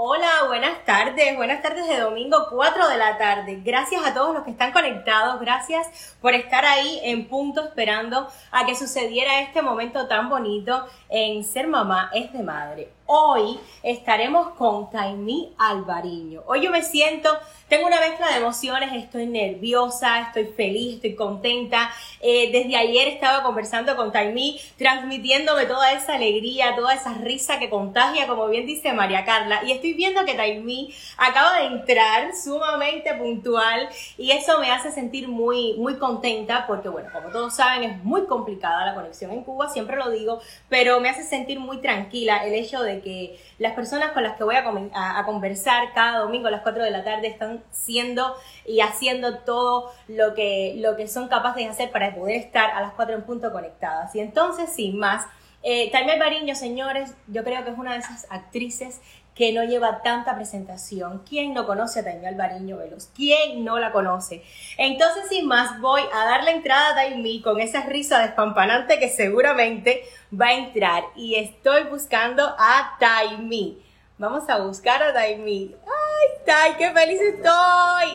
Hola, 0.00 0.44
buenas 0.46 0.84
tardes, 0.84 1.34
buenas 1.34 1.60
tardes 1.60 1.88
de 1.88 1.98
domingo 1.98 2.46
4 2.50 2.88
de 2.88 2.96
la 2.98 3.18
tarde. 3.18 3.60
Gracias 3.64 4.06
a 4.06 4.14
todos 4.14 4.32
los 4.32 4.44
que 4.44 4.52
están 4.52 4.70
conectados, 4.70 5.40
gracias 5.40 6.16
por 6.20 6.34
estar 6.34 6.64
ahí 6.64 7.00
en 7.02 7.26
punto 7.26 7.64
esperando 7.64 8.28
a 8.52 8.64
que 8.64 8.76
sucediera 8.76 9.40
este 9.40 9.60
momento 9.60 10.06
tan 10.06 10.28
bonito 10.28 10.86
en 11.08 11.42
Ser 11.42 11.66
Mamá 11.66 12.12
es 12.14 12.32
de 12.32 12.44
Madre. 12.44 12.97
Hoy 13.10 13.58
estaremos 13.82 14.50
con 14.50 14.90
Taimí 14.90 15.54
Alvariño. 15.56 16.42
Hoy 16.46 16.60
yo 16.60 16.70
me 16.70 16.82
siento 16.82 17.30
tengo 17.68 17.86
una 17.86 18.00
mezcla 18.00 18.30
de 18.30 18.38
emociones, 18.38 18.90
estoy 18.94 19.26
nerviosa, 19.26 20.20
estoy 20.22 20.46
feliz, 20.46 20.94
estoy 20.94 21.14
contenta. 21.14 21.90
Eh, 22.18 22.50
desde 22.50 22.76
ayer 22.76 23.08
estaba 23.08 23.42
conversando 23.42 23.94
con 23.94 24.10
Taimí, 24.10 24.58
transmitiéndome 24.78 25.66
toda 25.66 25.92
esa 25.92 26.14
alegría, 26.14 26.74
toda 26.74 26.94
esa 26.94 27.12
risa 27.12 27.58
que 27.58 27.68
contagia, 27.68 28.26
como 28.26 28.48
bien 28.48 28.64
dice 28.64 28.94
María 28.94 29.26
Carla. 29.26 29.60
Y 29.66 29.72
estoy 29.72 29.92
viendo 29.92 30.24
que 30.24 30.32
Taimí 30.32 30.94
acaba 31.18 31.58
de 31.58 31.66
entrar 31.66 32.34
sumamente 32.34 33.12
puntual 33.12 33.90
y 34.16 34.30
eso 34.30 34.58
me 34.60 34.70
hace 34.70 34.90
sentir 34.90 35.28
muy, 35.28 35.74
muy 35.74 35.98
contenta 35.98 36.66
porque, 36.66 36.88
bueno, 36.88 37.10
como 37.12 37.28
todos 37.28 37.54
saben, 37.54 37.82
es 37.82 38.02
muy 38.02 38.24
complicada 38.24 38.86
la 38.86 38.94
conexión 38.94 39.30
en 39.30 39.44
Cuba, 39.44 39.68
siempre 39.68 39.96
lo 39.96 40.08
digo, 40.08 40.40
pero 40.70 41.00
me 41.00 41.10
hace 41.10 41.22
sentir 41.22 41.60
muy 41.60 41.82
tranquila 41.82 42.46
el 42.46 42.54
hecho 42.54 42.82
de 42.82 42.97
que 43.00 43.38
las 43.58 43.74
personas 43.74 44.12
con 44.12 44.22
las 44.22 44.36
que 44.36 44.44
voy 44.44 44.56
a, 44.56 45.18
a 45.18 45.24
conversar 45.24 45.92
cada 45.94 46.18
domingo 46.18 46.48
a 46.48 46.50
las 46.50 46.62
4 46.62 46.82
de 46.82 46.90
la 46.90 47.04
tarde 47.04 47.28
están 47.28 47.62
siendo 47.70 48.34
y 48.66 48.80
haciendo 48.80 49.38
todo 49.38 49.92
lo 50.08 50.34
que, 50.34 50.74
lo 50.78 50.96
que 50.96 51.08
son 51.08 51.28
capaces 51.28 51.64
de 51.64 51.70
hacer 51.70 51.90
para 51.90 52.14
poder 52.14 52.36
estar 52.36 52.70
a 52.70 52.80
las 52.80 52.92
4 52.94 53.14
en 53.14 53.22
punto 53.22 53.52
conectadas. 53.52 54.14
Y 54.14 54.20
entonces, 54.20 54.72
sin 54.72 54.98
más, 54.98 55.26
eh, 55.62 55.90
Bariño, 56.18 56.54
señores, 56.54 57.14
yo 57.26 57.42
creo 57.44 57.64
que 57.64 57.70
es 57.70 57.78
una 57.78 57.92
de 57.92 57.98
esas 57.98 58.26
actrices 58.30 59.00
que 59.38 59.52
no 59.52 59.62
lleva 59.62 60.02
tanta 60.02 60.34
presentación. 60.34 61.22
¿Quién 61.26 61.54
no 61.54 61.64
conoce 61.64 62.00
a 62.00 62.04
Taimé 62.04 62.26
Alvariño 62.26 62.76
Velos? 62.76 63.08
¿Quién 63.14 63.64
no 63.64 63.78
la 63.78 63.92
conoce? 63.92 64.42
Entonces, 64.76 65.28
sin 65.28 65.46
más, 65.46 65.80
voy 65.80 66.02
a 66.12 66.24
dar 66.24 66.42
la 66.42 66.50
entrada 66.50 66.90
a 66.90 66.94
Taimí 66.96 67.40
con 67.40 67.60
esa 67.60 67.82
risa 67.82 68.18
despampanante 68.18 68.98
que 68.98 69.08
seguramente 69.08 70.02
va 70.34 70.46
a 70.46 70.54
entrar. 70.54 71.04
Y 71.14 71.36
estoy 71.36 71.84
buscando 71.84 72.42
a 72.58 72.96
Taimí. 72.98 73.80
Vamos 74.18 74.48
a 74.48 74.58
buscar 74.58 75.00
a 75.04 75.14
Taimí. 75.14 75.76
¡Ay, 75.86 76.74
qué 76.76 76.90
feliz 76.90 77.20
estoy! 77.20 78.14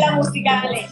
la 0.00 0.12
música, 0.12 0.62
dale. 0.62 0.88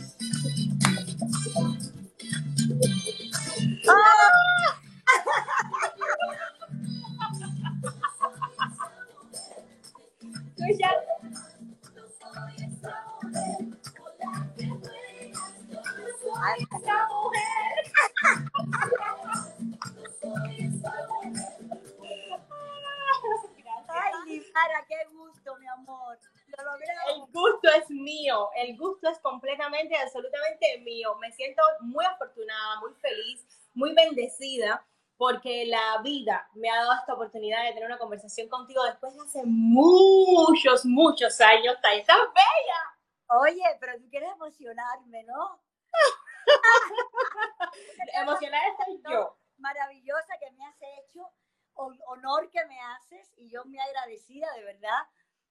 Ay, 10.69 10.77
esa 16.61 17.09
mujer. 17.09 17.75
Para 24.53 24.85
qué 24.87 24.97
gusto, 25.13 25.57
mi 25.59 25.67
amor. 25.69 26.19
El 27.15 27.21
gusto 27.33 27.71
es 27.71 27.89
mío, 27.89 28.51
el 28.57 28.77
gusto 28.77 29.09
es 29.09 29.19
completamente, 29.21 29.97
absolutamente 29.97 30.79
mío. 30.81 31.15
Me 31.17 31.33
siento 31.33 31.63
muy 31.81 32.05
afortunada, 32.05 32.81
muy 32.81 32.93
feliz, 32.95 33.47
muy 33.75 33.95
bendecida 33.95 34.85
porque 35.19 35.67
la 35.67 36.01
vida 36.03 36.49
me 36.55 36.71
ha 36.71 36.77
dado 36.77 36.95
esta 36.95 37.15
oportunidad 37.15 37.65
de 37.65 37.73
tener 37.73 37.87
una 37.87 37.99
conversación 37.99 38.49
contigo 38.49 38.85
después 38.85 39.15
de 39.15 39.21
hace 39.21 39.43
muchos, 39.45 40.87
muchos 40.87 41.41
años. 41.41 41.77
¡Estás 41.93 42.17
bella! 42.17 43.41
Oye, 43.41 43.65
pero 43.81 43.99
tú 43.99 44.09
quieres 44.09 44.31
emocionarme, 44.33 45.25
¿no? 45.25 45.61
Emocionar 48.15 48.63
estoy 48.71 49.03
yo. 49.11 49.37
Maravillosa 49.59 50.39
que 50.39 50.51
me 50.53 50.65
has 50.65 50.77
hecho 50.81 51.29
honor 52.07 52.51
que 52.51 52.65
me 52.67 52.81
haces 52.81 53.33
y 53.37 53.51
yo 53.51 53.65
muy 53.65 53.79
agradecida, 53.79 54.53
de 54.55 54.65
verdad. 54.65 55.07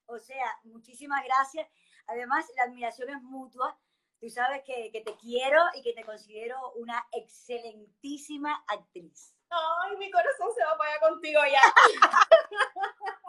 O 0.06 0.18
sea, 0.18 0.46
muchísimas 0.64 1.22
gracias. 1.24 1.68
Además, 2.06 2.46
la 2.56 2.64
admiración 2.64 3.10
es 3.10 3.22
mutua. 3.22 3.78
Tú 4.20 4.28
sabes 4.28 4.62
que, 4.64 4.90
que 4.90 5.00
te 5.00 5.16
quiero 5.16 5.62
y 5.74 5.82
que 5.82 5.92
te 5.92 6.04
considero 6.04 6.72
una 6.72 7.06
excelentísima 7.12 8.64
actriz. 8.66 9.34
Ay, 9.50 9.96
mi 9.96 10.10
corazón 10.10 10.48
se 10.54 10.62
va 10.62 10.70
a 10.70 10.74
apagar 10.74 11.00
contigo 11.00 11.40
ya. 11.50 11.60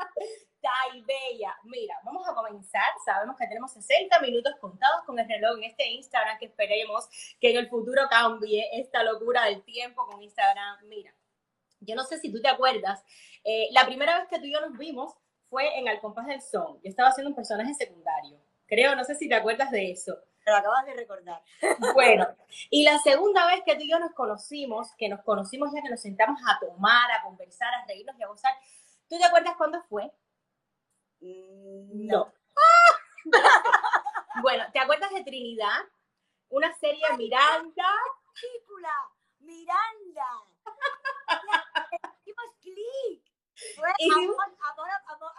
Ay, 0.91 1.01
bella. 1.01 1.55
Mira, 1.63 1.95
vamos 2.03 2.27
a 2.27 2.33
comenzar. 2.33 2.91
Sabemos 3.05 3.35
que 3.37 3.47
tenemos 3.47 3.71
60 3.71 4.19
minutos 4.19 4.53
contados 4.59 5.03
con 5.05 5.17
el 5.17 5.27
reloj 5.27 5.57
en 5.57 5.65
este 5.65 5.87
Instagram 5.87 6.37
que 6.37 6.45
esperemos 6.45 7.07
que 7.39 7.51
en 7.51 7.57
el 7.57 7.69
futuro 7.69 8.03
cambie 8.09 8.67
esta 8.73 9.03
locura 9.03 9.45
del 9.45 9.63
tiempo 9.63 10.05
con 10.07 10.21
Instagram. 10.21 10.85
Mira, 10.87 11.13
yo 11.79 11.95
no 11.95 12.03
sé 12.03 12.19
si 12.19 12.31
tú 12.31 12.41
te 12.41 12.49
acuerdas, 12.49 13.03
eh, 13.43 13.69
la 13.71 13.85
primera 13.85 14.19
vez 14.19 14.27
que 14.27 14.39
tú 14.39 14.45
y 14.45 14.53
yo 14.53 14.61
nos 14.61 14.77
vimos 14.77 15.15
fue 15.49 15.79
en 15.79 15.87
Al 15.87 16.01
compás 16.01 16.27
del 16.27 16.41
son. 16.41 16.75
Yo 16.83 16.89
estaba 16.89 17.09
haciendo 17.09 17.29
un 17.29 17.35
personaje 17.35 17.73
secundario. 17.73 18.39
Creo, 18.67 18.95
no 18.95 19.03
sé 19.03 19.15
si 19.15 19.27
te 19.27 19.35
acuerdas 19.35 19.71
de 19.71 19.91
eso. 19.91 20.17
Lo 20.49 20.57
acabas 20.57 20.85
de 20.85 20.93
recordar. 20.93 21.41
Bueno, 21.93 22.27
y 22.69 22.83
la 22.83 22.97
segunda 22.99 23.45
vez 23.47 23.61
que 23.65 23.75
tú 23.75 23.81
y 23.83 23.91
yo 23.91 23.99
nos 23.99 24.13
conocimos, 24.13 24.93
que 24.97 25.09
nos 25.09 25.21
conocimos 25.23 25.71
ya 25.73 25.81
que 25.81 25.89
nos 25.89 26.01
sentamos 26.01 26.39
a 26.47 26.59
tomar, 26.59 27.11
a 27.11 27.23
conversar, 27.23 27.73
a 27.73 27.85
reírnos 27.85 28.17
y 28.17 28.23
a 28.23 28.27
gozar, 28.27 28.53
¿tú 29.07 29.17
te 29.17 29.25
acuerdas 29.25 29.55
cuándo 29.57 29.81
fue? 29.83 30.11
No. 31.21 32.33
bueno, 34.41 34.65
¿te 34.71 34.79
acuerdas 34.79 35.11
de 35.11 35.23
Trinidad? 35.23 35.81
Una 36.49 36.73
serie 36.77 37.03
Miranda. 37.17 37.91
Película, 38.41 38.93
Miranda. 39.39 40.27
Hicimos 42.21 42.45
clic. 42.61 43.23
Fue 43.75 43.89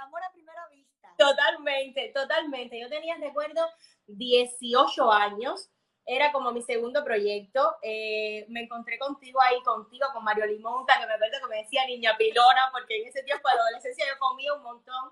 amor, 0.02 0.22
a 0.22 0.32
primera 0.32 0.66
vista. 0.68 0.89
Totalmente, 1.20 2.12
totalmente. 2.14 2.80
Yo 2.80 2.88
tenía, 2.88 3.14
recuerdo, 3.18 3.60
18 4.06 5.12
años. 5.12 5.68
Era 6.06 6.32
como 6.32 6.50
mi 6.50 6.62
segundo 6.62 7.04
proyecto. 7.04 7.76
Eh, 7.82 8.46
me 8.48 8.62
encontré 8.62 8.98
contigo 8.98 9.38
ahí, 9.42 9.62
contigo, 9.62 10.06
con 10.14 10.24
Mario 10.24 10.46
Limonta, 10.46 10.98
que 10.98 11.06
me 11.06 11.12
acuerdo 11.12 11.36
que 11.42 11.48
me 11.48 11.62
decía 11.62 11.84
niña 11.86 12.16
pilona, 12.16 12.70
porque 12.72 13.02
en 13.02 13.08
ese 13.08 13.22
tiempo 13.22 13.46
de 13.48 13.60
adolescencia 13.60 14.06
yo 14.06 14.18
comía 14.18 14.54
un 14.54 14.62
montón. 14.62 15.10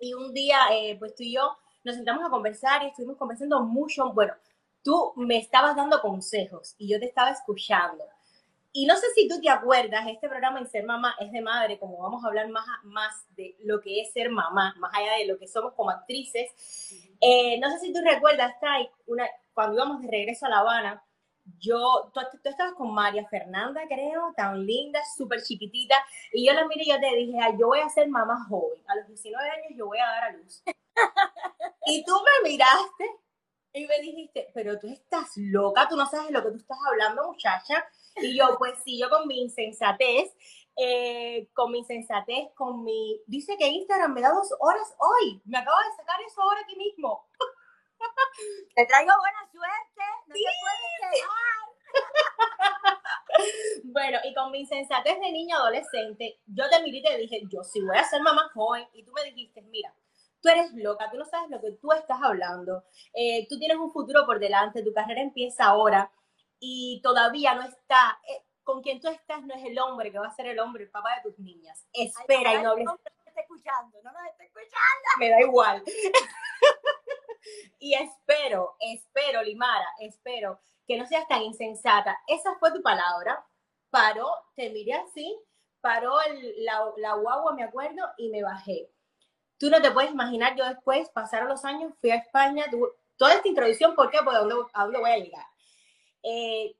Y 0.00 0.14
un 0.14 0.32
día, 0.32 0.60
eh, 0.72 0.96
pues 0.98 1.14
tú 1.14 1.22
y 1.24 1.34
yo 1.34 1.58
nos 1.84 1.96
sentamos 1.96 2.24
a 2.24 2.30
conversar 2.30 2.82
y 2.82 2.86
estuvimos 2.86 3.18
conversando 3.18 3.60
mucho. 3.60 4.10
Bueno, 4.14 4.32
tú 4.82 5.12
me 5.16 5.36
estabas 5.36 5.76
dando 5.76 6.00
consejos 6.00 6.74
y 6.78 6.88
yo 6.88 6.98
te 6.98 7.06
estaba 7.06 7.30
escuchando. 7.32 8.02
Y 8.78 8.86
no 8.86 8.94
sé 8.94 9.08
si 9.12 9.26
tú 9.26 9.40
te 9.40 9.50
acuerdas, 9.50 10.06
este 10.06 10.28
programa 10.28 10.60
en 10.60 10.68
Ser 10.68 10.84
Mamá 10.84 11.16
es 11.18 11.32
de 11.32 11.40
madre, 11.40 11.80
como 11.80 11.98
vamos 11.98 12.22
a 12.22 12.28
hablar 12.28 12.48
más, 12.48 12.64
más 12.84 13.26
de 13.34 13.56
lo 13.64 13.80
que 13.80 14.00
es 14.00 14.12
ser 14.12 14.30
mamá, 14.30 14.72
más 14.78 14.92
allá 14.94 15.14
de 15.14 15.26
lo 15.26 15.36
que 15.36 15.48
somos 15.48 15.74
como 15.74 15.90
actrices. 15.90 16.48
Eh, 17.20 17.58
no 17.58 17.72
sé 17.72 17.80
si 17.80 17.92
tú 17.92 17.98
recuerdas, 18.04 18.54
Tai, 18.60 18.88
una, 19.06 19.26
cuando 19.52 19.74
íbamos 19.74 20.00
de 20.00 20.06
regreso 20.06 20.46
a 20.46 20.50
La 20.50 20.58
Habana, 20.60 21.04
yo, 21.58 22.12
tú, 22.14 22.20
tú, 22.40 22.48
estabas 22.48 22.74
con 22.74 22.94
María 22.94 23.26
Fernanda, 23.26 23.80
creo, 23.88 24.32
tan 24.36 24.64
linda, 24.64 25.00
súper 25.16 25.42
chiquitita, 25.42 25.96
y 26.32 26.46
yo 26.46 26.52
la 26.52 26.64
miré 26.68 26.84
y 26.84 26.90
yo 26.90 27.00
te 27.00 27.16
dije, 27.16 27.36
yo 27.58 27.66
voy 27.66 27.80
a 27.80 27.88
ser 27.88 28.08
mamá 28.08 28.46
joven, 28.48 28.80
a 28.86 28.94
los 28.94 29.08
19 29.08 29.50
años 29.50 29.72
yo 29.74 29.86
voy 29.86 29.98
a 29.98 30.06
dar 30.06 30.22
a 30.22 30.32
luz. 30.34 30.62
y 31.86 32.04
tú 32.04 32.12
me 32.12 32.48
miraste 32.48 33.10
y 33.72 33.86
me 33.88 33.98
dijiste, 33.98 34.52
pero 34.54 34.78
tú 34.78 34.86
estás 34.86 35.32
loca, 35.36 35.88
tú 35.88 35.96
no 35.96 36.06
sabes 36.06 36.28
de 36.28 36.32
lo 36.32 36.44
que 36.44 36.50
tú 36.50 36.56
estás 36.58 36.78
hablando, 36.88 37.26
muchacha. 37.26 37.84
Y 38.20 38.36
yo, 38.36 38.56
pues 38.58 38.78
sí, 38.84 38.98
yo 38.98 39.08
con 39.08 39.26
mi 39.26 39.40
insensatez, 39.40 40.34
eh, 40.76 41.48
con 41.54 41.70
mi 41.72 41.78
insensatez, 41.78 42.52
con 42.54 42.84
mi... 42.84 43.20
Dice 43.26 43.56
que 43.56 43.68
Instagram 43.68 44.12
me 44.14 44.20
da 44.20 44.30
dos 44.30 44.54
horas 44.60 44.94
hoy. 44.98 45.40
Me 45.44 45.58
acaba 45.58 45.78
de 45.84 45.96
sacar 45.96 46.20
eso 46.22 46.42
ahora 46.42 46.60
aquí 46.62 46.76
mismo. 46.76 47.26
Te 48.74 48.86
traigo 48.86 49.12
buena 49.18 49.50
suerte, 49.50 50.04
no 50.28 50.34
te 50.34 50.40
puedes 50.60 51.14
quedar. 51.14 51.58
bueno, 53.84 54.18
y 54.24 54.34
con 54.34 54.50
mi 54.52 54.60
insensatez 54.60 55.18
de 55.18 55.32
niño 55.32 55.56
adolescente, 55.56 56.38
yo 56.46 56.68
te 56.70 56.82
miré 56.82 56.98
y 56.98 57.02
te 57.02 57.16
dije, 57.18 57.42
yo 57.50 57.64
sí 57.64 57.80
voy 57.80 57.96
a 57.96 58.04
ser 58.04 58.22
mamá 58.22 58.50
joven. 58.54 58.86
Y 58.92 59.02
tú 59.04 59.12
me 59.12 59.24
dijiste, 59.24 59.62
mira, 59.62 59.92
tú 60.40 60.48
eres 60.48 60.72
loca, 60.74 61.10
tú 61.10 61.16
no 61.16 61.24
sabes 61.24 61.50
lo 61.50 61.60
que 61.60 61.72
tú 61.72 61.92
estás 61.92 62.20
hablando, 62.22 62.84
eh, 63.14 63.46
tú 63.48 63.58
tienes 63.58 63.78
un 63.78 63.90
futuro 63.90 64.24
por 64.26 64.38
delante, 64.38 64.82
tu 64.82 64.92
carrera 64.92 65.20
empieza 65.20 65.64
ahora 65.64 66.10
y 66.60 67.00
todavía 67.02 67.54
no 67.54 67.62
está, 67.62 68.20
eh, 68.28 68.44
con 68.62 68.82
quien 68.82 69.00
tú 69.00 69.08
estás 69.08 69.42
no 69.44 69.54
es 69.54 69.64
el 69.64 69.78
hombre 69.78 70.12
que 70.12 70.18
va 70.18 70.26
a 70.26 70.34
ser 70.34 70.46
el 70.46 70.58
hombre, 70.58 70.84
el 70.84 70.90
papá 70.90 71.14
de 71.16 71.30
tus 71.30 71.38
niñas. 71.38 71.86
Espera 71.92 72.54
y 72.54 72.62
no 72.62 72.72
hables. 72.72 72.88
Está 73.24 73.40
escuchando, 73.40 73.98
no 74.02 74.12
nos 74.12 74.22
está 74.30 74.44
escuchando. 74.44 75.08
Me 75.18 75.30
da 75.30 75.40
igual. 75.40 75.82
y 77.78 77.94
espero, 77.94 78.76
espero, 78.80 79.42
Limara, 79.42 79.86
espero 80.00 80.60
que 80.86 80.96
no 80.96 81.06
seas 81.06 81.26
tan 81.28 81.42
insensata. 81.42 82.18
Esa 82.26 82.56
fue 82.58 82.72
tu 82.72 82.82
palabra. 82.82 83.46
Paró, 83.90 84.28
te 84.54 84.70
miré 84.70 84.94
así, 84.94 85.38
paró 85.80 86.16
la, 86.58 86.92
la 86.96 87.14
guagua, 87.14 87.54
me 87.54 87.62
acuerdo, 87.62 88.02
y 88.18 88.28
me 88.28 88.42
bajé. 88.42 88.90
Tú 89.58 89.70
no 89.70 89.80
te 89.80 89.90
puedes 89.90 90.10
imaginar, 90.10 90.56
yo 90.56 90.64
después, 90.64 91.08
pasaron 91.10 91.48
los 91.48 91.64
años, 91.64 91.92
fui 92.00 92.10
a 92.10 92.16
España, 92.16 92.66
toda 93.16 93.34
esta 93.34 93.48
introducción, 93.48 93.94
¿por 93.94 94.10
qué? 94.10 94.18
Porque 94.22 94.36
¿a 94.36 94.40
dónde, 94.40 94.54
a 94.72 94.84
dónde 94.84 94.98
voy 94.98 95.10
a 95.10 95.16
llegar? 95.16 95.46
Eh, 96.22 96.74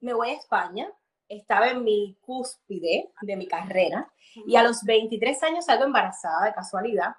me 0.00 0.14
voy 0.14 0.30
a 0.30 0.34
España, 0.34 0.90
estaba 1.28 1.68
en 1.68 1.84
mi 1.84 2.16
cúspide 2.20 3.10
de 3.22 3.36
mi 3.36 3.46
carrera 3.46 4.12
y 4.46 4.56
a 4.56 4.62
los 4.62 4.82
23 4.82 5.42
años 5.44 5.64
salgo 5.64 5.84
embarazada 5.84 6.46
de 6.46 6.54
casualidad. 6.54 7.16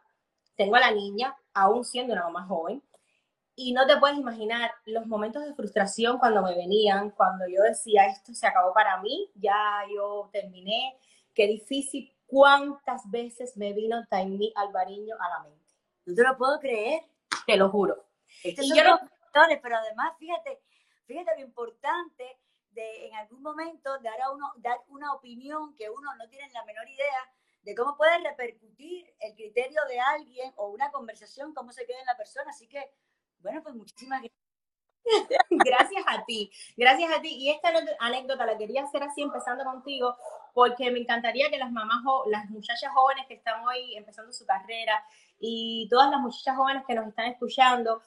Tengo 0.56 0.76
a 0.76 0.80
la 0.80 0.92
niña, 0.92 1.36
aún 1.54 1.84
siendo 1.84 2.14
una 2.14 2.24
mamá 2.24 2.46
joven, 2.46 2.82
y 3.56 3.72
no 3.72 3.88
te 3.88 3.98
puedes 3.98 4.18
imaginar 4.18 4.72
los 4.86 5.08
momentos 5.08 5.44
de 5.46 5.54
frustración 5.54 6.18
cuando 6.18 6.42
me 6.42 6.56
venían, 6.56 7.12
cuando 7.12 7.48
yo 7.48 7.62
decía, 7.64 8.06
esto 8.08 8.34
se 8.34 8.46
acabó 8.46 8.74
para 8.74 9.02
mí, 9.02 9.32
ya 9.36 9.84
yo 9.94 10.30
terminé, 10.34 10.98
qué 11.34 11.48
difícil, 11.48 12.14
cuántas 12.26 13.10
veces 13.10 13.56
me 13.56 13.72
vino 13.74 14.06
Taimí 14.10 14.52
Alvariño 14.56 15.16
a 15.20 15.30
la 15.30 15.40
mente. 15.44 15.74
No 16.06 16.16
te 16.16 16.24
lo 16.24 16.38
puedo 16.38 16.60
creer. 16.60 17.04
Te 17.46 17.58
lo 17.58 17.70
juro. 17.70 18.06
y 18.44 18.76
yo 18.76 18.84
no... 18.84 19.00
pero 19.62 19.78
además, 19.78 20.14
fíjate, 20.18 20.62
fíjate 21.06 21.32
lo 21.38 21.46
importante 21.46 22.40
de 22.72 23.08
en 23.08 23.16
algún 23.16 23.42
momento 23.42 23.98
dar, 24.00 24.22
a 24.22 24.32
uno, 24.32 24.52
dar 24.58 24.78
una 24.90 25.14
opinión 25.14 25.76
que 25.76 25.90
uno 25.90 26.16
no 26.16 26.28
tiene 26.30 26.50
la 26.52 26.66
menor 26.66 26.88
idea 26.88 27.32
de 27.64 27.74
cómo 27.74 27.98
puede 27.98 28.20
repercutir 28.20 29.12
el 29.20 29.34
criterio 29.34 29.82
de 29.90 30.00
alguien 30.00 30.54
o 30.58 30.68
una 30.68 30.92
conversación, 30.92 31.54
cómo 31.54 31.72
se 31.72 31.86
queda 31.86 32.00
en 32.00 32.06
la 32.06 32.18
persona. 32.18 32.52
Así 32.52 32.68
que, 32.68 32.92
bueno, 33.40 33.64
pues 33.64 33.76
muchísimas 33.76 34.22
gracias. 34.22 34.46
gracias 35.50 36.04
a 36.08 36.26
ti, 36.26 36.52
gracias 36.76 37.12
a 37.12 37.22
ti. 37.22 37.30
Y 37.30 37.50
esta 37.50 37.72
anécdota 38.00 38.46
la 38.46 38.58
quería 38.58 38.84
hacer 38.84 39.04
así, 39.04 39.22
empezando 39.22 39.64
contigo, 39.64 40.16
porque 40.54 40.92
me 40.92 41.00
encantaría 41.00 41.50
que 41.50 41.58
las 41.58 41.72
mamás, 41.72 42.04
las 42.28 42.50
muchachas 42.50 42.92
jóvenes 42.94 43.26
que 43.28 43.36
están 43.36 43.64
hoy 43.66 43.96
empezando 43.96 44.32
su 44.32 44.46
carrera 44.46 45.04
y 45.40 45.88
todas 45.90 46.10
las 46.10 46.20
muchachas 46.20 46.56
jóvenes 46.56 46.84
que 46.88 46.96
nos 46.96 47.08
están 47.08 47.26
escuchando, 47.26 48.02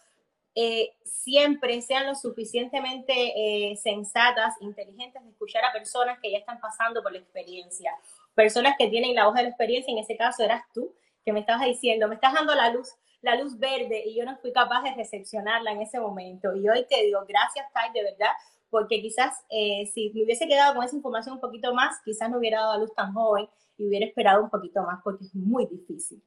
eh, 0.60 0.96
siempre 1.04 1.80
sean 1.82 2.08
lo 2.08 2.16
suficientemente 2.16 3.12
eh, 3.14 3.76
sensatas, 3.76 4.56
inteligentes 4.60 5.22
de 5.22 5.30
escuchar 5.30 5.64
a 5.64 5.72
personas 5.72 6.18
que 6.20 6.32
ya 6.32 6.38
están 6.38 6.58
pasando 6.58 7.00
por 7.00 7.12
la 7.12 7.18
experiencia, 7.18 7.92
personas 8.34 8.74
que 8.76 8.88
tienen 8.88 9.14
la 9.14 9.28
hoja 9.28 9.38
de 9.38 9.44
la 9.44 9.48
experiencia, 9.50 9.92
en 9.92 9.98
ese 9.98 10.16
caso 10.16 10.42
eras 10.42 10.64
tú, 10.74 10.92
que 11.24 11.32
me 11.32 11.38
estabas 11.38 11.64
diciendo, 11.64 12.08
me 12.08 12.16
estás 12.16 12.32
dando 12.32 12.56
la 12.56 12.70
luz, 12.70 12.88
la 13.22 13.36
luz 13.36 13.56
verde 13.56 14.02
y 14.04 14.16
yo 14.16 14.24
no 14.24 14.36
fui 14.38 14.50
capaz 14.52 14.82
de 14.82 14.96
recepcionarla 14.96 15.70
en 15.70 15.82
ese 15.82 16.00
momento. 16.00 16.52
Y 16.56 16.68
hoy 16.68 16.84
te 16.90 17.04
digo, 17.04 17.20
gracias, 17.28 17.72
Tai, 17.72 17.92
de 17.92 18.02
verdad, 18.02 18.32
porque 18.68 19.00
quizás 19.00 19.44
eh, 19.50 19.86
si 19.94 20.10
me 20.12 20.24
hubiese 20.24 20.48
quedado 20.48 20.74
con 20.74 20.82
esa 20.82 20.96
información 20.96 21.36
un 21.36 21.40
poquito 21.40 21.72
más, 21.72 22.00
quizás 22.04 22.28
no 22.30 22.38
hubiera 22.38 22.62
dado 22.62 22.72
a 22.72 22.78
luz 22.78 22.92
tan 22.96 23.12
joven 23.14 23.48
y 23.76 23.86
hubiera 23.86 24.06
esperado 24.06 24.42
un 24.42 24.50
poquito 24.50 24.82
más, 24.82 25.00
porque 25.04 25.24
es 25.24 25.34
muy 25.36 25.66
difícil 25.66 26.20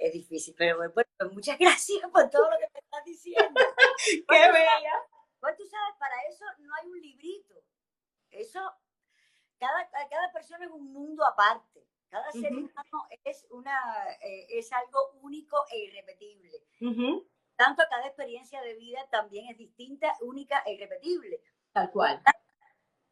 es 0.00 0.12
difícil, 0.14 0.54
pero 0.56 0.78
bueno, 0.78 0.92
pues 1.18 1.32
muchas 1.32 1.58
gracias 1.58 2.10
por 2.10 2.28
todo 2.30 2.50
lo 2.50 2.58
que 2.58 2.68
me 2.72 2.80
estás 2.80 3.04
diciendo. 3.04 3.60
¡Qué 4.28 4.52
bella! 4.52 4.94
Pues 5.38 5.56
tú 5.56 5.64
sabes, 5.66 5.94
para 5.98 6.14
eso 6.28 6.44
no 6.58 6.74
hay 6.74 6.88
un 6.88 7.00
librito. 7.00 7.54
Eso, 8.30 8.60
cada, 9.58 9.88
cada 9.90 10.32
persona 10.32 10.64
es 10.64 10.70
un 10.70 10.92
mundo 10.92 11.24
aparte. 11.24 11.86
Cada 12.08 12.32
ser 12.32 12.52
humano 12.52 13.08
es, 13.22 13.46
una, 13.50 13.78
eh, 14.20 14.46
es 14.50 14.72
algo 14.72 15.12
único 15.22 15.64
e 15.70 15.78
irrepetible. 15.78 16.64
Tanto 17.56 17.84
cada 17.88 18.06
experiencia 18.06 18.60
de 18.62 18.74
vida 18.74 19.06
también 19.10 19.48
es 19.48 19.56
distinta, 19.56 20.16
única 20.22 20.62
e 20.66 20.72
irrepetible. 20.72 21.40
Tal 21.72 21.90
cual. 21.92 22.20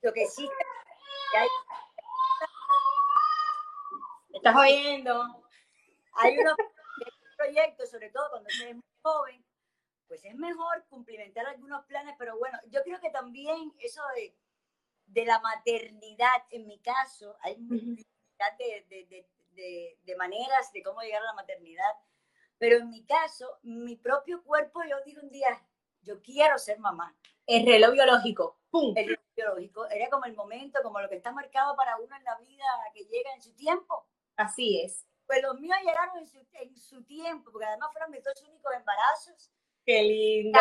Lo 0.02 0.12
que 0.12 0.24
existe. 0.24 0.64
Hay... 1.36 1.48
¿Estás 4.30 4.56
oyendo? 4.56 5.44
Hay 6.14 6.38
unos 6.38 6.56
proyecto, 7.38 7.86
sobre 7.86 8.10
todo 8.10 8.28
cuando 8.30 8.50
eres 8.60 8.74
muy 8.74 8.82
joven, 9.02 9.44
pues 10.08 10.24
es 10.24 10.34
mejor 10.34 10.84
cumplimentar 10.88 11.46
algunos 11.46 11.84
planes, 11.86 12.14
pero 12.18 12.36
bueno, 12.38 12.58
yo 12.70 12.82
creo 12.82 13.00
que 13.00 13.10
también 13.10 13.72
eso 13.78 14.02
de, 14.16 14.34
de 15.06 15.24
la 15.24 15.38
maternidad, 15.40 16.44
en 16.50 16.66
mi 16.66 16.78
caso, 16.80 17.36
hay 17.42 17.56
muchas 17.58 18.06
de, 18.58 18.84
de, 18.88 19.98
de, 20.04 20.16
maneras 20.16 20.72
de 20.72 20.82
cómo 20.82 21.00
llegar 21.00 21.22
a 21.22 21.26
la 21.26 21.34
maternidad, 21.34 21.92
pero 22.58 22.76
en 22.78 22.88
mi 22.88 23.04
caso, 23.04 23.58
mi 23.62 23.96
propio 23.96 24.42
cuerpo, 24.42 24.80
yo 24.88 24.96
dije 25.04 25.20
un 25.20 25.30
día, 25.30 25.62
yo 26.02 26.20
quiero 26.22 26.58
ser 26.58 26.78
mamá. 26.78 27.16
El 27.46 27.66
reloj 27.66 27.92
biológico, 27.92 28.58
¡pum! 28.70 28.94
El 28.96 29.08
reloj 29.08 29.24
biológico, 29.36 29.86
era 29.86 30.08
como 30.08 30.24
el 30.24 30.34
momento, 30.34 30.80
como 30.82 31.00
lo 31.00 31.08
que 31.08 31.16
está 31.16 31.32
marcado 31.32 31.76
para 31.76 31.96
uno 31.98 32.16
en 32.16 32.24
la 32.24 32.36
vida 32.38 32.64
que 32.94 33.04
llega 33.04 33.32
en 33.34 33.42
su 33.42 33.54
tiempo. 33.54 34.06
Así 34.36 34.80
es. 34.80 35.07
Pues 35.28 35.42
los 35.42 35.60
míos 35.60 35.76
llegaron 35.84 36.16
en 36.16 36.26
su, 36.26 36.38
en 36.54 36.74
su 36.74 37.04
tiempo, 37.04 37.52
porque 37.52 37.66
además 37.66 37.90
fueron 37.92 38.10
mis 38.10 38.24
dos 38.24 38.42
únicos 38.48 38.72
embarazos. 38.74 39.52
Qué 39.84 40.02
lindo. 40.02 40.58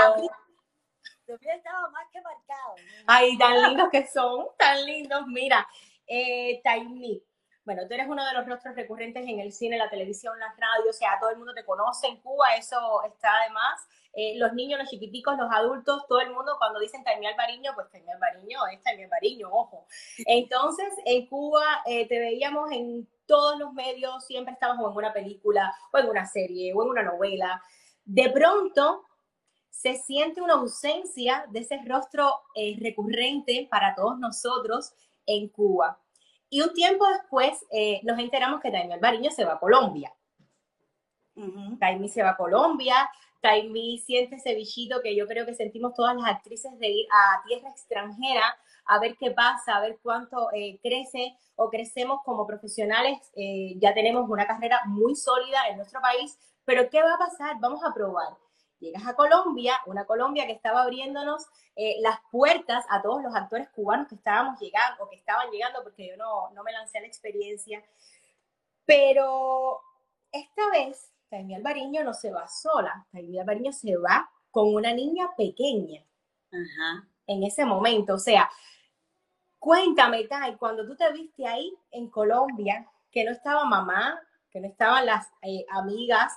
Los 1.25 1.41
míos 1.41 1.55
estaban 1.55 1.89
más 1.93 2.03
que 2.11 2.21
marcados. 2.21 2.81
Ay, 3.07 3.37
tan 3.37 3.69
lindos 3.69 3.87
que 3.89 4.05
son, 4.07 4.47
tan 4.57 4.85
lindos. 4.85 5.25
Mira, 5.27 5.65
eh, 6.05 6.59
Taimi, 6.65 7.23
bueno, 7.63 7.87
tú 7.87 7.93
eres 7.93 8.07
uno 8.09 8.25
de 8.25 8.33
los 8.33 8.45
rostros 8.45 8.75
recurrentes 8.75 9.25
en 9.25 9.39
el 9.39 9.53
cine, 9.53 9.77
la 9.77 9.89
televisión, 9.89 10.37
la 10.37 10.53
radio, 10.57 10.89
o 10.89 10.93
sea, 10.93 11.17
todo 11.19 11.29
el 11.29 11.37
mundo 11.37 11.53
te 11.53 11.63
conoce 11.63 12.07
en 12.07 12.21
Cuba, 12.21 12.55
eso 12.55 13.03
está 13.03 13.29
además. 13.41 13.87
Eh, 14.13 14.37
los 14.37 14.51
niños, 14.53 14.79
los 14.79 14.89
chiquiticos, 14.89 15.37
los 15.37 15.51
adultos, 15.51 16.05
todo 16.07 16.19
el 16.19 16.33
mundo 16.33 16.55
cuando 16.57 16.79
dicen 16.79 17.03
Taimi 17.03 17.27
Albariño, 17.27 17.71
pues 17.75 17.89
Taimi 17.89 18.11
Albariño 18.11 18.67
es 18.67 18.81
Taimi 18.83 19.03
Albariño, 19.03 19.49
ojo. 19.49 19.85
Entonces, 20.25 20.93
en 21.05 21.27
Cuba 21.27 21.83
eh, 21.85 22.07
te 22.07 22.19
veíamos 22.19 22.69
en 22.71 23.07
todos 23.27 23.59
los 23.59 23.73
medios, 23.73 24.25
siempre 24.25 24.53
estabas 24.53 24.79
en 24.79 24.85
una 24.85 25.13
película 25.13 25.73
o 25.91 25.97
en 25.97 26.09
una 26.09 26.25
serie 26.25 26.73
o 26.73 26.83
en 26.83 26.89
una 26.89 27.03
novela. 27.03 27.61
De 28.05 28.29
pronto 28.29 29.03
se 29.69 29.95
siente 29.95 30.41
una 30.41 30.53
ausencia 30.53 31.45
de 31.49 31.59
ese 31.59 31.79
rostro 31.85 32.33
eh, 32.55 32.75
recurrente 32.81 33.67
para 33.69 33.93
todos 33.93 34.17
nosotros 34.17 34.93
en 35.25 35.49
Cuba. 35.49 35.99
Y 36.49 36.61
un 36.61 36.73
tiempo 36.73 37.05
después 37.07 37.63
eh, 37.71 37.99
nos 38.03 38.17
enteramos 38.17 38.61
que 38.61 38.71
Taimi 38.71 38.93
Albariño 38.93 39.29
se 39.29 39.45
va 39.45 39.53
a 39.53 39.59
Colombia. 39.59 40.11
Uh 41.35 41.77
se 42.07 42.23
va 42.23 42.31
a 42.31 42.37
Colombia, 42.37 43.07
Taimi 43.41 43.99
siente 43.99 44.37
ese 44.37 44.55
bichito 44.55 45.01
que 45.01 45.15
yo 45.15 45.27
creo 45.27 45.45
que 45.45 45.53
sentimos 45.53 45.93
todas 45.93 46.15
las 46.15 46.25
actrices 46.25 46.77
de 46.79 46.87
ir 46.87 47.07
a 47.11 47.43
tierra 47.45 47.69
extranjera 47.69 48.57
a 48.87 48.99
ver 48.99 49.17
qué 49.17 49.31
pasa, 49.31 49.75
a 49.75 49.81
ver 49.81 49.99
cuánto 50.01 50.49
eh, 50.53 50.79
crece 50.81 51.35
o 51.55 51.69
crecemos 51.69 52.21
como 52.23 52.47
profesionales. 52.47 53.19
Eh, 53.35 53.75
ya 53.77 53.93
tenemos 53.93 54.29
una 54.29 54.47
carrera 54.47 54.81
muy 54.85 55.15
sólida 55.15 55.67
en 55.69 55.77
nuestro 55.77 56.01
país, 56.01 56.37
pero 56.65 56.89
¿qué 56.89 57.01
va 57.01 57.13
a 57.13 57.17
pasar? 57.17 57.57
Vamos 57.59 57.81
a 57.83 57.93
probar. 57.93 58.37
Llegas 58.79 59.05
a 59.07 59.15
Colombia, 59.15 59.73
una 59.87 60.05
Colombia 60.05 60.45
que 60.45 60.53
estaba 60.53 60.83
abriéndonos 60.83 61.47
eh, 61.75 61.95
las 62.01 62.19
puertas 62.31 62.85
a 62.89 63.01
todos 63.01 63.23
los 63.23 63.35
actores 63.35 63.69
cubanos 63.69 64.07
que 64.07 64.15
estábamos 64.15 64.59
llegando 64.59 65.03
o 65.03 65.09
que 65.09 65.15
estaban 65.15 65.49
llegando, 65.49 65.83
porque 65.83 66.07
yo 66.07 66.17
no, 66.17 66.51
no 66.51 66.63
me 66.63 66.71
lancé 66.71 66.99
a 66.99 67.01
la 67.01 67.07
experiencia. 67.07 67.83
Pero 68.85 69.81
esta 70.31 70.69
vez, 70.71 71.11
Taimí 71.29 71.55
Albariño 71.55 72.03
no 72.03 72.13
se 72.13 72.31
va 72.31 72.47
sola. 72.47 73.05
Taimí 73.11 73.39
Albariño 73.39 73.73
se 73.73 73.97
va 73.97 74.29
con 74.51 74.73
una 74.73 74.93
niña 74.93 75.29
pequeña. 75.35 76.03
En 77.25 77.43
ese 77.43 77.65
momento, 77.65 78.13
o 78.13 78.19
sea, 78.19 78.49
Cuéntame, 79.59 80.25
Tai, 80.25 80.55
cuando 80.57 80.85
tú 80.85 80.95
te 80.95 81.11
viste 81.11 81.45
ahí 81.47 81.73
en 81.91 82.09
Colombia, 82.09 82.87
que 83.11 83.23
no 83.23 83.31
estaba 83.31 83.65
mamá, 83.65 84.21
que 84.49 84.59
no 84.59 84.67
estaban 84.67 85.05
las 85.05 85.27
eh, 85.41 85.65
amigas, 85.69 86.33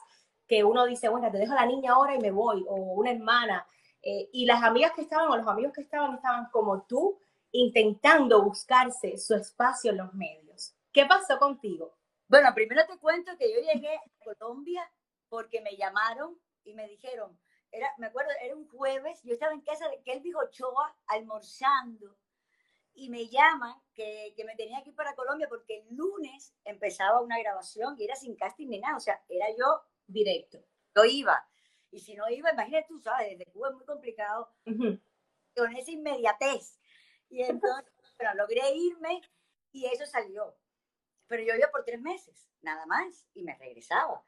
que 0.47 0.65
uno 0.65 0.85
dice, 0.87 1.09
bueno, 1.09 1.31
te 1.31 1.39
dejo 1.39 1.55
la 1.55 1.67
niña 1.67 1.93
ahora 1.93 2.15
y 2.15 2.19
me 2.19 2.31
voy, 2.31 2.65
o 2.67 2.75
una 2.75 3.13
hermana, 3.13 3.67
eh, 4.03 4.29
y 4.33 4.47
las 4.47 4.63
amigas 4.63 4.93
que 4.93 5.03
estaban 5.03 5.31
o 5.31 5.37
los 5.37 5.47
amigos 5.47 5.73
que 5.73 5.83
estaban 5.83 6.15
estaban 6.15 6.49
como 6.51 6.83
tú, 6.83 7.21
intentando 7.53 8.43
buscarse 8.43 9.19
su 9.19 9.35
espacio 9.35 9.91
en 9.91 9.99
los 9.99 10.15
medios. 10.15 10.75
¿Qué 10.93 11.05
pasó 11.07 11.39
contigo? 11.39 11.97
Bueno, 12.29 12.53
primero 12.55 12.87
te 12.87 12.99
cuento 12.99 13.37
que 13.37 13.53
yo 13.53 13.61
llegué 13.61 13.97
a 13.97 14.03
Colombia 14.25 14.91
porque 15.29 15.61
me 15.61 15.77
llamaron 15.77 16.39
y 16.65 16.75
me 16.75 16.89
dijeron, 16.89 17.39
era, 17.73 17.89
me 17.99 18.07
acuerdo, 18.07 18.31
era 18.43 18.57
un 18.57 18.69
jueves, 18.69 19.21
yo 19.23 19.35
estaba 19.35 19.53
en 19.53 19.61
casa 19.61 19.89
de 19.89 20.03
Kelvin 20.03 20.35
Ochoa 20.37 20.97
almorzando 21.07 22.17
y 23.01 23.09
me 23.09 23.29
llaman 23.29 23.75
que, 23.95 24.35
que, 24.37 24.45
me 24.45 24.55
tenía 24.57 24.83
que 24.83 24.91
ir 24.91 24.95
para 24.95 25.15
Colombia 25.15 25.49
porque 25.49 25.79
el 25.79 25.97
lunes 25.97 26.55
empezaba 26.65 27.23
una 27.23 27.39
grabación 27.39 27.97
y 27.99 28.05
era 28.05 28.15
sin 28.15 28.37
casting 28.37 28.69
ni 28.69 28.79
nada, 28.79 28.99
o 28.99 29.01
sea, 29.01 29.25
era 29.27 29.47
yo 29.57 29.81
directo, 30.07 30.63
yo 30.95 31.05
iba. 31.07 31.43
Y 31.91 32.01
si 32.01 32.15
no 32.15 32.29
iba, 32.29 32.53
imagínate 32.53 32.89
tú, 32.89 33.01
¿sabes? 33.01 33.31
Desde 33.31 33.51
Cuba 33.51 33.71
es 33.71 33.75
muy 33.77 33.87
complicado, 33.87 34.53
con 35.57 35.77
esa 35.77 35.91
inmediatez. 35.91 36.79
Y 37.31 37.43
entonces, 37.43 37.91
bueno, 38.19 38.35
logré 38.35 38.71
irme 38.75 39.23
y 39.73 39.87
eso 39.87 40.05
salió. 40.05 40.55
Pero 41.27 41.43
yo 41.43 41.55
iba 41.55 41.71
por 41.71 41.85
tres 41.85 42.03
meses, 42.03 42.51
nada 42.61 42.85
más, 42.85 43.27
y 43.33 43.43
me 43.45 43.57
regresaba. 43.57 44.23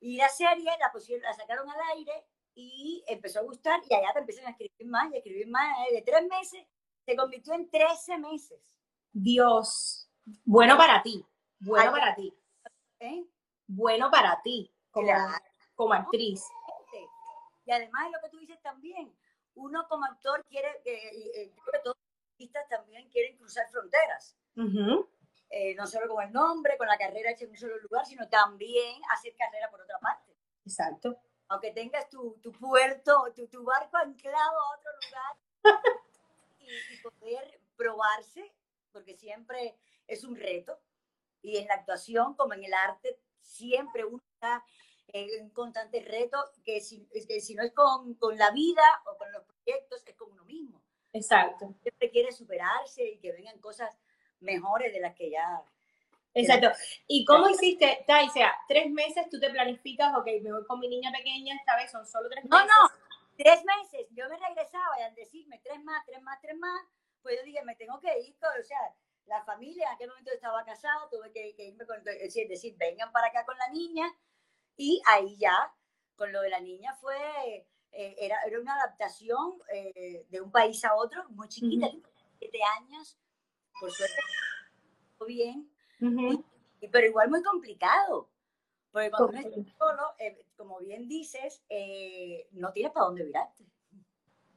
Y 0.00 0.18
la 0.18 0.28
serie 0.28 0.70
la, 0.78 0.92
pusieron, 0.92 1.22
la 1.22 1.32
sacaron 1.32 1.70
al 1.70 1.80
aire 1.96 2.26
y 2.54 3.02
empezó 3.08 3.38
a 3.38 3.44
gustar 3.44 3.80
y 3.88 3.94
allá 3.94 4.12
te 4.12 4.18
empiezan 4.18 4.46
a 4.48 4.50
escribir 4.50 4.86
más 4.86 5.10
y 5.10 5.14
a 5.14 5.18
escribir 5.18 5.48
más. 5.48 5.78
De 5.90 6.02
tres 6.02 6.26
meses 6.28 6.66
se 7.04 7.16
convirtió 7.16 7.54
en 7.54 7.68
13 7.70 8.18
meses. 8.18 8.60
Dios. 9.12 10.08
Bueno 10.44 10.76
para 10.76 11.02
ti, 11.02 11.24
bueno 11.58 11.90
para 11.92 12.14
ti. 12.14 12.32
¿eh? 13.00 13.24
Bueno 13.66 14.10
para 14.10 14.40
ti, 14.42 14.72
como, 14.90 15.06
Claro. 15.06 15.34
como 15.74 15.94
actriz. 15.94 16.44
Y 17.64 17.70
además 17.72 18.10
lo 18.12 18.20
que 18.20 18.28
tú 18.30 18.38
dices 18.38 18.60
también, 18.62 19.12
uno 19.54 19.86
como 19.88 20.04
actor 20.04 20.44
quiere, 20.48 20.68
eh, 20.84 21.30
eh, 21.42 21.52
creo 21.54 21.72
que 21.72 21.78
todos 21.84 21.96
los 21.96 22.30
artistas 22.32 22.68
también 22.68 23.08
quieren 23.10 23.36
cruzar 23.36 23.68
fronteras. 23.70 24.36
Eh, 25.50 25.74
no 25.74 25.86
solo 25.86 26.08
con 26.08 26.24
el 26.24 26.32
nombre, 26.32 26.76
con 26.78 26.86
la 26.88 26.96
carrera 26.98 27.30
hecha 27.30 27.44
en 27.44 27.50
un 27.50 27.56
solo 27.56 27.78
lugar, 27.78 28.06
sino 28.06 28.28
también 28.28 29.00
hacer 29.12 29.34
carrera 29.36 29.70
por 29.70 29.80
otra 29.82 29.98
parte. 30.00 30.34
Exacto. 30.64 31.16
Aunque 31.48 31.72
tengas 31.72 32.08
tu, 32.08 32.38
tu 32.42 32.50
puerto, 32.52 33.32
tu, 33.34 33.46
tu 33.48 33.62
barco 33.62 33.96
anclado 33.96 34.58
a 34.60 34.76
otro 34.76 34.90
lugar 35.04 35.36
y, 36.90 36.96
poder 37.02 37.60
probarse, 37.76 38.52
porque 38.92 39.16
siempre 39.16 39.76
es 40.06 40.24
un 40.24 40.36
reto. 40.36 40.78
Y 41.42 41.56
en 41.56 41.66
la 41.66 41.74
actuación, 41.74 42.34
como 42.34 42.54
en 42.54 42.64
el 42.64 42.74
arte, 42.74 43.18
siempre 43.40 44.04
uno 44.04 44.22
está 44.34 44.64
en 45.08 45.50
constante 45.50 46.00
reto, 46.00 46.38
que 46.64 46.80
si, 46.80 47.06
que 47.28 47.40
si 47.40 47.54
no 47.54 47.62
es 47.62 47.72
con, 47.72 48.14
con 48.14 48.36
la 48.38 48.50
vida 48.50 48.82
o 49.06 49.16
con 49.16 49.30
los 49.32 49.44
proyectos, 49.44 50.02
es 50.06 50.14
con 50.14 50.30
uno 50.32 50.44
mismo. 50.44 50.80
Exacto. 51.12 51.74
Siempre 51.82 52.10
quiere 52.10 52.32
superarse 52.32 53.04
y 53.04 53.18
que 53.18 53.32
vengan 53.32 53.58
cosas 53.58 53.98
mejores 54.40 54.92
de 54.92 55.00
las 55.00 55.14
que 55.14 55.30
ya 55.30 55.62
Exacto. 56.34 56.70
¿Y 57.06 57.24
cómo 57.24 57.48
hiciste, 57.48 58.04
Tai? 58.06 58.26
O 58.26 58.32
sea, 58.32 58.54
tres 58.66 58.90
meses 58.90 59.28
tú 59.30 59.38
te 59.38 59.50
planificas, 59.50 60.14
ok, 60.16 60.26
me 60.42 60.52
voy 60.52 60.64
con 60.66 60.80
mi 60.80 60.88
niña 60.88 61.12
pequeña, 61.12 61.54
esta 61.54 61.76
vez 61.76 61.90
son 61.90 62.06
solo 62.06 62.28
tres 62.30 62.44
No, 62.44 62.56
meses. 62.56 62.72
no, 62.74 62.90
tres 63.36 63.64
meses. 63.64 64.06
Yo 64.10 64.28
me 64.28 64.36
regresaba 64.36 64.98
y 64.98 65.02
al 65.02 65.14
decirme 65.14 65.60
tres 65.64 65.82
más, 65.82 66.04
tres 66.06 66.20
más, 66.22 66.40
tres 66.40 66.56
más, 66.56 66.82
pues 67.22 67.36
yo 67.38 67.44
dije, 67.44 67.62
me 67.64 67.76
tengo 67.76 68.00
que 68.00 68.18
ir. 68.20 68.36
con- 68.38 68.60
O 68.60 68.64
sea, 68.64 68.78
la 69.26 69.42
familia, 69.44 69.88
en 69.88 69.94
aquel 69.94 70.08
momento 70.08 70.32
estaba 70.32 70.64
casada, 70.64 71.08
tuve 71.10 71.30
que, 71.32 71.54
que 71.54 71.64
irme 71.64 71.86
con, 71.86 71.96
es 71.98 72.04
decir, 72.04 72.48
decir, 72.48 72.76
vengan 72.76 73.12
para 73.12 73.28
acá 73.28 73.44
con 73.44 73.56
la 73.58 73.68
niña. 73.68 74.06
Y 74.76 75.00
ahí 75.06 75.36
ya, 75.36 75.72
con 76.16 76.32
lo 76.32 76.40
de 76.42 76.50
la 76.50 76.60
niña 76.60 76.94
fue, 76.94 77.66
eh, 77.92 78.16
era, 78.18 78.40
era 78.42 78.58
una 78.60 78.74
adaptación 78.74 79.60
eh, 79.72 80.26
de 80.28 80.40
un 80.40 80.50
país 80.50 80.84
a 80.84 80.94
otro, 80.94 81.28
muy 81.30 81.48
chiquita, 81.48 81.88
siete 82.38 82.58
años, 82.80 83.18
por 83.80 83.90
suerte, 83.92 84.16
todo 85.18 85.28
bien. 85.28 85.70
Y- 86.80 86.88
pero 86.88 87.06
igual 87.06 87.30
muy 87.30 87.42
complicado. 87.42 88.28
Porque 88.90 89.10
cuando 89.10 89.28
uno 89.28 89.38
está 89.38 89.78
solo, 89.78 90.14
eh, 90.18 90.44
como 90.62 90.78
bien 90.78 91.08
dices, 91.08 91.60
eh, 91.68 92.46
no 92.52 92.72
tienes 92.72 92.92
para 92.92 93.06
dónde 93.06 93.24
virarte. 93.24 93.64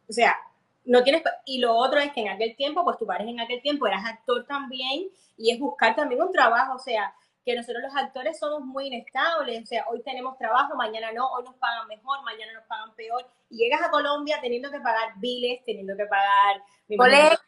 O 0.08 0.14
sea, 0.14 0.38
no 0.84 1.04
tienes. 1.04 1.24
Y 1.46 1.58
lo 1.58 1.76
otro 1.76 2.00
es 2.00 2.12
que 2.14 2.22
en 2.22 2.30
aquel 2.30 2.56
tiempo, 2.56 2.84
pues 2.84 3.00
tu 3.00 3.08
pareja 3.08 3.32
en 3.32 3.40
aquel 3.40 3.60
tiempo 3.64 3.88
eras 3.88 4.06
actor 4.06 4.46
también, 4.46 5.10
y 5.36 5.52
es 5.52 5.60
buscar 5.60 5.96
también 5.96 6.22
un 6.22 6.32
trabajo. 6.32 6.76
O 6.76 6.80
sea, 6.80 7.12
que 7.44 7.56
nosotros 7.56 7.82
los 7.84 7.96
actores 7.96 8.38
somos 8.38 8.62
muy 8.62 8.88
inestables. 8.88 9.64
O 9.64 9.66
sea, 9.66 9.86
hoy 9.90 10.04
tenemos 10.04 10.38
trabajo, 10.38 10.76
mañana 10.76 11.12
no, 11.12 11.28
hoy 11.32 11.44
nos 11.44 11.56
pagan 11.56 11.88
mejor, 11.88 12.22
mañana 12.24 12.54
nos 12.54 12.66
pagan 12.66 12.94
peor. 12.96 13.28
Y 13.50 13.58
llegas 13.58 13.82
a 13.82 13.90
Colombia 13.90 14.38
teniendo 14.42 14.70
que 14.70 14.80
pagar 14.80 15.14
biles, 15.18 15.64
teniendo 15.66 15.98
que 15.98 16.06
pagar. 16.06 16.62
Colegios. 16.96 17.40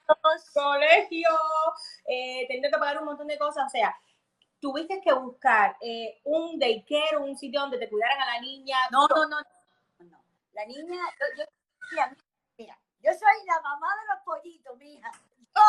colegio, 0.52 1.30
eh, 2.08 2.46
teniendo 2.48 2.70
que 2.72 2.80
pagar 2.80 2.98
un 2.98 3.06
montón 3.06 3.28
de 3.28 3.38
cosas. 3.38 3.66
O 3.68 3.70
sea, 3.70 3.96
tuviste 4.68 5.00
que 5.02 5.14
buscar 5.14 5.78
eh, 5.82 6.20
un 6.26 6.60
daycare, 6.60 7.18
un 7.18 7.38
sitio 7.38 7.62
donde 7.62 7.78
te 7.78 7.90
cuidaran 7.90 8.22
a 8.22 8.34
la 8.34 8.42
niña. 8.42 8.78
No, 8.92 9.08
no, 9.08 9.26
no, 9.28 9.40
no, 10.00 10.06
no. 10.06 10.18
La 10.54 10.66
niña, 10.66 11.02
yo, 11.20 11.26
yo- 11.44 11.50
mira, 11.92 12.16
mira, 12.58 12.80
yo 13.04 13.12
soy 13.14 13.46
la 13.46 13.62
mamá 13.62 13.88
de 14.02 14.08
los 14.14 14.24
pollitos, 14.26 14.78
mija. 14.78 15.12
Yo, 15.56 15.62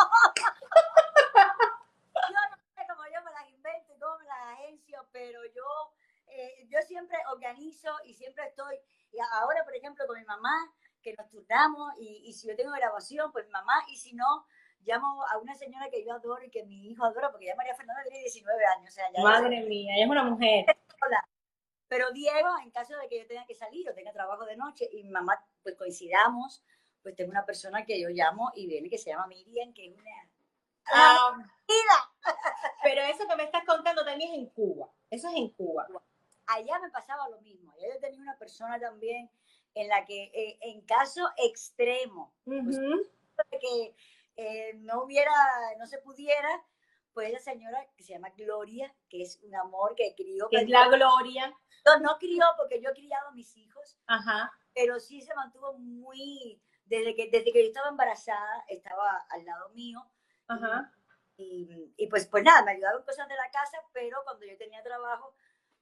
yo 2.29 2.39
no 2.51 2.57
sé 2.75 2.81
cómo 2.89 3.03
yo 3.13 3.21
me 3.23 3.31
las 3.31 3.49
invento 3.49 3.93
cómo 3.99 4.17
me 4.19 4.25
las 4.25 4.59
agencio, 4.59 5.05
pero 5.11 5.39
yo, 5.55 5.65
eh, 6.27 6.67
yo 6.69 6.79
siempre 6.87 7.17
organizo 7.31 7.91
y 8.05 8.13
siempre 8.13 8.45
estoy. 8.47 8.77
Y 9.11 9.17
ahora, 9.33 9.63
por 9.63 9.75
ejemplo, 9.75 10.05
con 10.07 10.17
mi 10.17 10.25
mamá, 10.25 10.53
que 11.01 11.13
nos 11.15 11.29
turnamos, 11.29 11.93
y, 11.99 12.23
y 12.27 12.33
si 12.33 12.47
yo 12.47 12.55
tengo 12.55 12.71
grabación, 12.73 13.31
pues 13.31 13.45
mi 13.45 13.51
mamá, 13.51 13.73
y 13.89 13.97
si 13.97 14.13
no, 14.13 14.45
llamo 14.85 15.23
a 15.25 15.37
una 15.37 15.55
señora 15.55 15.89
que 15.89 16.03
yo 16.03 16.13
adoro 16.13 16.43
y 16.43 16.49
que 16.49 16.63
mi 16.65 16.89
hijo 16.89 17.05
adora, 17.05 17.31
porque 17.31 17.47
ya 17.47 17.55
María 17.55 17.75
Fernanda 17.75 18.03
tiene 18.03 18.19
19 18.19 18.65
años, 18.77 18.89
o 18.89 18.93
sea, 18.93 19.05
ya 19.11 19.21
Madre 19.21 19.61
mía, 19.61 19.93
ella 19.95 20.05
es 20.05 20.09
una 20.09 20.23
mujer. 20.23 20.65
Pero 21.87 22.11
Diego, 22.11 22.49
en 22.63 22.69
caso 22.69 22.95
de 22.97 23.09
que 23.09 23.19
yo 23.19 23.27
tenga 23.27 23.45
que 23.47 23.55
salir 23.55 23.89
o 23.89 23.95
tenga 23.95 24.13
trabajo 24.13 24.45
de 24.45 24.55
noche 24.55 24.87
y 24.91 25.03
mi 25.03 25.09
mamá, 25.09 25.43
pues 25.63 25.75
coincidamos, 25.75 26.63
pues 27.01 27.15
tengo 27.15 27.31
una 27.31 27.45
persona 27.45 27.83
que 27.83 27.99
yo 27.99 28.09
llamo 28.09 28.51
y 28.55 28.67
viene 28.67 28.89
que 28.89 28.99
se 28.99 29.09
llama 29.09 29.27
Miriam, 29.27 29.73
que 29.73 29.87
es 29.87 29.93
una... 29.95 30.29
Ah, 30.91 31.35
vida. 31.67 32.35
pero 32.83 33.01
eso 33.01 33.27
que 33.27 33.35
me 33.35 33.43
estás 33.43 33.63
contando 33.65 34.05
también 34.05 34.31
es 34.31 34.37
en 34.37 34.45
Cuba. 34.47 34.89
Eso 35.09 35.29
es 35.29 35.35
en 35.35 35.49
Cuba. 35.49 35.87
Allá 36.47 36.79
me 36.79 36.89
pasaba 36.89 37.27
lo 37.29 37.41
mismo. 37.41 37.71
Allá 37.71 37.93
yo 37.93 37.99
tenía 37.99 38.21
una 38.21 38.37
persona 38.37 38.79
también 38.79 39.29
en 39.73 39.87
la 39.87 40.05
que, 40.05 40.31
eh, 40.33 40.57
en 40.61 40.81
caso 40.81 41.27
extremo, 41.37 42.33
Ujú. 42.45 42.71
de 43.51 43.59
que 43.59 43.95
eh, 44.41 44.73
no 44.77 45.03
hubiera, 45.03 45.31
no 45.77 45.85
se 45.85 45.97
pudiera, 45.99 46.49
pues 47.13 47.31
la 47.33 47.39
señora 47.39 47.85
que 47.97 48.03
se 48.03 48.13
llama 48.13 48.29
Gloria, 48.37 48.95
que 49.09 49.21
es 49.21 49.39
un 49.43 49.53
amor 49.55 49.95
que 49.95 50.13
crió, 50.15 50.47
Que 50.49 50.61
es 50.61 50.69
la 50.69 50.87
gloria. 50.87 51.53
no, 51.85 51.99
no 51.99 52.17
crió 52.17 52.45
porque 52.57 52.81
yo 52.81 52.91
he 52.91 52.93
criado 52.93 53.27
a 53.27 53.31
mis 53.33 53.57
hijos, 53.57 53.99
Ajá. 54.07 54.51
pero 54.73 54.97
sí 54.99 55.21
se 55.21 55.35
mantuvo 55.35 55.73
muy, 55.77 56.61
desde 56.85 57.15
que, 57.15 57.29
desde 57.29 57.51
que 57.51 57.63
yo 57.63 57.67
estaba 57.67 57.89
embarazada, 57.89 58.63
estaba 58.69 59.25
al 59.29 59.43
lado 59.43 59.69
mío. 59.71 59.99
Ajá. 60.47 60.89
Y, 61.35 61.93
y 61.97 62.07
pues, 62.07 62.27
pues 62.27 62.43
nada, 62.43 62.63
me 62.63 62.71
ayudaba 62.71 62.97
en 62.97 63.03
cosas 63.03 63.27
de 63.27 63.35
la 63.35 63.49
casa, 63.51 63.77
pero 63.91 64.21
cuando 64.23 64.45
yo 64.45 64.57
tenía 64.57 64.81
trabajo, 64.83 65.33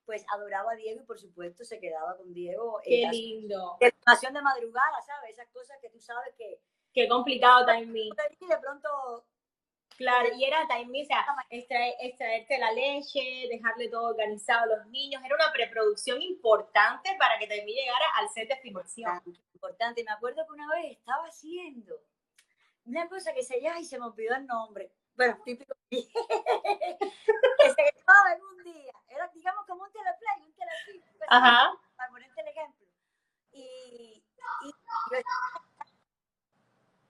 pues 0.05 0.25
adoraba 0.33 0.71
a 0.71 0.75
Diego 0.75 1.01
y 1.01 1.05
por 1.05 1.19
supuesto 1.19 1.63
se 1.63 1.79
quedaba 1.79 2.15
con 2.17 2.33
Diego. 2.33 2.79
Qué 2.83 3.07
lindo. 3.11 3.77
formación 4.03 4.33
de 4.33 4.41
madrugada, 4.41 5.01
¿sabes? 5.05 5.31
Esas 5.31 5.49
cosas 5.49 5.77
que 5.81 5.89
tú 5.89 5.99
sabes 5.99 6.33
que 6.35 6.61
Qué 6.97 7.07
complicado 7.07 7.63
también. 7.63 8.09
y 8.39 8.47
de 8.47 8.57
pronto 8.57 9.23
Claro, 9.97 10.29
y 10.35 10.43
era 10.45 10.67
también, 10.67 11.05
o 11.05 11.07
sea, 11.07 11.25
extraer- 11.51 11.95
extraerte 11.99 12.57
la 12.57 12.71
leche, 12.71 13.47
dejarle 13.51 13.87
todo 13.89 14.09
organizado 14.09 14.63
a 14.63 14.77
los 14.77 14.87
niños. 14.87 15.21
Era 15.23 15.35
una 15.35 15.51
preproducción 15.51 16.19
importante 16.23 17.15
para 17.19 17.37
que 17.37 17.45
también 17.45 17.77
llegara 17.77 18.05
al 18.15 18.29
set 18.29 18.49
de 18.49 18.55
filmación. 18.57 19.21
importante. 19.53 20.03
Me 20.03 20.11
acuerdo 20.11 20.43
que 20.45 20.53
una 20.53 20.67
vez 20.73 20.97
estaba 20.97 21.25
haciendo 21.27 21.99
una 22.85 23.07
cosa 23.09 23.31
que 23.33 23.43
se 23.43 23.61
llama 23.61 23.79
y 23.79 23.85
se 23.85 23.99
me 23.99 24.05
olvidó 24.05 24.35
el 24.35 24.47
nombre. 24.47 24.91
Bueno, 25.15 25.39
típico. 25.45 25.75
que 25.91 26.01
se 26.01 27.83
grababa 27.95 28.33
en 28.35 28.41
un 28.41 28.63
día. 28.63 28.93
Era, 29.07 29.27
digamos, 29.35 29.65
como 29.67 29.83
un 29.83 29.91
teleplay, 29.91 30.41
un 30.41 30.53
telefilm. 30.53 31.03
Para 31.27 32.09
ponerte 32.09 32.41
el 32.41 32.47
ejemplo. 32.47 32.87
Y, 33.51 34.23
y, 34.63 34.71
yo, 35.11 35.17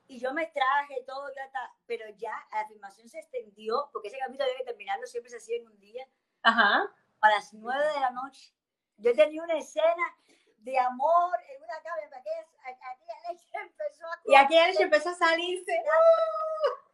y 0.08 0.20
yo 0.20 0.34
me 0.34 0.48
traje 0.48 1.04
todo, 1.06 1.28
ya 1.36 1.44
está, 1.44 1.74
pero 1.86 2.08
ya 2.18 2.34
la 2.52 2.68
filmación 2.68 3.10
se 3.10 3.20
extendió, 3.20 3.90
porque 3.92 4.08
ese 4.08 4.18
capítulo 4.18 4.50
que 4.58 4.64
terminarlo, 4.64 5.06
siempre 5.06 5.30
se 5.30 5.38
hacía 5.38 5.58
en 5.58 5.68
un 5.68 5.80
día, 5.80 6.08
Ajá. 6.44 6.90
a 7.22 7.30
las 7.30 7.54
nueve 7.54 7.86
de 7.94 8.00
la 8.00 8.12
noche. 8.12 8.54
Yo 8.98 9.14
tenía 9.14 9.44
una 9.44 9.58
escena 9.58 10.18
de 10.60 10.80
amor 10.80 11.38
en 11.50 11.64
una 11.64 11.82
cama, 11.82 11.98
y 12.02 12.06
aquella, 12.06 13.32
leche 13.32 13.50
empezó 13.54 14.06
a 14.06 14.20
Y 14.26 14.82
empezó 14.84 15.10
a 15.10 15.14
salirse. 15.14 15.72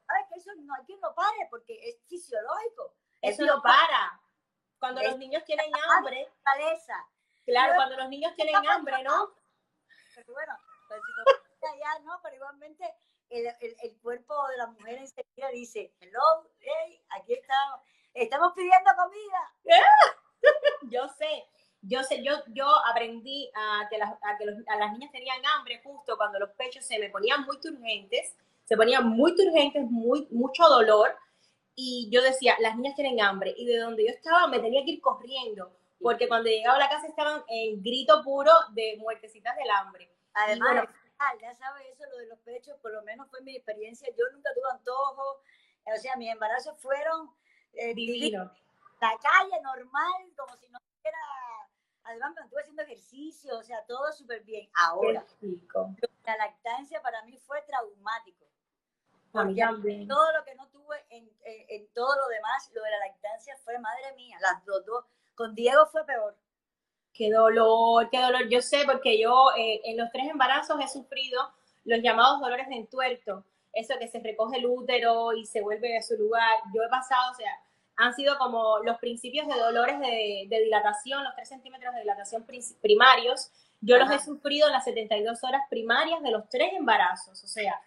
¿Sabes 0.05 0.27
que 0.29 0.39
eso 0.39 0.51
no 0.57 0.73
hay 0.75 0.83
quien 0.85 0.99
lo 1.01 1.13
pare 1.15 1.47
porque 1.49 1.79
es 1.89 2.01
fisiológico? 2.07 2.95
Es 3.21 3.39
Eso 3.39 3.45
no 3.45 3.61
para. 3.61 4.19
Cuando 4.79 5.01
los 5.01 5.17
niños 5.17 5.43
tienen 5.45 5.71
hambre, 5.89 6.29
claro, 7.45 7.75
cuando 7.75 7.95
los 7.95 8.09
niños 8.09 8.35
tienen 8.35 8.55
hambre, 8.67 9.01
¿no? 9.03 9.33
Pero 10.13 10.33
bueno, 10.33 10.57
pues, 10.87 11.01
si 11.01 11.11
no, 11.17 11.23
ya 11.79 11.99
no, 12.03 12.19
pero 12.23 12.35
igualmente 12.35 12.83
el, 13.29 13.47
el, 13.61 13.75
el 13.81 13.97
cuerpo 14.01 14.47
de 14.49 14.57
la 14.57 14.67
mujer 14.67 14.97
enseguida 14.99 15.49
dice, 15.51 15.93
hello, 15.99 16.49
hey, 16.59 17.01
aquí 17.09 17.33
estamos, 17.33 17.79
estamos 18.13 18.53
pidiendo 18.53 18.91
comida. 18.95 19.53
Yo 20.89 21.07
sé, 21.17 21.45
yo 21.81 22.03
sé, 22.03 22.23
yo, 22.23 22.33
yo 22.47 22.67
aprendí 22.87 23.49
a 23.55 23.87
que, 23.89 23.97
las, 23.97 24.11
a 24.21 24.37
que 24.37 24.45
los- 24.45 24.67
a 24.67 24.75
las 24.77 24.91
niñas 24.91 25.11
tenían 25.11 25.39
hambre 25.45 25.81
justo 25.83 26.17
cuando 26.17 26.39
los 26.39 26.49
pechos 26.51 26.85
se 26.85 26.99
me 26.99 27.09
ponían 27.09 27.43
muy 27.45 27.59
turgentes, 27.59 28.35
se 28.65 28.77
ponían 28.77 29.07
muy 29.07 29.35
turgentes, 29.35 29.83
muy, 29.89 30.27
mucho 30.31 30.63
dolor, 30.67 31.15
y 31.75 32.09
yo 32.11 32.21
decía, 32.21 32.55
las 32.59 32.75
niñas 32.75 32.95
tienen 32.95 33.19
hambre, 33.21 33.53
y 33.57 33.65
de 33.65 33.77
donde 33.79 34.05
yo 34.05 34.11
estaba 34.11 34.47
me 34.47 34.59
tenía 34.59 34.83
que 34.83 34.91
ir 34.91 35.01
corriendo, 35.01 35.71
porque 35.99 36.27
cuando 36.27 36.49
llegaba 36.49 36.75
a 36.75 36.79
la 36.79 36.89
casa 36.89 37.07
estaban 37.07 37.43
en 37.47 37.81
grito 37.81 38.21
puro 38.23 38.51
de 38.71 38.95
muertecitas 38.99 39.55
del 39.55 39.69
hambre. 39.71 40.09
Además, 40.33 40.73
bueno. 40.73 40.89
Ah, 41.19 41.33
ya 41.41 41.53
sabes 41.55 41.85
eso, 41.87 42.09
lo 42.09 42.17
de 42.17 42.27
los 42.27 42.39
pechos, 42.39 42.77
por 42.79 42.91
lo 42.91 43.01
menos 43.03 43.29
fue 43.29 43.41
mi 43.41 43.55
experiencia. 43.55 44.09
Yo 44.17 44.25
nunca 44.31 44.49
tuve 44.53 44.71
antojos, 44.71 45.37
o 45.85 45.97
sea, 45.99 46.15
mis 46.15 46.31
embarazos 46.31 46.77
fueron 46.79 47.29
eh, 47.73 47.93
Divino. 47.93 48.51
la 49.01 49.17
calle 49.21 49.61
normal, 49.61 50.33
como 50.37 50.55
si 50.57 50.69
no 50.69 50.79
fuera. 51.01 51.17
Además, 52.05 52.33
me 52.35 52.41
estuve 52.41 52.61
haciendo 52.61 52.83
ejercicio, 52.83 53.57
o 53.57 53.63
sea, 53.63 53.85
todo 53.85 54.11
súper 54.11 54.43
bien. 54.43 54.69
Ahora, 54.75 55.25
la 56.25 56.37
lactancia 56.37 57.01
para 57.01 57.23
mí 57.23 57.37
fue 57.37 57.61
traumático. 57.63 58.45
Porque 59.31 60.05
todo 60.07 60.31
lo 60.33 60.43
que 60.45 60.53
no 60.53 60.67
tuve 60.67 61.03
en, 61.09 61.27
en, 61.43 61.87
todo 61.93 62.15
lo 62.15 62.27
demás, 62.27 62.69
lo 62.73 62.83
de 62.83 62.91
la 62.91 62.99
lactancia 62.99 63.57
fue, 63.63 63.79
madre 63.79 64.13
mía, 64.15 64.37
las 64.41 64.63
dos, 64.63 64.85
dos. 64.85 65.05
Con 65.33 65.55
Diego 65.55 65.87
fue 65.87 66.05
peor. 66.05 66.37
Qué 67.13 67.31
dolor, 67.31 68.09
qué 68.09 68.19
dolor. 68.19 68.49
Yo 68.49 68.61
sé 68.61 68.83
porque 68.85 69.19
yo 69.19 69.49
eh, 69.57 69.81
en 69.85 69.97
los 69.97 70.11
tres 70.11 70.27
embarazos 70.29 70.79
he 70.83 70.87
sufrido 70.87 71.39
los 71.85 72.01
llamados 72.01 72.39
dolores 72.39 72.67
de 72.67 72.75
entuerto. 72.75 73.45
Eso 73.71 73.95
que 73.99 74.07
se 74.07 74.19
recoge 74.19 74.57
el 74.57 74.65
útero 74.65 75.33
y 75.33 75.45
se 75.45 75.61
vuelve 75.61 75.97
a 75.97 76.01
su 76.01 76.15
lugar. 76.15 76.57
Yo 76.73 76.83
he 76.83 76.89
pasado, 76.89 77.31
o 77.31 77.35
sea, 77.35 77.51
han 77.95 78.13
sido 78.15 78.37
como 78.37 78.79
los 78.79 78.97
principios 78.97 79.47
de 79.47 79.59
dolores 79.59 79.99
de, 79.99 80.47
dilatación, 80.49 81.23
los 81.23 81.35
3 81.35 81.49
centímetros 81.49 81.93
de 81.93 82.01
dilatación 82.01 82.45
primarios. 82.81 83.51
Yo 83.81 83.97
los 83.97 84.09
he 84.11 84.19
sufrido 84.19 84.67
en 84.67 84.73
las 84.73 84.85
72 84.85 85.43
horas 85.43 85.61
primarias 85.69 86.21
de 86.23 86.31
los 86.31 86.47
tres 86.49 86.73
embarazos. 86.73 87.43
O 87.43 87.47
sea, 87.47 87.79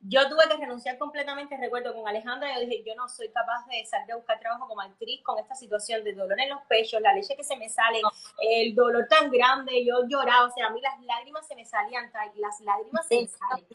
yo 0.00 0.28
tuve 0.28 0.48
que 0.48 0.56
renunciar 0.56 0.96
completamente, 0.98 1.56
recuerdo 1.56 1.94
con 1.94 2.06
Alejandra, 2.06 2.54
yo 2.54 2.60
dije, 2.60 2.84
yo 2.86 2.94
no 2.94 3.08
soy 3.08 3.30
capaz 3.30 3.66
de 3.66 3.84
salir 3.86 4.12
a 4.12 4.16
buscar 4.16 4.38
trabajo 4.38 4.68
como 4.68 4.80
actriz 4.80 5.22
con 5.22 5.38
esta 5.38 5.54
situación 5.54 6.04
de 6.04 6.14
dolor 6.14 6.40
en 6.40 6.50
los 6.50 6.62
pechos, 6.68 7.00
la 7.00 7.14
leche 7.14 7.36
que 7.36 7.44
se 7.44 7.56
me 7.56 7.68
sale, 7.68 8.00
el 8.40 8.74
dolor 8.74 9.06
tan 9.08 9.30
grande, 9.30 9.84
yo 9.84 10.06
lloraba, 10.06 10.46
o 10.46 10.50
sea, 10.50 10.66
a 10.66 10.70
mí 10.70 10.80
las 10.80 11.00
lágrimas 11.02 11.46
se 11.46 11.56
me 11.56 11.64
salían, 11.64 12.10
las 12.36 12.60
lágrimas 12.60 13.06
se 13.06 13.22
me 13.22 13.28
salen. 13.28 13.66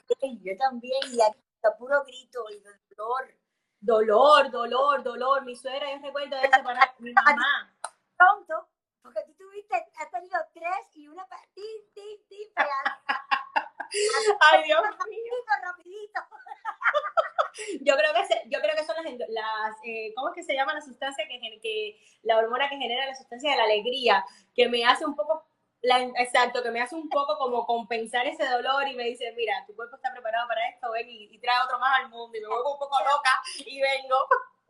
Yo 0.44 0.58
también, 0.58 1.02
y 1.12 1.22
aquí 1.22 1.40
puro 1.78 2.04
grito, 2.04 2.44
y 2.52 2.60
dolor 2.96 3.34
dolor, 3.84 4.50
dolor, 4.50 5.04
dolor. 5.04 5.44
Mi 5.44 5.56
suegra, 5.56 5.92
yo 5.92 6.02
recuerdo 6.02 6.38
de 6.38 6.50
separar 6.50 6.96
mi 7.00 7.14
mamá. 7.14 7.76
Pronto, 8.18 8.70
porque 9.02 9.22
tú 9.28 9.34
tuviste, 9.34 9.76
has 9.76 10.10
tenido 10.10 10.40
tres 10.54 10.96
y 10.96 11.08
una 11.08 11.26
para 11.28 11.44
tin, 11.54 11.94
tin, 11.94 12.50
Ay, 14.40 14.64
Dios 14.64 14.82
mío. 14.82 15.34
Rapidito, 15.62 16.22
Yo 17.82 17.96
creo 17.96 18.14
que 18.14 18.50
yo 18.50 18.60
creo 18.60 18.76
que 18.76 18.84
son 18.84 18.96
las, 18.96 19.06
las 19.30 19.78
eh, 19.84 20.12
¿cómo 20.16 20.30
es 20.30 20.36
que 20.36 20.44
se 20.44 20.56
llama 20.56 20.74
la 20.74 20.82
sustancia 20.82 21.28
que, 21.28 21.40
que 21.62 22.00
la 22.24 22.38
hormona 22.38 22.68
que 22.68 22.78
genera 22.78 23.06
la 23.06 23.16
sustancia 23.16 23.52
de 23.52 23.58
la 23.58 23.66
alegría, 23.66 24.26
que 24.56 24.68
me 24.70 24.84
hace 24.84 25.06
un 25.06 25.16
poco 25.16 25.46
exacto, 25.84 26.64
que 26.64 26.72
me 26.72 26.82
hace 26.82 26.96
un 26.96 27.10
poco 27.10 27.38
como 27.38 27.66
compensar 27.66 28.26
ese 28.26 28.48
dolor 28.48 28.88
y 28.88 28.96
me 28.96 29.04
dice, 29.04 29.34
mira, 29.36 29.64
tu 29.68 29.76
cuerpo 29.76 29.98
está 29.98 30.12
preparado 30.12 30.48
para 30.48 30.70
esto, 30.70 30.92
ven 30.92 31.08
y, 31.10 31.38
trae 31.40 31.64
otro 31.64 31.78
más 31.78 32.00
al 32.00 32.10
mundo 32.10 32.38
y 32.38 32.42
me 32.42 32.48
vuelvo 32.48 32.74
un 32.74 32.80
poco 32.80 32.98
loca 33.00 33.42
y 33.58 33.82
vengo. 33.82 34.16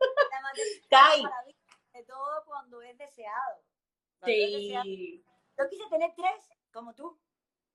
De 1.92 2.02
todo 2.02 2.44
cuando 2.44 2.82
es 2.82 2.98
deseado. 2.98 3.62
sí. 4.24 5.24
Yo 5.56 5.68
quise 5.68 5.88
tener 5.88 6.12
tres, 6.16 6.50
como 6.72 6.94
tú. 6.94 7.16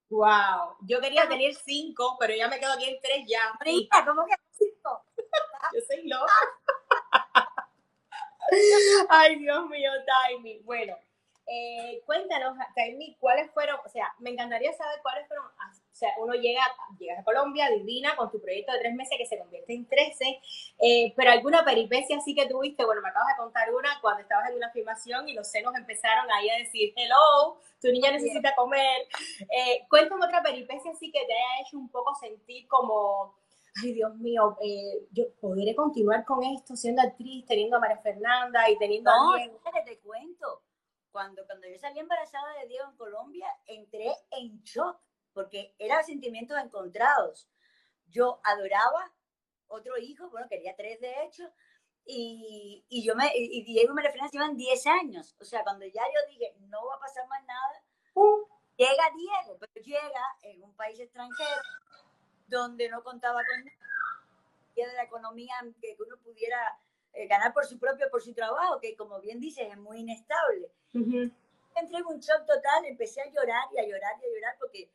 Wow, 0.10 0.76
yo 0.82 1.00
quería 1.00 1.28
tener 1.30 1.54
cinco, 1.54 2.18
pero 2.20 2.34
ya 2.34 2.48
me 2.48 2.60
quedo 2.60 2.74
aquí 2.74 2.86
en 2.86 3.00
tres 3.00 3.26
ya. 3.28 3.54
¿cómo 4.06 4.26
que 4.26 4.36
cinco? 4.52 5.06
yo 5.74 5.82
soy 5.88 6.08
loca. 6.08 6.34
Ay, 9.10 9.36
Dios 9.38 9.68
mío, 9.68 9.92
Taimi. 10.06 10.60
Bueno, 10.64 10.98
eh, 11.46 12.02
cuéntanos, 12.06 12.58
Taimi, 12.76 13.18
cuáles 13.20 13.52
fueron, 13.52 13.80
o 13.86 13.90
sea, 13.90 14.14
me 14.20 14.32
encantaría 14.32 14.74
saber 14.74 15.00
cuáles 15.04 15.28
fueron, 15.28 15.46
sea, 16.00 16.14
uno 16.18 16.34
llega, 16.34 16.62
llega 16.98 17.20
a 17.20 17.24
Colombia, 17.24 17.70
divina, 17.70 18.16
con 18.16 18.32
tu 18.32 18.42
proyecto 18.42 18.72
de 18.74 18.80
tres 18.80 18.96
meses 18.96 19.18
que 19.18 19.26
se 19.26 19.38
convierte 19.38 19.74
en 19.74 19.86
trece, 19.88 20.40
eh, 20.80 21.14
pero 21.16 21.32
alguna 21.32 21.64
peripecia 21.64 22.18
así 22.18 22.34
que 22.34 22.48
tuviste, 22.48 22.86
bueno, 22.86 23.02
me 23.02 23.10
acabas 23.10 23.30
de 23.30 23.44
contar 23.44 23.74
una 23.74 24.00
cuando 24.02 24.22
estabas 24.22 24.50
en 24.50 24.56
una 24.56 24.72
filmación 24.72 25.28
y 25.28 25.34
los 25.34 25.48
senos 25.50 25.76
empezaron 25.76 26.32
ahí 26.32 26.50
a 26.50 26.58
decir, 26.58 26.94
hello, 26.96 27.58
tu 27.82 27.90
niña 27.90 28.12
necesita 28.12 28.56
comer. 28.56 29.08
Eh, 29.50 29.86
cuéntame 29.90 30.26
otra 30.26 30.42
peripecia 30.42 30.92
así 30.92 31.12
que 31.12 31.26
te 31.26 31.34
haya 31.34 31.62
hecho 31.66 31.78
un 31.78 31.90
poco 31.90 32.16
sentir 32.16 32.68
como, 32.68 33.36
ay 33.84 33.94
Dios 33.94 34.16
mío, 34.16 34.58
eh, 34.62 35.08
yo 35.12 35.26
podré 35.40 35.76
continuar 35.76 36.26
con 36.26 36.44
esto 36.44 36.76
siendo 36.76 37.02
actriz, 37.02 37.46
teniendo 37.46 37.78
a 37.78 37.80
María 37.80 37.98
Fernanda 37.98 38.70
y 38.70 38.78
teniendo 38.78 39.12
no, 39.12 39.34
a 39.34 39.84
te 39.84 40.00
cuento. 40.00 40.62
Cuando, 41.12 41.44
cuando 41.48 41.68
yo 41.68 41.78
salí 41.80 42.00
embarazada 42.00 42.54
de 42.62 42.68
Diego 42.68 42.86
en 42.90 42.96
Colombia, 42.96 43.48
entré 43.66 44.14
en 44.30 44.62
shock, 44.64 44.98
porque 45.34 45.74
eran 45.80 46.04
sentimientos 46.04 46.58
encontrados. 46.58 47.48
Yo 48.08 48.40
adoraba 48.44 49.14
otro 49.68 49.98
hijo, 49.98 50.30
bueno, 50.30 50.48
quería 50.50 50.76
tres 50.76 51.00
de 51.00 51.24
hecho, 51.24 51.52
y, 52.06 52.84
y 52.90 53.04
yo 53.04 53.16
me, 53.16 53.32
y 53.36 53.64
Diego 53.64 53.92
y 53.92 53.96
María 53.96 54.12
Fernanda 54.12 54.32
llevan 54.32 54.58
10 54.58 54.88
años. 54.88 55.36
O 55.40 55.46
sea, 55.46 55.64
cuando 55.64 55.86
ya 55.86 56.02
yo 56.02 56.30
dije, 56.30 56.56
no 56.62 56.86
va 56.88 56.96
a 56.96 57.00
pasar 57.00 57.28
más 57.28 57.44
nada, 57.46 57.84
llega 58.76 59.04
Diego, 59.16 59.58
pero 59.60 59.86
llega 59.86 60.24
en 60.42 60.64
un 60.64 60.74
país 60.76 61.00
extranjero 61.00 61.62
donde 62.48 62.90
no 62.90 63.04
contaba 63.04 63.42
con 63.46 63.66
nada, 63.66 63.78
de 64.76 64.94
la 64.94 65.04
economía 65.04 65.54
que 65.82 65.96
uno 66.00 66.18
pudiera 66.24 66.80
eh, 67.14 67.28
ganar 67.28 67.54
por 67.54 67.66
su 67.66 67.78
propio, 67.78 68.10
por 68.10 68.22
su 68.22 68.34
trabajo, 68.34 68.80
que 68.80 68.96
como 68.96 69.20
bien 69.20 69.40
dices, 69.40 69.68
es 69.70 69.78
muy 69.78 70.00
inestable. 70.00 70.72
Entré 70.94 71.98
en 71.98 72.06
un 72.06 72.20
shock 72.20 72.46
total, 72.46 72.86
empecé 72.86 73.22
a 73.22 73.30
llorar 73.30 73.66
y 73.74 73.80
a 73.80 73.84
llorar 73.88 74.16
y 74.22 74.26
a 74.26 74.34
llorar 74.34 74.56
porque 74.60 74.90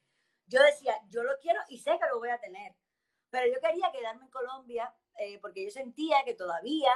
yo 0.47 0.63
decía, 0.63 0.95
yo 1.09 1.23
lo 1.23 1.39
quiero 1.41 1.61
y 1.69 1.79
sé 1.79 1.99
que 1.99 2.07
lo 2.09 2.19
voy 2.19 2.31
a 2.31 2.41
tener. 2.41 2.75
Pero 3.31 3.53
yo 3.53 3.61
quería 3.61 3.91
quedarme 3.91 4.25
en 4.25 4.31
Colombia 4.31 4.95
eh, 5.19 5.39
porque 5.41 5.65
yo 5.65 5.71
sentía 5.71 6.25
que 6.25 6.35
todavía 6.35 6.93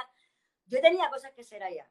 yo 0.65 0.79
tenía 0.81 1.09
cosas 1.09 1.31
que 1.33 1.41
hacer 1.41 1.63
allá. 1.63 1.89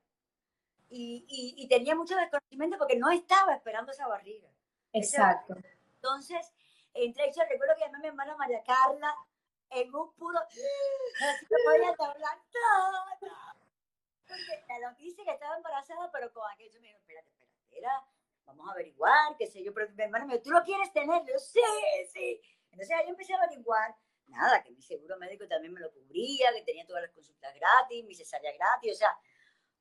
Y, 0.90 1.26
y, 1.58 1.68
tenía 1.68 1.94
mucho 1.94 2.16
desconocimiento 2.16 2.78
porque 2.78 2.96
no 2.96 3.10
estaba 3.10 3.54
esperando 3.54 3.92
esa 3.92 4.08
barriga. 4.08 4.48
Exacto. 4.94 5.54
Entonces, 5.96 6.54
entré, 6.94 7.30
yo 7.36 7.42
recuerdo 7.46 7.74
que 7.74 7.82
llamé 7.82 7.98
a 7.98 8.00
mi 8.00 8.06
hermana 8.08 8.36
María 8.36 8.62
Carla, 8.62 9.14
en 9.68 9.94
un 9.94 10.14
puro, 10.14 10.38
así 10.38 11.46
que 11.46 11.56
podía 11.64 11.90
hablar 11.90 12.38
todo. 12.50 13.30
Porque 14.26 14.80
la 14.80 14.92
dice 14.94 15.24
que 15.24 15.30
estaba 15.30 15.56
embarazada, 15.56 16.10
pero 16.10 16.32
con 16.32 16.50
aquello 16.50 16.80
me 16.80 16.88
dijo, 16.88 17.00
espérate, 17.00 17.28
espérate, 17.28 17.58
espera, 17.64 18.04
vamos 18.48 18.68
a 18.68 18.72
averiguar, 18.72 19.36
qué 19.38 19.46
sé 19.46 19.62
yo, 19.62 19.72
pero 19.72 19.88
mi 19.90 20.02
hermano 20.02 20.26
me 20.26 20.32
dijo, 20.34 20.44
¿tú 20.44 20.50
lo 20.50 20.64
quieres 20.64 20.92
tener? 20.92 21.22
Yo, 21.26 21.38
sí, 21.38 21.60
sí. 22.12 22.40
Entonces 22.72 22.96
ahí 22.96 23.08
empecé 23.08 23.34
a 23.34 23.42
averiguar, 23.42 23.94
nada, 24.26 24.62
que 24.62 24.70
mi 24.70 24.82
seguro 24.82 25.16
médico 25.18 25.46
también 25.46 25.72
me 25.72 25.80
lo 25.80 25.92
cubría, 25.92 26.52
que 26.54 26.62
tenía 26.62 26.86
todas 26.86 27.02
las 27.02 27.12
consultas 27.12 27.54
gratis, 27.54 28.04
mi 28.04 28.14
cesárea 28.14 28.52
gratis, 28.52 28.92
o 28.92 28.96
sea, 28.96 29.16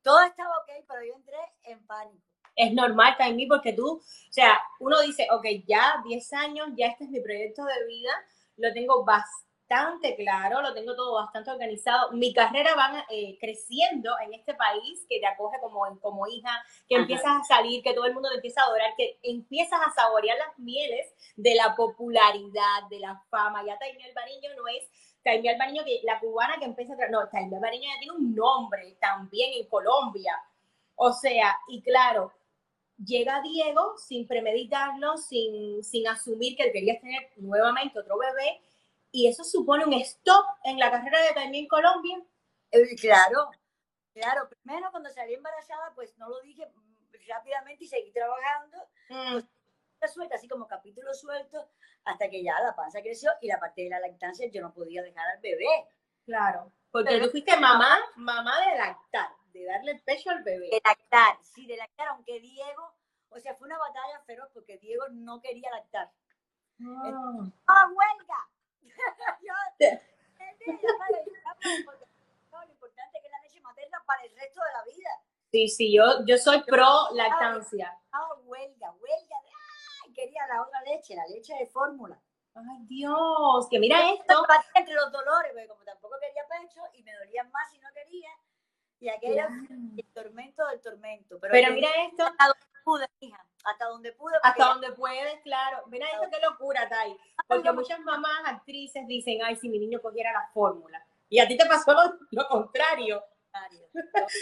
todo 0.02 0.22
estaba 0.24 0.58
ok, 0.60 0.86
pero 0.88 1.04
yo 1.04 1.16
entré 1.16 1.38
en 1.64 1.86
pánico. 1.86 2.24
Es 2.56 2.74
normal 2.74 3.16
también 3.18 3.48
porque 3.50 3.74
tú, 3.74 3.98
o 3.98 4.32
sea, 4.32 4.60
uno 4.80 5.00
dice, 5.02 5.28
ok, 5.32 5.46
ya 5.66 6.02
10 6.04 6.34
años, 6.34 6.70
ya 6.76 6.88
este 6.88 7.04
es 7.04 7.10
mi 7.10 7.22
proyecto 7.22 7.64
de 7.64 7.86
vida, 7.86 8.12
lo 8.58 8.74
tengo 8.74 9.06
bastante 9.06 9.47
bastante 9.70 10.16
claro, 10.16 10.62
lo 10.62 10.74
tengo 10.74 10.96
todo 10.96 11.16
bastante 11.16 11.52
organizado. 11.52 12.12
Mi 12.14 12.34
carrera 12.34 12.76
va 12.76 13.06
eh, 13.10 13.38
creciendo 13.40 14.12
en 14.24 14.34
este 14.34 14.54
país 14.54 15.06
que 15.10 15.20
te 15.20 15.26
acoge 15.26 15.60
como, 15.60 15.82
como 16.00 16.28
hija, 16.28 16.52
que 16.88 16.96
empiezas 16.96 17.42
a 17.42 17.44
salir, 17.44 17.84
que 17.84 17.94
todo 17.94 18.06
el 18.06 18.14
mundo 18.14 18.30
te 18.30 18.36
empieza 18.36 18.62
a 18.62 18.66
adorar, 18.66 18.94
que 18.96 19.20
empiezas 19.24 19.80
a 19.86 19.92
saborear 19.92 20.38
las 20.38 20.58
mieles 20.58 21.14
de 21.36 21.56
la 21.56 21.76
popularidad, 21.76 22.88
de 22.90 23.00
la 23.00 23.22
fama. 23.30 23.64
Ya 23.66 23.78
Taimí 23.78 24.04
Albariño 24.04 24.50
no 24.56 24.68
es 24.68 24.90
Taimí 25.24 25.50
Albariño, 25.50 25.84
que 25.84 26.02
la 26.04 26.20
cubana 26.20 26.58
que 26.60 26.66
empieza 26.66 26.94
a... 26.94 27.10
No, 27.10 27.28
Taimí 27.30 27.54
Albariño 27.54 27.90
ya 27.94 28.00
tiene 28.00 28.16
un 28.16 28.36
nombre 28.36 28.98
también 29.02 29.52
en 29.54 29.68
Colombia. 29.68 30.42
O 30.96 31.12
sea, 31.12 31.58
y 31.68 31.82
claro, 31.82 32.32
llega 32.98 33.42
Diego 33.42 33.98
sin 33.98 34.26
premeditarlo, 34.28 35.18
sin, 35.18 35.84
sin 35.84 36.08
asumir 36.08 36.56
que 36.56 36.72
querías 36.72 37.02
tener 37.02 37.32
nuevamente 37.36 38.00
otro 38.00 38.18
bebé 38.18 38.62
y 39.12 39.28
eso 39.28 39.44
supone 39.44 39.86
un 39.86 39.94
stop 39.94 40.46
en 40.64 40.80
la 40.80 40.92
carrera 40.92 41.22
de 41.22 41.34
también 41.34 41.68
Colombia. 41.68 42.22
Eh, 42.72 42.96
claro, 42.96 43.50
claro. 44.14 44.50
Primero 44.50 44.92
cuando 44.92 45.10
salí 45.10 45.34
embarazada, 45.34 45.94
pues 45.96 46.18
no 46.18 46.30
lo 46.30 46.42
dije 46.42 46.68
rápidamente 47.28 47.84
y 47.84 47.88
seguí 47.88 48.12
trabajando. 48.12 48.78
Mm. 49.10 49.40
Pues, 50.00 50.14
suelta, 50.14 50.36
así 50.36 50.48
como 50.48 50.68
capítulo 50.68 51.14
suelto, 51.14 51.70
hasta 52.04 52.30
que 52.30 52.44
ya 52.44 52.60
la 52.62 52.76
panza 52.76 53.02
creció 53.02 53.32
y 53.42 53.48
la 53.48 53.60
parte 53.60 53.84
de 53.84 53.90
la 53.90 54.00
lactancia 54.00 54.48
yo 54.52 54.62
no 54.62 54.74
podía 54.74 55.02
dejar 55.02 55.28
al 55.28 55.42
bebé. 55.42 55.66
Claro, 56.26 56.72
porque 56.92 57.20
tú 57.20 57.30
fuiste 57.30 57.58
mamá, 57.58 57.98
mamá 58.16 58.60
de 58.62 58.78
lactar, 58.78 59.30
de 59.54 59.66
darle 59.66 59.92
el 59.92 60.02
pecho 60.02 60.30
al 60.30 60.44
bebé. 60.44 60.70
De 60.70 60.82
lactar, 60.84 61.38
sí, 61.42 61.66
de 61.66 61.78
lactar, 61.78 62.10
aunque 62.10 62.40
Diego, 62.40 62.94
o 63.30 63.40
sea, 63.40 63.56
fue 63.56 63.68
una 63.68 63.78
batalla 63.78 64.20
feroz 64.26 64.50
porque 64.54 64.78
Diego 64.78 65.06
no 65.10 65.42
quería 65.42 65.72
lactar. 65.72 66.12
Oh. 66.82 67.48
¡Ah, 67.68 67.88
huelga! 67.88 68.50
Lo 72.52 72.64
importante 72.64 73.18
es 73.18 73.24
que 73.24 73.30
la 73.30 73.40
leche 73.42 73.62
materna 73.62 74.04
para 74.06 74.24
el 74.24 74.36
resto 74.36 74.62
de 74.62 74.74
la 74.74 74.84
vida. 74.84 75.10
Sí, 75.52 75.68
sí, 75.68 75.94
yo, 75.94 76.26
yo 76.26 76.38
soy 76.38 76.62
pro 76.64 77.10
lactancia. 77.14 77.98
Ah, 78.12 78.34
huelga, 78.44 78.92
huelga. 78.92 79.36
Ay, 80.04 80.14
quería 80.14 80.46
la 80.48 80.62
otra 80.62 80.82
leche, 80.82 81.16
la 81.16 81.26
leche 81.28 81.54
de 81.56 81.68
fórmula. 81.68 82.20
Ay, 82.54 82.86
Dios, 82.88 83.68
que 83.70 83.80
mira 83.80 84.12
esto. 84.12 84.46
Entre 84.74 84.94
los 84.94 85.12
dolores, 85.12 85.52
porque 85.54 85.68
como 85.68 85.84
tampoco 85.84 86.16
quería 86.20 86.44
pecho 86.48 86.82
y 86.94 87.04
me 87.04 87.16
dolían 87.16 87.52
más 87.52 87.70
si 87.72 87.80
no 87.80 87.88
quería. 87.94 88.30
Y 89.00 89.10
aquello, 89.10 89.46
el 89.96 90.14
tormento 90.14 90.66
del 90.68 90.82
tormento. 90.82 91.40
Pero, 91.40 91.52
Pero 91.52 91.74
mira 91.74 91.90
esto. 92.10 92.24
Hasta 92.26 92.48
donde 92.48 92.80
pude, 92.84 93.08
hija. 93.20 93.46
Hasta 93.64 93.86
donde 93.86 94.12
pude. 94.14 94.36
Hasta 94.42 94.66
donde 94.66 94.92
puedes, 94.94 95.40
claro. 95.42 95.84
Mira 95.88 96.08
esto 96.10 96.28
qué 96.32 96.40
locura, 96.40 96.90
Tai. 96.90 97.16
Porque 97.48 97.72
muchas 97.72 98.00
mamás, 98.02 98.42
actrices 98.46 99.08
dicen, 99.08 99.40
ay, 99.44 99.56
si 99.56 99.70
mi 99.70 99.80
niño 99.80 100.02
cogiera 100.02 100.32
la 100.34 100.50
fórmula. 100.54 101.06
Y 101.30 101.40
a 101.40 101.48
ti 101.48 101.58
te 101.58 101.66
pasó 101.66 101.94
lo, 102.32 102.48
contrario. 102.48 103.24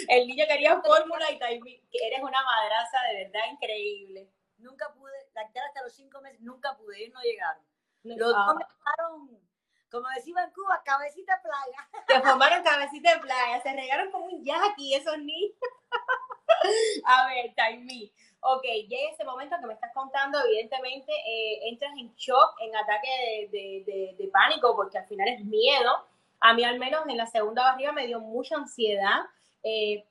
El 0.07 0.27
niño 0.27 0.45
quería 0.47 0.81
fórmula 0.81 1.31
y 1.31 1.39
que 1.39 2.07
eres 2.07 2.21
una 2.21 2.43
madraza 2.43 2.97
de 3.09 3.23
verdad 3.23 3.51
increíble. 3.51 4.29
Nunca 4.57 4.91
pude, 4.93 5.13
lactar 5.33 5.63
hasta 5.65 5.83
los 5.83 5.93
cinco 5.93 6.21
meses, 6.21 6.41
nunca 6.41 6.75
pude, 6.75 6.97
ellos 6.97 7.13
no 7.13 7.21
llegaron. 7.21 7.63
Los 8.03 8.17
dos 8.17 8.55
me 8.55 8.65
dejaron, 8.65 9.39
como 9.95 10.09
decimos 10.15 10.43
en 10.43 10.51
Cuba, 10.51 10.81
cabecita 10.83 11.37
de 11.37 11.41
playa. 11.41 12.05
Se 12.07 12.21
formaron 12.21 12.63
cabecita 12.63 13.15
de 13.15 13.21
playa, 13.21 13.61
se 13.61 13.73
regaron 13.73 14.11
como 14.11 14.25
un 14.25 14.43
yaqui 14.43 14.93
esos 14.93 15.17
niños. 15.19 15.55
A 17.05 17.27
ver, 17.27 17.53
Taimi. 17.55 18.11
Ok, 18.41 18.63
llega 18.63 19.11
ese 19.11 19.23
momento 19.23 19.55
que 19.59 19.65
me 19.65 19.73
estás 19.73 19.91
contando, 19.93 20.37
evidentemente 20.45 21.11
eh, 21.11 21.69
entras 21.69 21.91
en 21.97 22.13
shock, 22.15 22.55
en 22.59 22.75
ataque 22.75 23.49
de, 23.51 24.29
pánico, 24.31 24.75
porque 24.75 24.99
al 24.99 25.07
final 25.07 25.27
es 25.29 25.43
miedo. 25.45 26.05
A 26.41 26.53
mí 26.53 26.63
al 26.63 26.77
menos 26.77 27.07
en 27.07 27.17
la 27.17 27.25
segunda 27.25 27.63
barriga 27.63 27.91
me 27.91 28.05
dio 28.05 28.19
mucha 28.19 28.55
ansiedad 28.55 29.21
eh, 29.63 30.05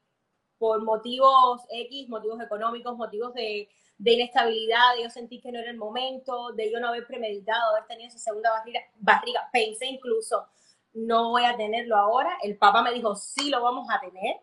por 0.58 0.82
motivos 0.82 1.62
X, 1.70 2.08
motivos 2.08 2.40
económicos, 2.40 2.96
motivos 2.96 3.34
de, 3.34 3.68
inestabilidad, 3.98 4.96
de 4.96 5.02
yo 5.04 5.10
sentí 5.10 5.40
que 5.40 5.52
no 5.52 5.60
era 5.60 5.70
el 5.70 5.76
momento, 5.76 6.52
de 6.52 6.70
yo 6.70 6.80
no 6.80 6.88
haber 6.88 7.06
premeditado, 7.06 7.70
haber 7.70 7.86
tenido 7.86 8.08
esa 8.08 8.18
segunda 8.18 8.50
barriga, 8.50 8.80
barriga. 8.96 9.48
Pensé 9.52 9.86
incluso, 9.86 10.46
no 10.92 11.30
voy 11.30 11.44
a 11.44 11.56
tenerlo 11.56 11.96
ahora. 11.96 12.38
El 12.42 12.56
papá 12.56 12.82
me 12.82 12.92
dijo, 12.92 13.14
sí 13.16 13.50
lo 13.50 13.62
vamos 13.62 13.88
a 13.90 14.00
tener. 14.00 14.36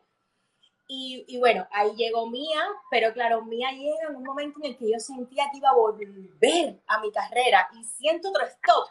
Y, 0.94 1.38
bueno, 1.40 1.66
ahí 1.72 1.96
llegó 1.96 2.30
Mía, 2.30 2.62
pero 2.90 3.14
claro, 3.14 3.46
Mía 3.46 3.72
llega 3.72 4.10
en 4.10 4.16
un 4.18 4.24
momento 4.24 4.60
en 4.60 4.72
el 4.72 4.78
que 4.78 4.92
yo 4.92 5.00
sentía 5.00 5.50
que 5.50 5.60
iba 5.60 5.70
a 5.70 5.74
volver 5.74 6.82
a 6.86 7.00
mi 7.00 7.10
carrera 7.14 7.70
y 7.80 7.86
siento 7.86 8.28
otro 8.28 8.46
stop. 8.46 8.90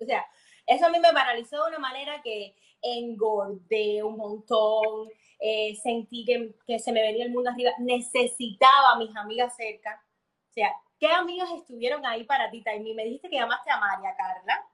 O 0.00 0.04
sea, 0.04 0.26
eso 0.66 0.86
a 0.86 0.88
mí 0.88 0.98
me 0.98 1.12
paralizó 1.12 1.62
de 1.62 1.68
una 1.68 1.78
manera 1.78 2.20
que 2.22 2.56
engordé 2.82 4.02
un 4.02 4.16
montón, 4.16 5.08
eh, 5.38 5.76
sentí 5.82 6.24
que, 6.24 6.54
que, 6.66 6.78
se 6.78 6.92
me 6.92 7.02
venía 7.02 7.24
el 7.24 7.32
mundo 7.32 7.50
arriba, 7.50 7.72
necesitaba 7.78 8.92
a 8.92 8.98
mis 8.98 9.14
amigas 9.16 9.54
cerca. 9.56 10.02
O 10.50 10.52
sea, 10.52 10.72
¿qué 10.98 11.08
amigas 11.08 11.50
estuvieron 11.52 12.04
ahí 12.06 12.24
para 12.24 12.50
ti, 12.50 12.62
Taimi? 12.62 12.94
Me 12.94 13.04
dijiste 13.04 13.28
que 13.28 13.36
llamaste 13.36 13.70
a 13.70 13.78
María 13.78 14.16
Carla. 14.16 14.66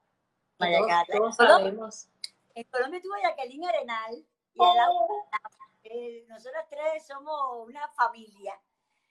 María 0.59 0.81
Carla. 0.87 1.17
Todos 1.17 1.37
sabemos. 1.37 2.09
En 2.55 2.65
Colombia 2.65 3.01
tuvo 3.03 3.15
a 3.15 3.23
Jacqueline 3.23 3.65
Arenal 3.65 4.25
y 4.55 4.63
a 4.63 4.75
la 4.75 4.91
oh 4.91 5.27
eh, 5.85 6.25
nosotras 6.29 6.65
tres 6.71 7.07
somos 7.07 7.67
una 7.67 7.89
familia. 7.89 8.55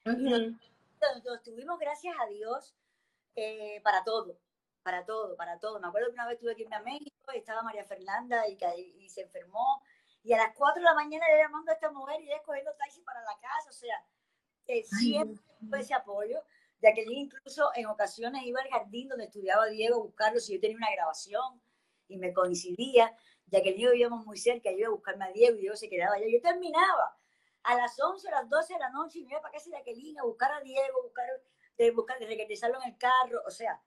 nos, 0.05 1.43
tuvimos, 1.43 1.77
gracias 1.79 2.15
a 2.19 2.27
Dios, 2.27 2.73
eh, 3.35 3.81
para 3.83 4.03
todo, 4.03 4.37
para 4.83 5.05
todo, 5.05 5.35
para 5.35 5.59
todo. 5.59 5.79
Me 5.79 5.87
acuerdo 5.87 6.07
que 6.07 6.13
una 6.13 6.27
vez 6.27 6.39
tuve 6.39 6.55
que 6.55 6.63
irme 6.63 6.75
a 6.75 6.81
México 6.81 7.31
y 7.33 7.37
estaba 7.37 7.61
María 7.61 7.83
Fernanda 7.83 8.47
y, 8.47 8.57
y 8.99 9.09
se 9.09 9.21
enfermó. 9.21 9.83
Y 10.23 10.33
a 10.33 10.37
las 10.37 10.55
4 10.55 10.81
de 10.81 10.85
la 10.85 10.93
mañana 10.93 11.25
le 11.27 11.37
llamando 11.37 11.71
a 11.71 11.75
esta 11.75 11.91
mujer 11.91 12.21
y 12.21 12.25
ella 12.25 12.41
cogiendo 12.45 12.71
taxi 12.75 13.01
para 13.01 13.21
la 13.21 13.37
casa. 13.39 13.69
O 13.69 13.73
sea, 13.73 14.05
eh, 14.67 14.83
siempre 14.83 15.41
tuve 15.59 15.79
ese 15.79 15.93
apoyo. 15.93 16.43
Jacqueline 16.81 17.25
incluso 17.25 17.71
en 17.75 17.87
ocasiones 17.87 18.43
iba 18.43 18.61
al 18.61 18.69
jardín 18.69 19.07
donde 19.07 19.25
estudiaba 19.25 19.67
Diego 19.67 19.97
a 19.97 20.03
buscarlo 20.03 20.39
si 20.39 20.53
yo 20.53 20.59
tenía 20.59 20.77
una 20.77 20.91
grabación 20.91 21.61
y 22.07 22.17
me 22.17 22.33
coincidía 22.33 23.15
ya 23.51 23.61
que 23.61 23.69
el 23.69 23.75
niño 23.75 23.91
vivíamos 23.91 24.25
muy 24.25 24.37
cerca, 24.37 24.71
yo 24.71 24.77
iba 24.77 24.87
a 24.87 24.91
buscarme 24.91 25.25
a 25.25 25.31
Diego 25.31 25.57
y 25.57 25.61
Diego 25.61 25.75
se 25.75 25.89
quedaba 25.89 26.15
allá. 26.15 26.25
Yo 26.31 26.41
terminaba 26.41 27.17
a 27.63 27.75
las 27.75 27.99
11, 27.99 28.27
a 28.29 28.31
las 28.31 28.49
12 28.49 28.73
de 28.73 28.79
la 28.79 28.89
noche 28.89 29.19
y 29.19 29.23
me 29.23 29.31
iba 29.31 29.41
para 29.41 29.53
casa 29.53 29.69
de 29.69 29.75
Jacqueline 29.75 30.17
a 30.19 30.23
buscar 30.23 30.51
a 30.53 30.61
Diego, 30.61 31.03
buscar, 31.03 31.27
de, 31.77 31.91
buscar, 31.91 32.17
de 32.17 32.27
regresarlo 32.27 32.77
en 32.81 32.93
el 32.93 32.97
carro, 32.97 33.41
o 33.45 33.51
sea. 33.51 33.81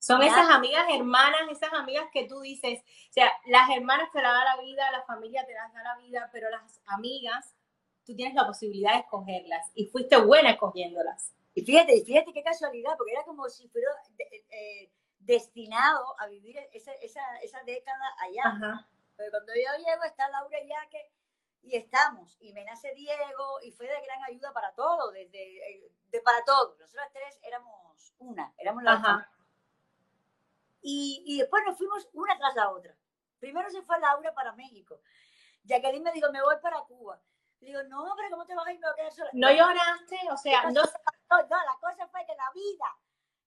Son 0.00 0.22
esas 0.22 0.48
amigas 0.48 0.86
hermanas, 0.88 1.42
esas 1.50 1.74
amigas 1.74 2.06
que 2.10 2.26
tú 2.26 2.40
dices, 2.40 2.80
o 2.80 3.12
sea, 3.12 3.30
las 3.44 3.68
hermanas 3.68 4.10
te 4.10 4.22
la 4.22 4.32
da 4.32 4.56
la 4.56 4.62
vida, 4.62 4.90
la 4.90 5.02
familia 5.02 5.44
te 5.44 5.52
las 5.52 5.70
da 5.74 5.82
la 5.82 5.96
vida, 5.96 6.30
pero 6.32 6.48
las 6.48 6.80
amigas, 6.86 7.54
tú 8.06 8.16
tienes 8.16 8.34
la 8.34 8.46
posibilidad 8.46 8.94
de 8.94 9.00
escogerlas 9.00 9.70
y 9.74 9.88
fuiste 9.88 10.16
buena 10.16 10.52
escogiéndolas. 10.52 11.34
Y 11.54 11.62
fíjate, 11.66 12.02
fíjate 12.02 12.32
qué 12.32 12.42
casualidad, 12.42 12.96
porque 12.96 13.12
era 13.12 13.24
como 13.24 13.46
si 13.50 13.68
fuera 13.68 13.90
eh, 14.48 14.90
destinado 15.18 16.18
a 16.18 16.28
vivir 16.28 16.56
esa, 16.72 16.92
esa, 16.94 17.20
esa 17.42 17.62
década 17.64 18.14
allá. 18.20 18.88
Pero 19.16 19.30
cuando 19.32 19.52
yo 19.54 19.84
llego 19.84 20.04
está 20.04 20.30
Laura 20.30 20.58
Yaque 20.64 21.12
y 21.60 21.76
estamos, 21.76 22.38
y 22.40 22.54
me 22.54 22.64
nace 22.64 22.94
Diego, 22.94 23.60
y 23.62 23.70
fue 23.72 23.86
de 23.86 24.00
gran 24.00 24.24
ayuda 24.24 24.50
para 24.54 24.72
todo, 24.72 25.10
desde, 25.10 25.58
eh, 25.58 25.92
de, 26.06 26.20
para 26.22 26.42
todos. 26.44 26.78
Nosotros 26.78 27.04
tres 27.12 27.38
éramos 27.42 28.14
una, 28.18 28.54
éramos 28.56 28.82
la 28.82 29.28
y, 30.82 31.22
y, 31.26 31.38
después 31.38 31.62
nos 31.66 31.76
fuimos 31.76 32.08
una 32.12 32.36
tras 32.38 32.54
la 32.54 32.70
otra. 32.70 32.96
Primero 33.38 33.70
se 33.70 33.82
fue 33.82 33.98
Laura 34.00 34.34
para 34.34 34.52
México. 34.52 35.00
Jacqueline 35.64 36.02
me 36.02 36.12
dijo, 36.12 36.30
me 36.32 36.42
voy 36.42 36.56
para 36.62 36.80
Cuba. 36.82 37.20
Le 37.60 37.68
digo, 37.68 37.82
no, 37.84 38.14
pero 38.16 38.30
¿cómo 38.30 38.46
te 38.46 38.54
vas 38.54 38.66
a 38.66 38.72
ir? 38.72 38.80
Me 38.80 38.86
voy 38.90 39.06
a 39.06 39.10
sola. 39.10 39.30
¿No 39.32 39.50
lloraste? 39.50 40.18
O 40.30 40.36
sea, 40.36 40.70
no... 40.70 40.82
no... 40.82 41.40
la 41.40 41.78
cosa 41.80 42.08
fue 42.08 42.24
que 42.26 42.34
la 42.34 42.50
vida 42.54 42.96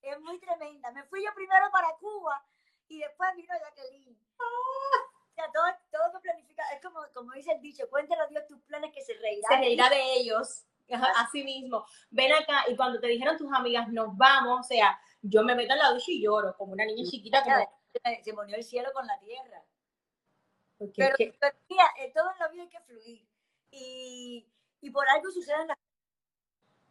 es 0.02 0.19
muy 0.19 0.39
tremenda. 0.39 0.91
Me 0.91 1.04
fui 1.06 1.24
yo 1.24 1.34
primero 1.34 1.69
para 1.72 1.96
Cuba 1.98 2.46
y 2.88 3.00
después 3.00 3.30
vino 3.36 3.54
Jacqueline. 3.54 4.17
O 4.38 5.36
sea, 5.36 5.52
todo, 5.52 5.65
todo 5.91 6.22
planificado. 6.22 6.69
Es 6.76 6.82
como, 6.82 7.00
como 7.13 7.32
dice 7.34 7.54
el 7.54 7.62
dicho, 7.62 7.89
cuéntale 7.89 8.22
a 8.22 8.28
Dios 8.28 8.46
tus 8.46 8.62
planes 8.62 8.93
que 8.93 9.02
se 9.02 9.15
reirá. 9.15 9.48
Se 9.48 9.58
reirá 9.58 9.89
de 9.89 10.13
ellos. 10.13 10.63
Así 11.17 11.43
mismo. 11.43 11.86
Ven 12.10 12.32
acá 12.34 12.65
y 12.67 12.75
cuando 12.75 12.99
te 12.99 13.08
dijeron 13.08 13.38
tus 13.38 13.51
amigas, 13.53 13.88
nos 13.89 14.15
vamos, 14.17 14.62
o 14.62 14.63
sea, 14.63 14.99
yo 15.21 15.43
me 15.43 15.56
meto 15.56 15.73
en 15.73 15.79
la 15.79 15.91
ducha 15.91 16.06
y 16.12 16.21
lloro, 16.21 16.56
como 16.58 16.73
una 16.73 16.86
niña 16.86 17.10
chiquita. 17.10 17.43
Como... 17.43 17.84
Se 18.23 18.32
unió 18.32 18.56
el 18.56 18.63
cielo 18.63 18.89
con 18.93 19.06
la 19.06 19.19
tierra. 19.19 19.63
pero, 20.95 21.15
pero 21.17 21.58
mira, 21.69 21.86
todo 22.13 22.32
en 22.32 22.39
la 22.39 22.47
vida 22.47 22.63
hay 22.63 22.69
que 22.69 22.82
fluir. 22.82 23.27
Y, 23.71 24.47
y 24.82 24.89
por 24.89 25.08
algo 25.10 25.32
suceden 25.32 25.67
las 25.67 25.77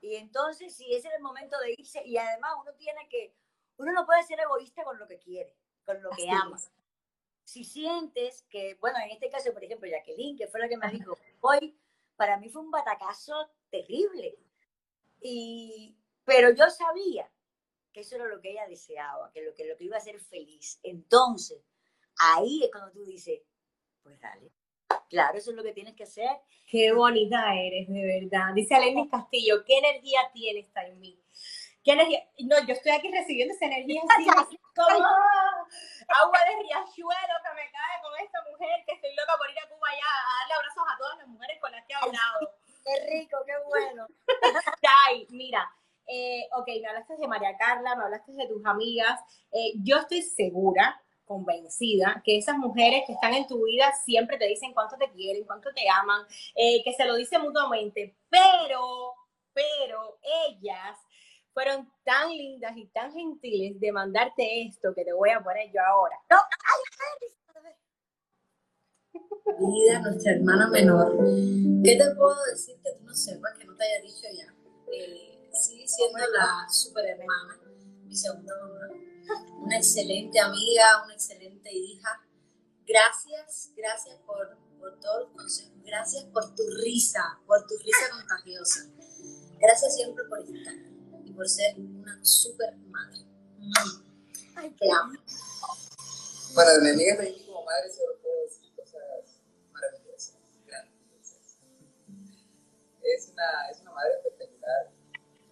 y 0.02 0.16
entonces, 0.16 0.74
si 0.74 0.92
ese 0.92 1.08
es 1.08 1.14
el 1.14 1.22
momento 1.22 1.56
de 1.60 1.74
irse, 1.78 2.02
y 2.04 2.16
además 2.18 2.54
uno 2.60 2.72
tiene 2.74 3.08
que, 3.08 3.36
uno 3.76 3.92
no 3.92 4.04
puede 4.04 4.24
ser 4.24 4.40
egoísta 4.40 4.82
con 4.82 4.98
lo 4.98 5.06
que 5.06 5.20
quiere, 5.20 5.56
con 5.86 6.02
lo 6.02 6.10
que 6.10 6.28
ama. 6.28 6.58
Si 7.44 7.62
sientes 7.64 8.42
que, 8.50 8.76
bueno, 8.80 8.98
en 8.98 9.10
este 9.12 9.30
caso, 9.30 9.52
por 9.52 9.62
ejemplo, 9.62 9.88
Jacqueline, 9.88 10.36
que 10.36 10.48
fue 10.48 10.58
la 10.58 10.68
que 10.68 10.76
me 10.76 10.90
dijo, 10.90 11.16
hoy, 11.40 11.78
para 12.16 12.36
mí 12.36 12.48
fue 12.48 12.62
un 12.62 12.72
batacazo 12.72 13.48
terrible. 13.72 14.38
Y, 15.20 15.96
pero 16.24 16.50
yo 16.54 16.70
sabía 16.70 17.28
que 17.92 18.00
eso 18.00 18.14
era 18.14 18.26
lo 18.26 18.40
que 18.40 18.52
ella 18.52 18.68
deseaba, 18.68 19.32
que 19.32 19.42
lo 19.42 19.52
que, 19.54 19.66
lo 19.66 19.76
que 19.76 19.84
iba 19.84 19.96
a 19.96 20.00
ser 20.00 20.20
feliz. 20.20 20.78
Entonces, 20.84 21.60
ahí 22.18 22.62
es 22.62 22.70
cuando 22.70 22.92
tú 22.92 23.04
dices, 23.04 23.42
pues 24.02 24.20
dale, 24.20 24.52
Claro, 25.08 25.36
eso 25.36 25.50
es 25.50 25.56
lo 25.56 25.62
que 25.62 25.72
tienes 25.72 25.94
que 25.94 26.04
hacer. 26.04 26.30
Qué 26.66 26.92
bonita 26.92 27.54
eres, 27.54 27.88
de 27.88 28.02
verdad. 28.02 28.54
Dice 28.54 28.74
Alenis 28.74 29.10
Castillo, 29.10 29.64
¿qué 29.66 29.78
energía 29.78 30.20
tienes, 30.32 30.72
Taimi? 30.72 31.20
¿Qué 31.84 31.92
energía? 31.92 32.20
No, 32.40 32.56
yo 32.66 32.72
estoy 32.72 32.92
aquí 32.92 33.10
recibiendo 33.10 33.54
esa 33.54 33.66
energía 33.66 34.00
así, 34.08 34.56
como 34.74 34.88
agua 34.96 36.38
de 36.48 36.62
riachuelo 36.62 37.34
que 37.44 37.54
me 37.54 37.70
cae 37.70 38.00
con 38.02 38.24
esta 38.24 38.38
mujer, 38.50 38.84
que 38.86 38.94
estoy 38.94 39.14
loca 39.14 39.36
por 39.36 39.50
ir 39.50 39.58
a 39.58 39.68
Cuba 39.68 39.88
ya 39.92 40.08
a 40.08 40.38
darle 40.40 40.54
abrazos 40.54 40.84
a 40.88 40.98
todas 40.98 41.18
las 41.18 41.28
mujeres 41.28 41.58
con 41.60 41.72
las 41.72 41.84
que 41.86 41.92
he 41.92 41.96
hablado. 41.96 42.54
Qué 42.84 43.06
rico, 43.10 43.38
qué 43.46 43.52
bueno. 43.68 44.06
Ay, 45.06 45.26
mira, 45.30 45.70
eh, 46.06 46.48
ok, 46.56 46.66
me 46.80 46.88
hablaste 46.88 47.16
de 47.16 47.28
María 47.28 47.56
Carla, 47.56 47.96
me 47.96 48.04
hablaste 48.04 48.32
de 48.32 48.46
tus 48.48 48.64
amigas. 48.64 49.20
Eh, 49.52 49.74
yo 49.82 49.98
estoy 49.98 50.22
segura 50.22 51.00
convencida 51.24 52.20
que 52.24 52.36
esas 52.36 52.58
mujeres 52.58 53.04
que 53.06 53.12
están 53.12 53.34
en 53.34 53.46
tu 53.46 53.64
vida 53.64 53.92
siempre 54.04 54.36
te 54.36 54.46
dicen 54.46 54.74
cuánto 54.74 54.96
te 54.96 55.10
quieren, 55.12 55.44
cuánto 55.44 55.72
te 55.72 55.88
aman, 55.88 56.26
eh, 56.56 56.82
que 56.84 56.92
se 56.92 57.06
lo 57.06 57.14
dicen 57.14 57.40
mutuamente, 57.42 58.16
pero, 58.28 59.14
pero 59.54 60.18
ellas 60.48 60.98
fueron 61.54 61.90
tan 62.04 62.30
lindas 62.30 62.76
y 62.76 62.86
tan 62.86 63.12
gentiles 63.12 63.78
de 63.78 63.92
mandarte 63.92 64.62
esto 64.62 64.94
que 64.94 65.04
te 65.04 65.12
voy 65.12 65.30
a 65.30 65.40
poner 65.40 65.70
yo 65.72 65.80
ahora. 65.82 66.16
No, 66.30 66.38
Vida, 69.44 70.00
nuestra 70.00 70.32
hermana 70.32 70.68
menor. 70.68 71.16
¿Qué 71.84 71.96
te 71.96 72.14
puedo 72.14 72.36
decir 72.50 72.76
que 72.82 72.92
tú 72.92 73.04
no 73.04 73.14
sepas, 73.14 73.58
que 73.58 73.64
no 73.64 73.74
te 73.76 73.84
haya 73.84 74.02
dicho 74.02 74.26
ya? 74.32 74.54
Eh, 74.92 75.48
sigue 75.52 75.86
siendo 75.86 76.18
la 76.18 76.68
super 76.70 77.04
hermana, 77.04 77.58
mi 78.04 78.14
segunda 78.14 78.54
mamá 78.60 78.72
una 79.62 79.76
excelente 79.76 80.38
amiga, 80.40 81.04
una 81.04 81.14
excelente 81.14 81.72
hija. 81.72 82.20
Gracias, 82.86 83.72
gracias 83.76 84.18
por, 84.26 84.58
por 84.78 84.98
todos 85.00 85.24
los 85.24 85.32
consejos. 85.36 85.72
Gracias 85.84 86.24
por 86.24 86.54
tu 86.54 86.62
risa, 86.82 87.38
por 87.46 87.66
tu 87.66 87.76
risa 87.78 88.10
contagiosa. 88.10 88.86
Gracias 89.60 89.94
siempre 89.94 90.24
por 90.24 90.40
estar 90.40 90.74
y 91.24 91.32
por 91.32 91.48
ser 91.48 91.78
una 91.78 92.18
super 92.24 92.76
madre. 92.76 93.24
Ay, 94.56 94.70
te 94.70 94.90
amo. 94.90 95.12
Bueno, 96.54 96.70
de 96.72 96.80
mi 96.80 96.90
amiga 96.90 97.16
como 97.46 97.64
madre 97.64 97.90
solo 97.90 98.18
puedo 98.20 98.42
decir 98.42 98.61
Es 103.02 103.28
una, 103.28 103.68
es 103.70 103.80
una 103.80 103.92
madre 103.92 104.14
espectacular, 104.16 104.90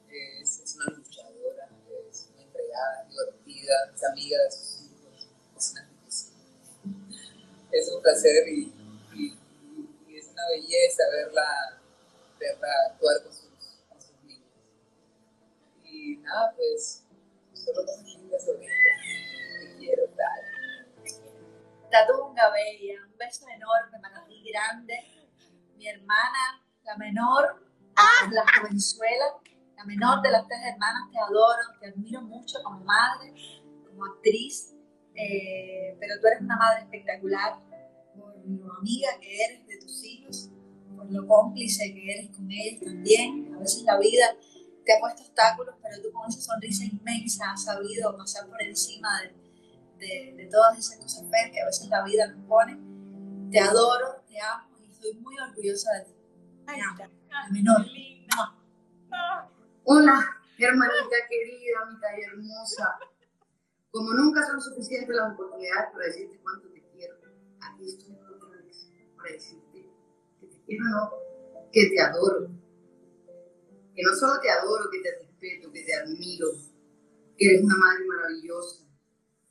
es, 0.09 0.61
es 0.61 0.77
una 0.77 0.97
luchadora, 0.97 1.69
es 2.09 2.31
una 2.33 2.43
entregada, 2.43 3.07
divertida, 3.09 3.93
es 3.95 4.05
amiga 4.05 4.43
de 4.43 4.51
sus 4.51 4.83
hijos, 4.83 5.29
es 5.57 5.73
una 5.73 5.89
Es 7.73 7.93
un 7.93 8.03
placer 8.03 8.49
y, 8.49 8.73
es 10.09 10.29
una 10.29 10.43
belleza 10.49 11.03
verla, 11.13 11.81
verla 12.39 12.69
actuar 12.91 13.23
con 13.23 13.33
sus, 13.33 13.51
con 13.89 14.01
sus 14.01 14.23
niños. 14.23 14.49
Y 15.85 16.17
nada, 16.19 16.55
pues, 16.57 17.05
solo 17.55 17.85
cosas 17.85 18.05
lindas 18.05 18.45
sobre 18.45 18.65
ella. 18.65 19.71
Te 19.73 19.77
quiero. 19.79 20.11
Tatunga 21.91 22.51
Bella, 22.51 23.03
un 23.05 23.19
beso 23.19 23.49
enorme 23.49 23.99
para 24.01 24.25
ti, 24.25 24.45
grande. 24.49 24.95
Mi 25.77 25.89
hermana, 25.89 26.63
la 26.85 26.97
menor, 26.97 27.67
la 28.31 28.45
jovenzuela, 28.59 29.25
la 29.77 29.85
menor 29.85 30.23
de 30.23 30.31
las 30.31 30.47
tres 30.47 30.61
hermanas, 30.65 31.11
te 31.13 31.19
adoro, 31.19 31.63
te 31.81 31.89
admiro 31.89 32.23
mucho 32.23 32.59
como 32.63 32.81
madre, 32.85 33.33
como 33.87 34.05
actriz, 34.07 34.75
eh, 35.15 35.97
pero 35.99 36.21
tú 36.21 36.27
eres 36.27 36.41
una 36.41 36.57
madre 36.57 36.83
espectacular 36.83 37.61
por 38.17 38.35
lo 38.47 38.75
amiga 38.75 39.09
que 39.21 39.45
eres 39.45 39.67
de 39.67 39.79
tus 39.79 40.05
hijos, 40.05 40.51
por 40.97 41.11
lo 41.11 41.27
cómplice 41.27 41.93
que 41.93 42.13
eres 42.13 42.37
con 42.37 42.51
ellos 42.51 42.81
también. 42.85 43.55
A 43.55 43.59
veces 43.59 43.83
la 43.83 43.99
vida 43.99 44.27
te 44.85 44.93
ha 44.95 45.01
puesto 45.01 45.23
obstáculos, 45.23 45.75
pero 45.83 46.03
tú 46.03 46.13
con 46.13 46.29
esa 46.29 46.41
sonrisa 46.41 46.85
inmensa 46.85 47.53
has 47.53 47.65
sabido 47.65 48.17
pasar 48.17 48.49
por 48.49 48.63
encima 48.63 49.09
de, 49.23 50.07
de, 50.07 50.35
de 50.37 50.47
todas 50.47 50.79
esas 50.79 50.97
cosas 50.99 51.25
feas 51.31 51.51
que 51.53 51.61
a 51.61 51.67
veces 51.67 51.89
la 51.89 52.05
vida 52.05 52.27
nos 52.29 52.47
pone. 52.47 52.79
Te 53.51 53.61
adoro, 53.61 54.23
te 54.29 54.41
amo 54.41 54.77
y 54.79 54.91
estoy 54.91 55.15
muy 55.15 55.35
orgullosa 55.39 55.93
de 55.93 56.05
ti. 56.05 56.20
La 56.71 57.49
menor. 57.51 57.85
Hola, 59.83 60.25
hermanita 60.57 61.17
querida, 61.29 61.85
mi 61.91 61.99
talla 61.99 62.27
hermosa. 62.29 62.97
Como 63.91 64.15
nunca 64.15 64.47
son 64.47 64.61
suficientes 64.61 65.17
las 65.17 65.33
oportunidades 65.33 65.91
para 65.93 66.07
decirte 66.07 66.39
cuánto 66.41 66.69
te 66.69 66.81
quiero, 66.95 67.17
aquí 67.61 67.87
estoy 67.87 68.15
otra 68.15 68.63
vez 68.63 68.89
para 69.17 69.33
decirte 69.33 69.91
que 70.41 70.47
te 70.47 70.63
quiero, 70.65 70.85
no, 70.85 71.11
que 71.73 71.91
te 71.91 72.01
adoro. 72.01 72.49
Que 73.93 74.03
no 74.05 74.15
solo 74.15 74.41
te 74.41 74.51
adoro, 74.51 74.85
que 74.93 75.01
te 75.01 75.19
respeto, 75.19 75.73
que 75.73 75.83
te 75.83 75.93
admiro, 75.93 76.47
que 77.37 77.47
eres 77.47 77.65
una 77.65 77.77
madre 77.79 78.05
maravillosa, 78.05 78.85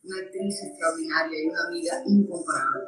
una 0.03 0.19
actriz 0.19 0.63
extraordinaria 0.63 1.43
y 1.43 1.47
una 1.47 1.67
amiga 1.67 2.01
incomparable. 2.05 2.87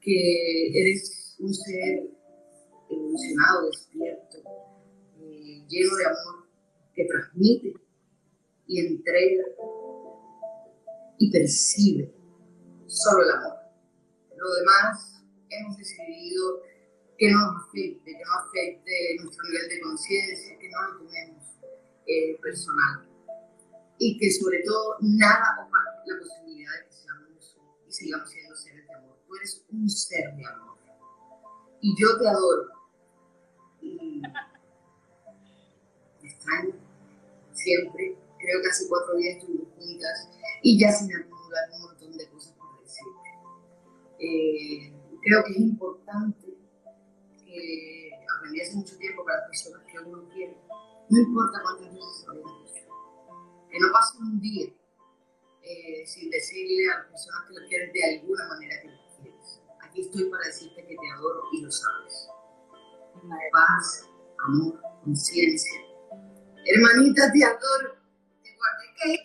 Que 0.00 0.80
eres 0.80 1.36
un 1.38 1.54
ser 1.54 2.19
evolucionado, 3.10 3.66
despierto, 3.66 4.38
eh, 5.18 5.64
lleno 5.68 5.96
de 5.96 6.04
amor, 6.06 6.48
que 6.94 7.04
transmite 7.04 7.74
y 8.66 8.86
entrega 8.86 9.44
y 11.18 11.30
percibe 11.30 12.14
solo 12.86 13.24
el 13.24 13.30
amor. 13.30 13.58
Lo 14.36 14.54
demás 14.54 15.22
hemos 15.50 15.76
decidido 15.76 16.62
que 17.18 17.30
no 17.30 17.38
nos 17.38 17.64
afecte, 17.68 18.04
que 18.04 18.24
no 18.24 18.32
afecte 18.48 19.16
nuestro 19.22 19.44
nivel 19.48 19.68
de 19.68 19.80
conciencia, 19.80 20.58
que 20.58 20.68
no 20.70 20.82
lo 20.82 20.98
tomemos 20.98 21.44
eh, 22.06 22.38
personal 22.40 23.06
y 23.98 24.18
que 24.18 24.30
sobre 24.30 24.62
todo 24.64 24.96
nada 25.02 25.66
opaque 25.66 26.10
la 26.10 26.18
posibilidad 26.18 26.72
de 26.78 26.86
que 26.86 26.92
seamos 26.92 27.56
y 27.86 27.92
sigamos 27.92 28.30
siendo 28.30 28.56
seres 28.56 28.86
de 28.86 28.94
amor. 28.94 29.18
Tú 29.26 29.36
eres 29.36 29.64
un 29.70 29.90
ser 29.90 30.34
de 30.36 30.46
amor 30.46 30.78
y 31.82 31.94
yo 32.00 32.18
te 32.18 32.28
adoro 32.28 32.79
te 36.20 36.26
extraño 36.26 36.74
siempre. 37.52 38.16
Creo 38.38 38.62
que 38.62 38.68
hace 38.68 38.88
cuatro 38.88 39.16
días 39.16 39.36
estuvimos 39.36 39.68
juntas 39.76 40.30
y 40.62 40.78
ya 40.78 40.90
se 40.92 41.06
me 41.06 41.14
acumulan 41.14 41.72
un 41.74 41.82
montón 41.82 42.16
de 42.16 42.28
cosas 42.28 42.54
por 42.54 42.82
decirte. 42.82 43.30
Eh, 44.18 44.92
creo 45.22 45.44
que 45.44 45.52
es 45.52 45.58
importante 45.58 46.46
que 47.44 48.10
aprendí 48.36 48.60
hace 48.60 48.76
mucho 48.76 48.96
tiempo 48.98 49.24
para 49.24 49.38
las 49.38 49.48
personas 49.48 49.82
que 49.86 49.98
uno 49.98 50.28
quiere, 50.32 50.56
no 51.10 51.18
importa 51.18 51.60
cuántas 51.62 51.94
veces 51.94 52.16
se 52.20 52.26
que 53.70 53.78
no 53.78 53.92
pase 53.92 54.18
un 54.18 54.40
día 54.40 54.66
eh, 55.62 56.04
sin 56.06 56.30
decirle 56.30 56.90
a 56.90 56.98
las 56.98 57.06
personas 57.08 57.48
que 57.48 57.60
lo 57.60 57.68
quieren 57.68 57.92
de 57.92 58.04
alguna 58.04 58.48
manera 58.48 58.80
que 58.82 58.88
lo 58.88 58.98
quieres. 59.22 59.60
Aquí 59.82 60.00
estoy 60.02 60.28
para 60.28 60.46
decirte 60.46 60.86
que 60.86 60.96
te 60.96 61.10
adoro 61.16 61.42
y 61.52 61.62
lo 61.62 61.70
sabes. 61.70 62.28
Paz, 63.52 64.09
amor, 64.46 64.80
conciencia. 65.04 65.80
Hermanita, 66.64 67.32
te 67.32 67.44
adoro. 67.44 67.96
Te 68.42 68.56
guardé 68.56 68.94
que 68.96 69.24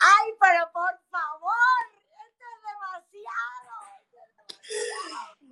Ay, 0.00 0.32
pero 0.40 0.72
por 0.72 0.98
favor, 1.10 1.82
esto 1.92 2.44
es 2.48 2.60
demasiado. 2.64 3.74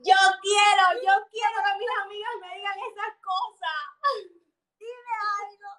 Yo 0.08 0.20
quiero, 0.40 0.84
yo 1.04 1.14
quiero 1.28 1.56
que 1.64 1.78
mis 1.78 1.92
amigas 2.02 2.34
me 2.40 2.56
digan 2.56 2.78
esas 2.78 3.14
cosas. 3.20 3.80
Dime 4.78 5.14
algo. 5.42 5.70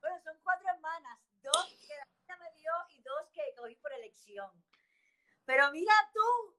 Bueno, 0.00 0.20
son 0.22 0.36
cuatro 0.42 0.68
hermanas, 0.68 1.18
dos 1.42 1.64
que 1.88 1.96
la 1.96 2.04
vida 2.04 2.36
me 2.36 2.52
dio 2.60 2.72
y 2.90 3.02
dos 3.02 3.24
que 3.32 3.54
cogí 3.56 3.74
por 3.76 3.92
elección. 3.94 4.50
Pero 5.46 5.70
mira 5.72 5.94
tú, 6.12 6.56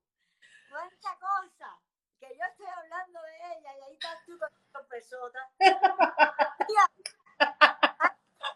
cuánta 0.70 1.20
cosa, 1.20 1.80
que 2.20 2.28
yo 2.36 2.44
estoy 2.50 2.68
hablando 2.68 3.22
de 3.22 3.36
ella 3.54 3.72
y 3.78 3.82
ahí 3.82 3.85
estás 3.96 4.26
tú 4.26 4.38
con 4.38 4.50
tu 4.50 4.90
persona. 4.90 5.40
Mira, 5.60 6.90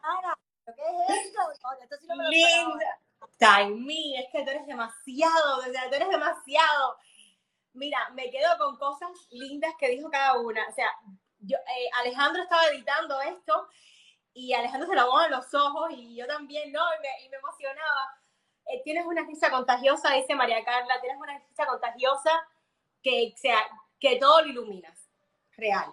Ana, 0.03 0.37
¿pero 0.65 0.75
¿qué 0.75 0.83
es 0.83 1.25
esto? 1.25 1.39
No, 1.41 1.83
esto 1.83 1.95
sí 1.99 2.07
no 2.07 2.15
me. 2.15 2.29
Linda. 2.29 2.99
Taimí, 3.37 4.17
es 4.17 4.27
que 4.31 4.43
tú 4.43 4.49
eres 4.49 4.67
demasiado, 4.67 5.61
de 5.61 5.71
verdad, 5.71 5.89
tú 5.89 5.95
eres 5.95 6.09
demasiado. 6.09 6.97
Mira, 7.73 8.09
me 8.11 8.29
quedo 8.29 8.57
con 8.57 8.77
cosas 8.77 9.09
lindas 9.31 9.73
que 9.79 9.89
dijo 9.89 10.09
cada 10.09 10.37
una. 10.39 10.67
O 10.67 10.71
sea, 10.73 10.89
yo, 11.39 11.57
eh, 11.57 11.89
Alejandro 11.99 12.43
estaba 12.43 12.67
editando 12.67 13.19
esto 13.21 13.69
y 14.33 14.53
Alejandro 14.53 14.89
se 14.89 14.95
lo 14.95 15.01
aguaban 15.01 15.31
los 15.31 15.53
ojos 15.53 15.91
y 15.91 16.15
yo 16.15 16.27
también, 16.27 16.71
¿no? 16.71 16.81
Y 16.95 17.29
me, 17.29 17.37
emocionaba. 17.37 18.19
Eh, 18.65 18.81
tienes 18.83 19.05
una 19.05 19.23
risa 19.23 19.49
contagiosa, 19.49 20.13
dice 20.13 20.35
María 20.35 20.63
Carla, 20.63 20.99
tienes 21.01 21.19
una 21.19 21.39
risa 21.39 21.65
contagiosa 21.65 22.31
que, 23.01 23.33
o 23.33 23.37
sea, 23.37 23.57
que 23.99 24.17
todo 24.17 24.41
lo 24.41 24.47
iluminas. 24.47 24.98
Real. 25.59 25.91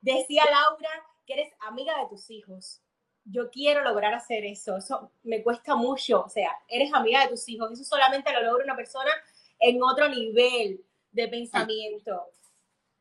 Decía 0.00 0.44
Laura 0.50 0.90
que 1.26 1.34
eres 1.34 1.52
amiga 1.60 1.98
de 2.00 2.08
tus 2.08 2.30
hijos. 2.30 2.82
Yo 3.24 3.50
quiero 3.50 3.82
lograr 3.82 4.14
hacer 4.14 4.44
eso. 4.44 4.76
Eso 4.76 5.10
me 5.24 5.42
cuesta 5.42 5.74
mucho. 5.74 6.22
O 6.22 6.28
sea, 6.28 6.50
eres 6.68 6.92
amiga 6.92 7.22
de 7.22 7.28
tus 7.28 7.48
hijos. 7.48 7.72
Eso 7.72 7.84
solamente 7.84 8.32
lo 8.32 8.42
logra 8.42 8.64
una 8.64 8.76
persona 8.76 9.10
en 9.58 9.82
otro 9.82 10.08
nivel 10.08 10.84
de 11.10 11.28
pensamiento. 11.28 12.30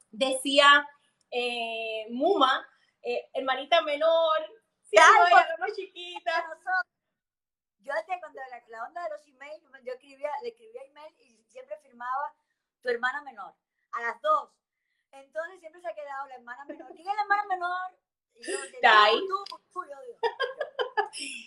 Decía 0.09 0.87
eh, 1.29 2.07
Muma, 2.09 2.67
eh, 3.01 3.29
hermanita 3.33 3.81
menor, 3.81 4.49
ella 4.95 5.47
la 5.47 5.57
más 5.59 5.75
chiquita. 5.75 6.45
Yo 7.79 7.93
antes, 7.93 8.17
cuando 8.19 8.39
la, 8.49 8.63
la 8.69 8.87
onda 8.87 9.03
de 9.03 9.09
los 9.09 9.27
emails, 9.27 9.61
yo 9.83 9.93
escribía, 9.93 10.31
le 10.41 10.49
escribía 10.49 10.81
email 10.87 11.13
y 11.19 11.43
siempre 11.49 11.77
firmaba 11.81 12.33
tu 12.81 12.89
hermana 12.89 13.21
menor, 13.21 13.53
a 13.91 14.01
las 14.01 14.21
dos. 14.21 14.49
Entonces 15.15 15.59
siempre 15.59 15.81
se 15.81 15.87
ha 15.87 15.93
quedado 15.95 16.27
la 16.27 16.35
hermana 16.35 16.65
menor. 16.65 16.87
¿Quién 16.93 17.07
es 17.07 17.15
la 17.15 17.21
hermana 17.21 17.43
menor? 17.47 17.99
Y 18.35 18.43
yo, 18.51 18.57
Está 18.73 19.03
ahí. 19.05 19.15
tú, 19.27 19.55
tú, 19.73 19.81
yo 19.83 19.95
digo. 20.05 20.19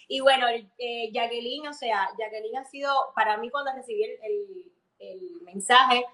Y 0.09 0.21
bueno, 0.21 0.47
eh, 0.49 1.11
Jacqueline, 1.13 1.67
o 1.69 1.73
sea, 1.75 2.09
Jacqueline 2.19 2.57
ha 2.57 2.65
sido, 2.65 3.13
para 3.15 3.37
mí 3.37 3.51
cuando 3.51 3.73
recibí 3.75 4.03
el, 4.05 4.19
el- 4.23 4.73
el 5.01 5.41
mensaje, 5.43 6.05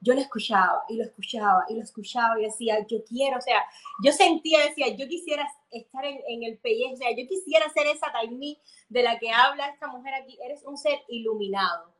yo 0.00 0.14
lo 0.14 0.20
escuchaba 0.20 0.84
y 0.88 0.96
lo 0.96 1.04
escuchaba 1.04 1.64
y 1.68 1.74
lo 1.74 1.82
escuchaba 1.82 2.38
y 2.38 2.44
decía, 2.44 2.86
yo 2.86 3.04
quiero, 3.04 3.36
o 3.38 3.40
sea, 3.40 3.64
yo 4.02 4.12
sentía, 4.12 4.60
decía, 4.60 4.88
yo 4.96 5.06
quisiera 5.08 5.46
estar 5.70 6.04
en, 6.04 6.20
en 6.28 6.42
el 6.44 6.58
pellejo, 6.58 6.94
o 6.94 6.96
sea, 6.96 7.10
yo 7.10 7.26
quisiera 7.28 7.68
ser 7.70 7.86
esa 7.88 8.12
Taimí 8.12 8.60
de 8.88 9.02
la 9.02 9.18
que 9.18 9.30
habla 9.30 9.68
esta 9.68 9.88
mujer 9.88 10.14
aquí, 10.14 10.38
eres 10.44 10.62
un 10.64 10.76
ser 10.78 11.00
iluminado. 11.08 11.92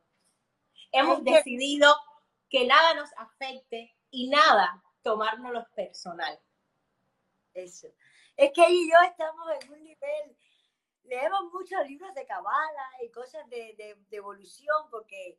Hemos 0.91 1.23
decidido 1.23 1.93
que 2.49 2.65
nada 2.65 2.93
nos 2.95 3.09
afecte 3.17 3.93
y 4.11 4.29
nada 4.29 4.81
tomárnoslo 5.05 5.63
personal. 5.75 6.37
Eso. 7.53 7.87
Es 8.35 8.51
que 8.51 8.61
ella 8.61 8.69
y 8.71 8.89
yo 8.91 8.97
estamos 9.07 9.47
en 9.61 9.71
un 9.71 9.83
nivel, 9.83 10.35
leemos 11.03 11.43
muchos 11.53 11.87
libros 11.87 12.13
de 12.15 12.25
cabala 12.25 12.89
y 13.03 13.09
cosas 13.11 13.47
de, 13.49 13.75
de- 13.77 13.95
de 14.09 14.17
evolución 14.17 14.89
porque 14.89 15.37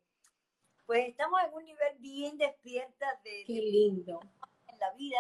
pues 0.87 1.09
estamos 1.09 1.43
en 1.43 1.53
un 1.53 1.65
nivel 1.65 1.99
bien 1.99 2.39
despiertas 2.39 3.21
de, 3.25 3.43
Qué 3.45 3.55
de- 3.55 3.61
lindo. 3.61 4.21
en 4.69 4.79
la 4.79 4.93
vida 4.93 5.19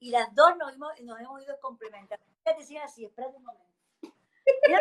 y 0.00 0.10
las 0.10 0.34
dos 0.34 0.56
nos 0.56 0.74
hemos, 0.74 1.00
nos 1.02 1.20
hemos 1.20 1.42
ido 1.42 1.58
complementando. 1.60 2.24
Ella 2.44 2.56
decía 2.58 2.84
así, 2.84 3.04
espérate 3.04 3.36
un 3.36 3.44
momento. 3.44 3.68
Mira 4.66 4.80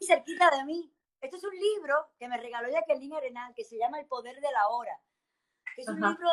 cerquita 0.00 0.50
de 0.50 0.64
mí. 0.64 0.92
Este 1.20 1.36
es 1.36 1.44
un 1.44 1.54
libro 1.54 2.08
que 2.18 2.26
me 2.26 2.36
regaló 2.38 2.68
Jacqueline 2.68 3.14
Arenal 3.14 3.54
que 3.54 3.62
se 3.64 3.78
llama 3.78 4.00
El 4.00 4.06
Poder 4.06 4.40
de 4.40 4.50
la 4.50 4.66
Hora. 4.68 5.00
Es 5.76 5.86
un 5.88 6.02
Ajá. 6.02 6.10
libro 6.12 6.28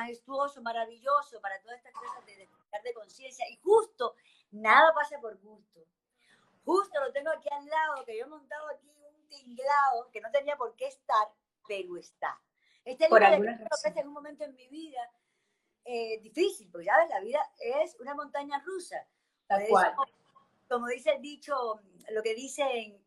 majestuoso, 0.00 0.60
maravilloso 0.62 1.40
para 1.40 1.60
todas 1.62 1.78
estas 1.78 1.92
cosas 1.94 2.24
de 2.26 2.36
despertar 2.36 2.82
de 2.82 2.92
conciencia. 2.94 3.48
Y 3.48 3.56
justo, 3.56 4.14
nada 4.50 4.92
pasa 4.94 5.18
por 5.20 5.36
gusto. 5.38 5.80
Justo 6.64 7.00
lo 7.00 7.12
tengo 7.12 7.30
aquí 7.30 7.48
al 7.50 7.64
lado, 7.66 8.04
que 8.04 8.18
yo 8.18 8.24
he 8.24 8.28
montado 8.28 8.68
aquí 8.68 8.88
un 8.90 9.28
tinglado 9.28 10.10
que 10.12 10.20
no 10.20 10.30
tenía 10.30 10.56
por 10.56 10.74
qué 10.76 10.86
estar, 10.88 11.28
pero 11.66 11.96
está. 11.96 12.38
Este 12.84 13.08
Por 13.08 13.20
libro 13.22 13.52
que 13.92 14.00
es 14.00 14.04
un 14.06 14.12
momento 14.12 14.44
en 14.44 14.54
mi 14.54 14.68
vida 14.68 15.10
eh, 15.84 16.18
difícil, 16.20 16.68
porque 16.70 16.86
ya 16.86 16.98
ves, 16.98 17.08
la 17.08 17.20
vida 17.20 17.40
es 17.60 17.96
una 18.00 18.14
montaña 18.14 18.60
rusa. 18.64 19.06
Tal 19.46 19.60
Por 19.62 19.68
cual. 19.70 19.92
eso, 19.92 20.04
como 20.68 20.86
dice 20.88 21.10
el 21.12 21.22
dicho, 21.22 21.80
lo 22.10 22.22
que 22.22 22.34
dicen, 22.34 23.00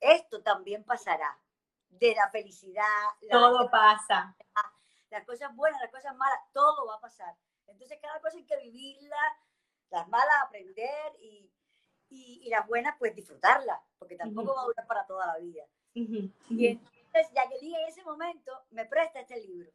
esto 0.00 0.42
también 0.42 0.84
pasará. 0.84 1.38
De 1.90 2.14
la 2.14 2.30
felicidad, 2.30 2.84
la- 3.22 3.32
Todo 3.38 3.70
pasa. 3.70 4.34
Las 5.12 5.24
cosas 5.24 5.54
buenas, 5.54 5.80
las 5.80 5.90
cosas 5.90 6.16
malas, 6.16 6.40
todo 6.52 6.86
va 6.86 6.96
a 6.96 7.00
pasar. 7.00 7.34
Entonces, 7.68 7.98
cada 8.00 8.20
cosa 8.20 8.36
hay 8.36 8.44
que 8.44 8.56
vivirla, 8.56 9.16
las 9.90 10.08
malas 10.08 10.34
aprender 10.44 11.12
y, 11.20 11.50
y, 12.08 12.40
y 12.44 12.48
las 12.48 12.66
buenas, 12.66 12.96
pues 12.98 13.14
disfrutarlas, 13.14 13.78
porque 13.98 14.16
tampoco 14.16 14.54
va 14.54 14.62
a 14.62 14.66
durar 14.66 14.86
para 14.86 15.06
toda 15.06 15.26
la 15.26 15.38
vida. 15.38 15.64
Ujú, 15.94 16.30
Y 16.50 16.66
entonces, 16.68 17.32
Jacqueline 17.34 17.76
en 17.76 17.88
ese 17.88 18.02
momento 18.02 18.52
me 18.70 18.86
presta 18.86 19.20
este 19.20 19.38
libro. 19.40 19.70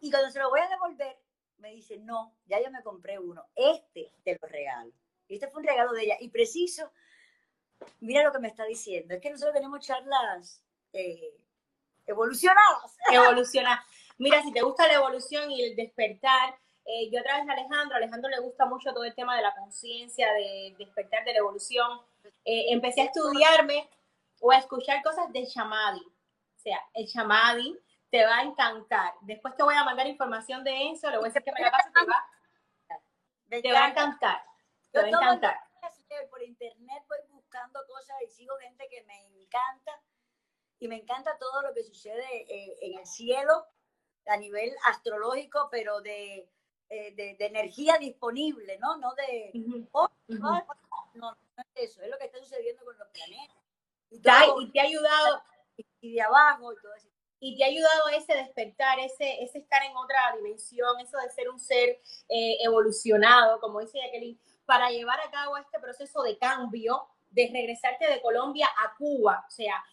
Y 0.00 0.10
cuando 0.10 0.30
se 0.30 0.38
lo 0.38 0.50
voy 0.50 0.60
a 0.60 0.68
devolver, 0.68 1.16
me 1.58 1.70
dice, 1.70 1.98
no, 1.98 2.34
ya 2.46 2.60
yo 2.62 2.70
me 2.70 2.82
compré 2.82 3.18
uno, 3.18 3.46
este 3.54 4.12
te 4.24 4.38
lo 4.40 4.48
regalo. 4.48 4.92
Y 5.28 5.34
este 5.34 5.48
fue 5.48 5.60
un 5.60 5.66
regalo 5.68 5.92
de 5.92 6.04
ella. 6.04 6.16
Y 6.20 6.28
preciso, 6.28 6.90
mira 8.00 8.22
lo 8.22 8.32
que 8.32 8.38
me 8.38 8.48
está 8.48 8.64
diciendo, 8.64 9.14
es 9.14 9.20
que 9.20 9.30
nosotros 9.30 9.54
tenemos 9.54 9.84
charlas 9.86 10.62
eh, 10.92 11.38
evolucionadas. 12.06 12.96
evolucionar. 13.12 13.78
Mira, 14.18 14.42
si 14.42 14.52
te 14.52 14.62
gusta 14.62 14.86
la 14.86 14.94
evolución 14.94 15.50
y 15.50 15.62
el 15.62 15.76
despertar, 15.76 16.58
eh, 16.86 17.10
yo 17.10 17.20
a 17.20 17.22
través 17.22 17.46
de 17.46 17.52
Alejandro, 17.52 17.94
a 17.94 17.98
Alejandro 17.98 18.30
le 18.30 18.38
gusta 18.40 18.64
mucho 18.64 18.92
todo 18.92 19.04
el 19.04 19.14
tema 19.14 19.36
de 19.36 19.42
la 19.42 19.54
conciencia, 19.54 20.32
de 20.32 20.74
despertar 20.78 21.24
de 21.24 21.32
la 21.32 21.40
evolución. 21.40 22.00
Eh, 22.44 22.66
empecé 22.72 23.02
a 23.02 23.04
estudiarme 23.06 23.90
o 24.40 24.52
a 24.52 24.58
escuchar 24.58 25.02
cosas 25.02 25.32
de 25.32 25.44
Shamadi. 25.44 26.00
O 26.00 26.58
sea, 26.58 26.78
el 26.94 27.06
Shamadi 27.06 27.76
te 28.10 28.24
va 28.24 28.38
a 28.38 28.42
encantar. 28.42 29.14
Después 29.22 29.56
te 29.56 29.64
voy 29.64 29.74
a 29.74 29.84
mandar 29.84 30.06
información 30.06 30.64
de 30.64 30.70
Enzo, 30.70 31.10
le 31.10 31.18
voy 31.18 31.26
a 31.26 31.28
decir 31.28 31.42
que 31.42 31.52
me 31.52 31.60
la 31.60 31.70
pase, 31.70 31.90
te 31.90 32.06
va, 32.06 33.62
te 33.62 33.72
va 33.72 33.84
a 33.84 33.88
encanta. 33.88 34.02
encantar. 34.02 34.44
Te 34.92 34.98
va 35.00 35.04
a 35.04 35.08
encantar. 35.08 35.60
por 36.30 36.42
internet 36.42 37.02
voy 37.08 37.18
buscando 37.30 37.80
cosas 37.88 38.16
y 38.24 38.30
sigo 38.30 38.56
gente 38.58 38.86
que 38.88 39.02
me 39.04 39.26
encanta 39.26 40.00
y 40.78 40.88
me 40.88 40.96
encanta 40.96 41.36
todo 41.38 41.62
lo 41.62 41.74
que 41.74 41.82
sucede 41.82 42.24
eh, 42.48 42.76
en 42.80 42.98
el 42.98 43.06
cielo 43.06 43.66
a 44.26 44.36
nivel 44.36 44.74
astrológico, 44.86 45.68
pero 45.70 46.00
de, 46.00 46.48
eh, 46.88 47.14
de, 47.14 47.36
de 47.38 47.46
energía 47.46 47.98
disponible, 47.98 48.78
¿no? 48.78 48.96
No 48.98 49.14
de... 49.14 49.50
Ujú, 49.54 49.88
oh, 49.92 50.08
ujú. 50.28 50.38
no, 50.38 50.66
no, 51.14 51.30
no 51.32 51.62
es 51.74 51.90
eso, 51.90 52.02
es 52.02 52.10
lo 52.10 52.18
que 52.18 52.26
está 52.26 52.38
sucediendo 52.38 52.84
con 52.84 52.96
los 52.98 53.08
planetas. 53.08 53.56
Y, 54.10 54.20
Te 54.20 54.30
ha- 54.30 54.44
todo, 54.46 54.60
Y 54.62 54.70
te 54.70 54.80
ha 54.80 54.84
ayudado, 54.84 55.42
y 56.00 56.14
de 56.14 56.22
abajo 56.22 56.72
y 56.72 56.76
todo 56.80 56.94
eso. 56.94 57.08
y 57.40 57.56
te 57.56 57.64
ha 57.64 57.66
ayudado 57.68 58.08
ese 58.10 58.34
despertar, 58.34 58.98
ese, 59.00 59.42
ese 59.42 59.58
estar 59.58 59.82
en 59.82 59.96
otra 59.96 60.34
dimensión, 60.36 60.98
eso 61.00 61.18
de 61.18 61.30
ser 61.30 61.48
un 61.50 61.58
ser 61.60 62.00
eh, 62.28 62.56
evolucionado, 62.62 63.60
como 63.60 63.80
dice 63.80 63.98
Jacqueline, 64.00 64.40
para 64.64 64.90
llevar 64.90 65.20
a 65.20 65.30
cabo 65.30 65.56
este 65.58 65.78
proceso 65.78 66.22
de 66.22 66.38
cambio, 66.38 67.08
de 67.30 67.50
regresarte 67.52 68.06
de 68.08 68.22
Colombia 68.22 68.68
a 68.68 68.96
Cuba. 68.96 69.44
O 69.46 69.50
sea, 69.50 69.84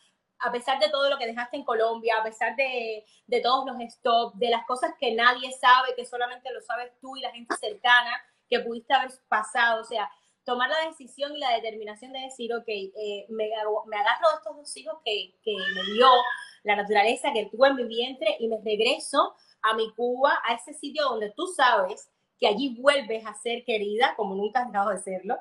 a 0.43 0.51
pesar 0.51 0.79
de 0.79 0.89
todo 0.89 1.09
lo 1.09 1.17
que 1.17 1.25
dejaste 1.27 1.57
en 1.57 1.63
Colombia, 1.63 2.15
a 2.19 2.23
pesar 2.23 2.55
de, 2.55 3.05
de 3.27 3.41
todos 3.41 3.65
los 3.65 3.77
stops, 3.93 4.37
de 4.37 4.49
las 4.49 4.65
cosas 4.65 4.91
que 4.99 5.13
nadie 5.13 5.51
sabe, 5.53 5.95
que 5.95 6.05
solamente 6.05 6.51
lo 6.53 6.61
sabes 6.61 6.91
tú 6.99 7.15
y 7.15 7.21
la 7.21 7.31
gente 7.31 7.55
cercana, 7.57 8.11
que 8.49 8.59
pudiste 8.59 8.93
haber 8.93 9.11
pasado. 9.27 9.81
O 9.81 9.85
sea, 9.85 10.09
tomar 10.43 10.69
la 10.69 10.87
decisión 10.89 11.35
y 11.35 11.39
la 11.39 11.51
determinación 11.51 12.11
de 12.11 12.19
decir, 12.19 12.53
ok, 12.53 12.67
eh, 12.67 13.25
me, 13.29 13.45
agarro- 13.45 13.83
de 13.87 14.35
estos 14.37 14.57
dos 14.57 14.77
hijos 14.77 14.95
que, 15.05 15.35
que 15.43 15.55
me 15.75 15.93
dio 15.93 16.07
la 16.63 16.75
naturaleza 16.75 17.31
que 17.33 17.45
tuve 17.45 17.69
en 17.69 17.75
mi 17.75 17.85
vientre 17.85 18.35
y 18.39 18.47
me 18.47 18.57
regreso 18.63 19.35
a 19.61 19.73
mi 19.73 19.93
Cuba, 19.95 20.39
a 20.45 20.53
ese 20.55 20.73
sitio 20.73 21.03
donde 21.05 21.31
tú 21.31 21.47
sabes 21.47 22.09
que 22.39 22.47
allí 22.47 22.75
vuelves 22.81 23.25
a 23.25 23.33
ser 23.35 23.63
querida, 23.63 24.13
como 24.17 24.35
nunca 24.35 24.61
has 24.61 24.67
dejado 24.71 24.89
de 24.89 24.97
serlo, 24.97 25.37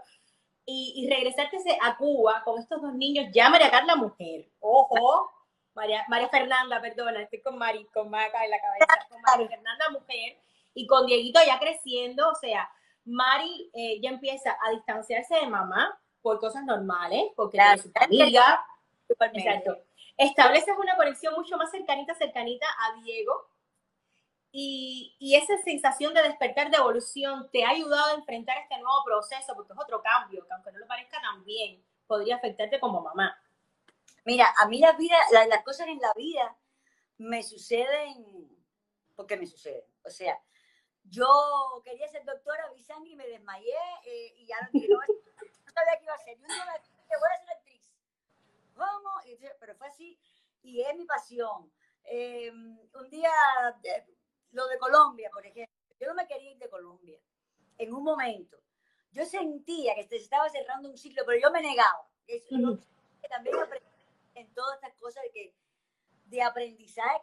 y, 0.64 0.94
y 0.96 1.10
regresarte 1.10 1.56
a 1.80 1.96
Cuba 1.96 2.42
con 2.44 2.60
estos 2.60 2.80
dos 2.80 2.94
niños, 2.94 3.26
ya 3.32 3.50
María 3.50 3.70
Carla 3.70 3.96
mujer, 3.96 4.48
ojo, 4.60 5.30
María, 5.74 6.04
María 6.08 6.28
Fernanda, 6.28 6.80
perdona, 6.80 7.22
estoy 7.22 7.40
con 7.40 7.58
Mari, 7.58 7.86
con 7.94 8.10
Maca 8.10 8.44
en 8.44 8.50
la 8.50 8.60
cabeza, 8.60 9.06
con 9.08 9.20
María 9.22 9.48
Fernanda 9.48 9.90
mujer, 9.90 10.38
y 10.74 10.86
con 10.86 11.06
Dieguito 11.06 11.40
ya 11.46 11.58
creciendo, 11.58 12.28
o 12.28 12.34
sea, 12.34 12.70
Mari 13.04 13.70
eh, 13.74 14.00
ya 14.00 14.10
empieza 14.10 14.56
a 14.64 14.70
distanciarse 14.70 15.34
de 15.34 15.46
mamá 15.46 15.98
por 16.20 16.38
cosas 16.38 16.64
normales, 16.64 17.24
porque 17.34 17.56
Claro. 17.56 17.82
tiene 17.82 17.82
su 17.82 17.92
familia. 17.92 18.64
Exacto. 19.32 19.78
Estableces 20.16 20.74
una 20.78 20.96
conexión 20.96 21.34
mucho 21.34 21.56
más 21.56 21.70
cercanita, 21.70 22.14
cercanita 22.14 22.66
a 22.78 23.00
Diego. 23.02 23.48
Y, 24.52 25.16
y 25.18 25.36
esa 25.36 25.56
sensación 25.64 26.12
de 26.14 26.22
despertar 26.22 26.70
de 26.70 26.76
evolución 26.76 27.48
te 27.50 27.64
ha 27.64 27.70
ayudado 27.70 28.10
a 28.12 28.14
enfrentar 28.18 28.58
este 28.58 28.76
nuevo 28.78 29.02
proceso, 29.04 29.54
porque 29.54 29.72
es 29.72 29.78
otro 29.78 30.02
cambio, 30.02 30.46
que 30.46 30.52
aunque 30.52 30.72
no 30.72 30.78
lo 30.78 30.86
parezca 30.86 31.20
tan 31.22 31.42
bien, 31.44 31.82
podría 32.06 32.36
afectarte 32.36 32.78
como 32.78 33.00
mamá. 33.00 33.36
Mira, 34.24 34.52
a 34.58 34.68
mí 34.68 34.78
la 34.78 34.92
vida, 34.92 35.16
la- 35.32 35.46
las 35.46 35.64
cosas 35.64 35.88
en 35.88 35.98
la 36.00 36.12
vida 36.14 36.56
me 37.18 37.42
suceden 37.42 38.48
porque 39.16 39.36
me 39.36 39.46
suceden. 39.46 39.84
O 40.04 40.10
sea, 40.10 40.38
yo 41.04 41.26
quería 41.84 42.08
ser 42.08 42.24
doctora, 42.24 42.70
vi 42.74 42.82
sangre 42.82 43.10
y 43.12 43.16
me 43.16 43.26
desmayé 43.26 43.74
eh, 44.04 44.34
y 44.36 44.46
ya 44.46 44.56
no, 44.60 44.68
no, 44.72 44.98
no 44.98 45.72
sabía 45.72 45.98
qué 45.98 46.04
iba 46.04 46.12
a 46.12 46.16
hacer. 46.16 46.38
Y 46.38 46.42
un 46.42 46.48
día 46.48 46.64
me 46.66 46.78
dije, 46.78 47.16
voy 47.20 47.30
a 47.34 47.38
ser 47.40 47.50
actriz. 47.56 47.92
¿Cómo? 48.74 49.10
Y 49.26 49.36
pero 49.60 49.74
fue 49.76 49.88
así 49.88 50.18
y 50.62 50.82
es 50.82 50.96
mi 50.96 51.04
pasión. 51.04 51.72
Eh, 52.04 52.50
un 52.50 53.10
día, 53.10 53.30
eh, 53.84 54.06
lo 54.52 54.66
de 54.68 54.78
Colombia, 54.78 55.30
por 55.32 55.44
ejemplo, 55.44 55.74
yo 56.00 56.08
no 56.08 56.14
me 56.14 56.26
quería 56.26 56.52
ir 56.52 56.58
de 56.58 56.68
Colombia. 56.68 57.18
En 57.78 57.92
un 57.92 58.02
momento, 58.04 58.58
yo 59.12 59.24
sentía 59.24 59.94
que 59.94 60.04
se 60.04 60.16
estaba 60.16 60.48
cerrando 60.48 60.88
un 60.88 60.96
ciclo, 60.96 61.22
pero 61.26 61.40
yo 61.40 61.50
me 61.50 61.60
negaba. 61.62 62.06
Eso, 62.26 62.78
que 63.20 63.28
también 63.28 63.56
aprendí 63.58 63.86
en 64.34 64.52
todas 64.54 64.76
estas 64.76 64.94
cosas 64.94 65.22
de, 65.24 65.30
que, 65.30 65.54
de 66.26 66.42
aprendizaje, 66.42 67.20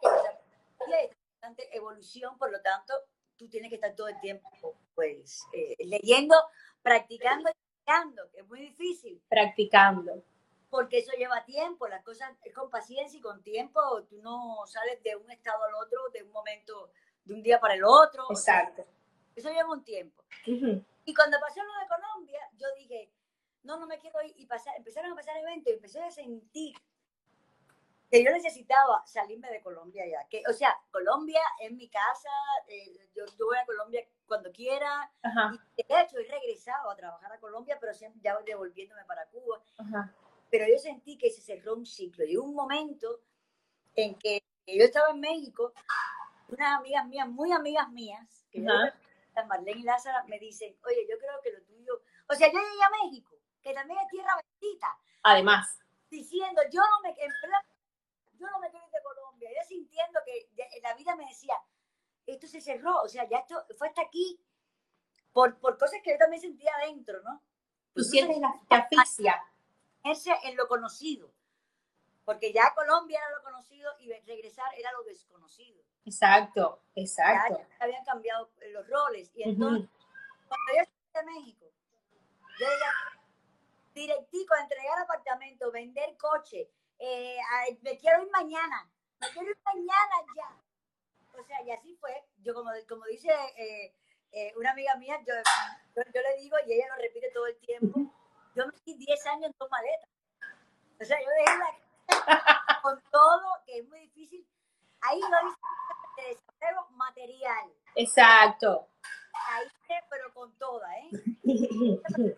que 0.86 1.04
es 1.04 1.16
constante 1.16 1.76
evolución, 1.76 2.36
por 2.38 2.52
lo 2.52 2.60
tanto, 2.60 2.94
tú 3.36 3.48
tienes 3.48 3.70
que 3.70 3.76
estar 3.76 3.94
todo 3.94 4.08
el 4.08 4.20
tiempo 4.20 4.48
pues 4.94 5.46
eh, 5.52 5.76
leyendo, 5.86 6.34
practicando 6.82 7.48
y 7.50 7.54
practicando, 7.54 8.30
que 8.30 8.40
es 8.40 8.46
muy 8.46 8.60
difícil, 8.60 9.20
Practicando. 9.28 10.22
porque 10.68 10.98
eso 10.98 11.12
lleva 11.16 11.44
tiempo, 11.44 11.88
las 11.88 12.04
cosas 12.04 12.36
es 12.44 12.54
con 12.54 12.70
paciencia 12.70 13.18
y 13.18 13.22
con 13.22 13.42
tiempo, 13.42 13.80
tú 14.04 14.20
no 14.20 14.66
sales 14.66 15.02
de 15.02 15.16
un 15.16 15.30
estado 15.30 15.64
al 15.64 15.74
otro, 15.74 15.98
de 16.12 16.22
un 16.22 16.30
momento, 16.30 16.92
de 17.24 17.34
un 17.34 17.42
día 17.42 17.60
para 17.60 17.74
el 17.74 17.84
otro, 17.84 18.26
o 18.28 18.34
sea, 18.34 18.60
Exacto. 18.60 18.86
eso 19.36 19.50
lleva 19.50 19.70
un 19.72 19.84
tiempo. 19.84 20.22
Ujú. 20.46 20.84
Y 21.04 21.14
cuando 21.14 21.38
pasó 21.40 21.62
lo 21.62 21.72
de 21.80 21.88
Colombia, 21.88 22.40
yo 22.56 22.66
dije, 22.76 23.10
no, 23.62 23.78
no 23.78 23.86
me 23.86 23.98
quiero 23.98 24.22
ir. 24.22 24.34
Y 24.36 24.46
pasar, 24.46 24.74
empezaron 24.76 25.12
a 25.12 25.14
pasar 25.14 25.36
eventos 25.36 25.72
y 25.72 25.76
empecé 25.76 26.02
a 26.02 26.10
sentir 26.10 26.74
que 28.10 28.24
yo 28.24 28.30
necesitaba 28.32 29.06
salirme 29.06 29.50
de 29.50 29.60
Colombia 29.62 30.04
ya. 30.06 30.26
Que, 30.28 30.42
o 30.48 30.52
sea, 30.52 30.76
Colombia 30.90 31.40
es 31.60 31.70
mi 31.72 31.88
casa, 31.88 32.28
eh, 32.66 33.08
yo, 33.14 33.24
yo 33.38 33.46
voy 33.46 33.56
a 33.58 33.64
Colombia 33.66 34.04
cuando 34.26 34.50
quiera. 34.50 35.12
Ajá, 35.22 35.52
Y 35.76 35.82
de 35.86 36.00
hecho, 36.00 36.18
he 36.18 36.24
regresado 36.24 36.90
a 36.90 36.96
trabajar 36.96 37.32
a 37.32 37.38
Colombia, 37.38 37.78
pero 37.80 37.94
siempre 37.94 38.20
ya 38.22 38.36
devolviéndome 38.44 39.04
para 39.04 39.26
Cuba. 39.26 39.62
ajá. 39.78 40.12
Pero 40.50 40.66
yo 40.66 40.78
sentí 40.78 41.16
que 41.16 41.30
se 41.30 41.40
cerró 41.40 41.76
un 41.76 41.86
ciclo. 41.86 42.24
Y 42.24 42.36
hubo 42.36 42.48
un 42.48 42.56
momento 42.56 43.20
en 43.94 44.16
que 44.16 44.42
yo 44.66 44.84
estaba 44.84 45.10
en 45.10 45.20
México, 45.20 45.72
unas 46.52 46.78
amigas 46.78 47.06
mías, 47.06 47.28
muy 47.28 47.52
amigas 47.52 47.90
mías, 47.90 48.46
que 48.50 48.60
las 48.60 49.46
Marlene 49.46 49.80
y 49.80 49.82
Lázara 49.84 50.24
me 50.24 50.38
dicen, 50.38 50.76
oye, 50.84 51.06
yo 51.08 51.18
creo 51.18 51.40
que 51.42 51.52
lo 51.52 51.62
tuyo, 51.62 52.02
o 52.28 52.34
sea, 52.34 52.48
yo 52.48 52.58
llegué 52.58 52.82
a 52.82 53.04
México, 53.04 53.36
que 53.62 53.72
también 53.72 53.98
es 54.00 54.08
tierra 54.08 54.36
bendita, 54.36 54.98
Además, 55.22 55.78
diciendo, 56.08 56.62
yo 56.72 56.80
no 56.80 57.00
me, 57.02 57.10
en 57.10 57.32
plan, 57.42 57.62
yo 58.38 58.46
no 58.48 58.58
me 58.58 58.70
quiero 58.70 58.86
ir 58.86 58.92
de 58.92 59.02
Colombia, 59.02 59.50
yo 59.50 59.68
sintiendo 59.68 60.20
que 60.24 60.48
la 60.82 60.94
vida 60.94 61.14
me 61.14 61.26
decía, 61.26 61.54
esto 62.26 62.46
se 62.46 62.60
cerró, 62.60 63.02
o 63.02 63.08
sea, 63.08 63.28
ya 63.28 63.38
esto 63.38 63.66
fue 63.76 63.88
hasta 63.88 64.02
aquí, 64.02 64.40
por, 65.32 65.58
por 65.58 65.78
cosas 65.78 66.00
que 66.02 66.12
yo 66.12 66.18
también 66.18 66.40
sentía 66.40 66.72
adentro, 66.76 67.22
¿no? 67.22 67.42
tú 67.94 68.02
sientes 68.02 68.38
la 68.38 68.60
asfixia. 68.70 69.42
ese 70.04 70.32
en 70.44 70.56
lo 70.56 70.68
conocido, 70.68 71.32
porque 72.24 72.52
ya 72.52 72.74
Colombia 72.74 73.18
era 73.18 73.36
lo 73.36 73.42
conocido 73.42 73.92
y 74.00 74.12
regresar 74.12 74.66
era 74.78 74.92
lo 74.92 75.02
desconocido. 75.04 75.82
Exacto, 76.10 76.82
exacto. 76.96 77.58
ya 77.58 77.84
habían 77.84 78.04
cambiado 78.04 78.50
los 78.72 78.88
roles 78.88 79.30
y 79.36 79.44
entonces 79.44 79.88
cuando 80.48 80.72
yo 80.76 80.82
llegué 80.82 81.18
a 81.18 81.22
México, 81.22 81.66
yo 82.58 82.66
directico 83.94 84.54
a 84.54 84.60
entregar 84.62 84.98
apartamento, 84.98 85.70
vender 85.70 86.16
coche, 86.16 86.68
eh, 86.98 87.38
a- 87.40 87.72
me 87.82 87.96
quiero 87.98 88.22
ir 88.24 88.30
mañana, 88.30 88.90
me 89.20 89.28
quiero 89.28 89.50
ir 89.50 89.58
mañana 89.64 90.14
ya. 90.36 91.40
O 91.40 91.44
sea, 91.44 91.62
y 91.62 91.70
así 91.70 91.94
fue. 91.96 92.24
Yo 92.38 92.54
como, 92.54 92.70
como 92.88 93.04
dice 93.06 93.30
eh, 93.56 93.94
eh, 94.32 94.52
una 94.56 94.72
amiga 94.72 94.96
mía, 94.96 95.16
yo, 95.26 95.34
yo, 95.96 96.02
yo 96.12 96.20
le 96.22 96.36
digo 96.38 96.56
y 96.66 96.72
ella 96.72 96.86
lo 96.88 96.96
repite 97.02 97.30
todo 97.32 97.46
el 97.46 97.56
tiempo, 97.58 98.00
yo 98.56 98.66
me 98.66 98.72
fui 98.72 98.94
10 98.94 99.26
años 99.26 99.46
en 99.46 99.54
dos 99.58 99.70
maletas. 99.70 100.08
O 101.00 101.04
sea, 101.04 101.18
yo 101.20 101.28
dejé 101.30 101.58
la 101.58 101.78
con 102.82 103.00
todo, 103.12 103.42
que 103.64 103.78
es 103.78 103.88
muy 103.88 104.00
difícil. 104.00 104.44
Ahí 105.02 105.18
lo 105.20 105.48
hice 105.48 105.56
de 106.20 106.28
desapego 106.28 106.88
material. 106.90 107.72
Exacto. 107.94 108.88
Ahí 109.48 109.66
hice, 109.66 109.94
pero 110.10 110.32
con 110.34 110.56
toda, 110.58 110.88
¿eh? 110.98 111.10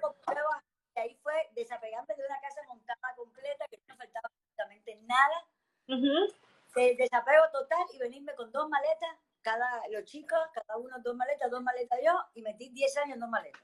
Y 0.94 1.00
ahí 1.00 1.14
fue 1.22 1.32
desapegarme 1.54 2.14
de 2.14 2.26
una 2.26 2.38
casa 2.40 2.60
montada 2.68 3.14
completa 3.16 3.64
que 3.70 3.80
no 3.88 3.96
faltaba 3.96 4.28
absolutamente 4.28 4.96
nada. 5.06 5.46
Ujú. 5.88 6.32
de 6.76 6.94
desapego 6.96 7.44
total 7.52 7.84
y 7.92 7.98
venirme 7.98 8.34
con 8.34 8.52
dos 8.52 8.68
maletas, 8.68 9.10
cada 9.42 9.82
los 9.90 10.04
chicos, 10.04 10.38
cada 10.54 10.78
uno 10.78 10.96
dos 11.02 11.16
maletas, 11.16 11.50
dos 11.50 11.62
maletas 11.62 11.98
yo, 12.04 12.12
y 12.34 12.42
metí 12.42 12.68
10 12.70 12.96
años 12.98 13.14
en 13.14 13.20
dos 13.20 13.28
maletas. 13.28 13.62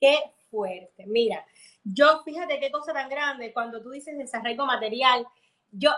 Qué 0.00 0.32
fuerte. 0.50 1.04
Mira, 1.06 1.44
yo 1.84 2.22
fíjate 2.24 2.58
qué 2.58 2.70
cosa 2.70 2.92
tan 2.92 3.08
grande 3.08 3.52
cuando 3.52 3.82
tú 3.82 3.90
dices 3.90 4.16
desarraigo 4.16 4.64
material. 4.64 5.26
Yo, 5.70 5.90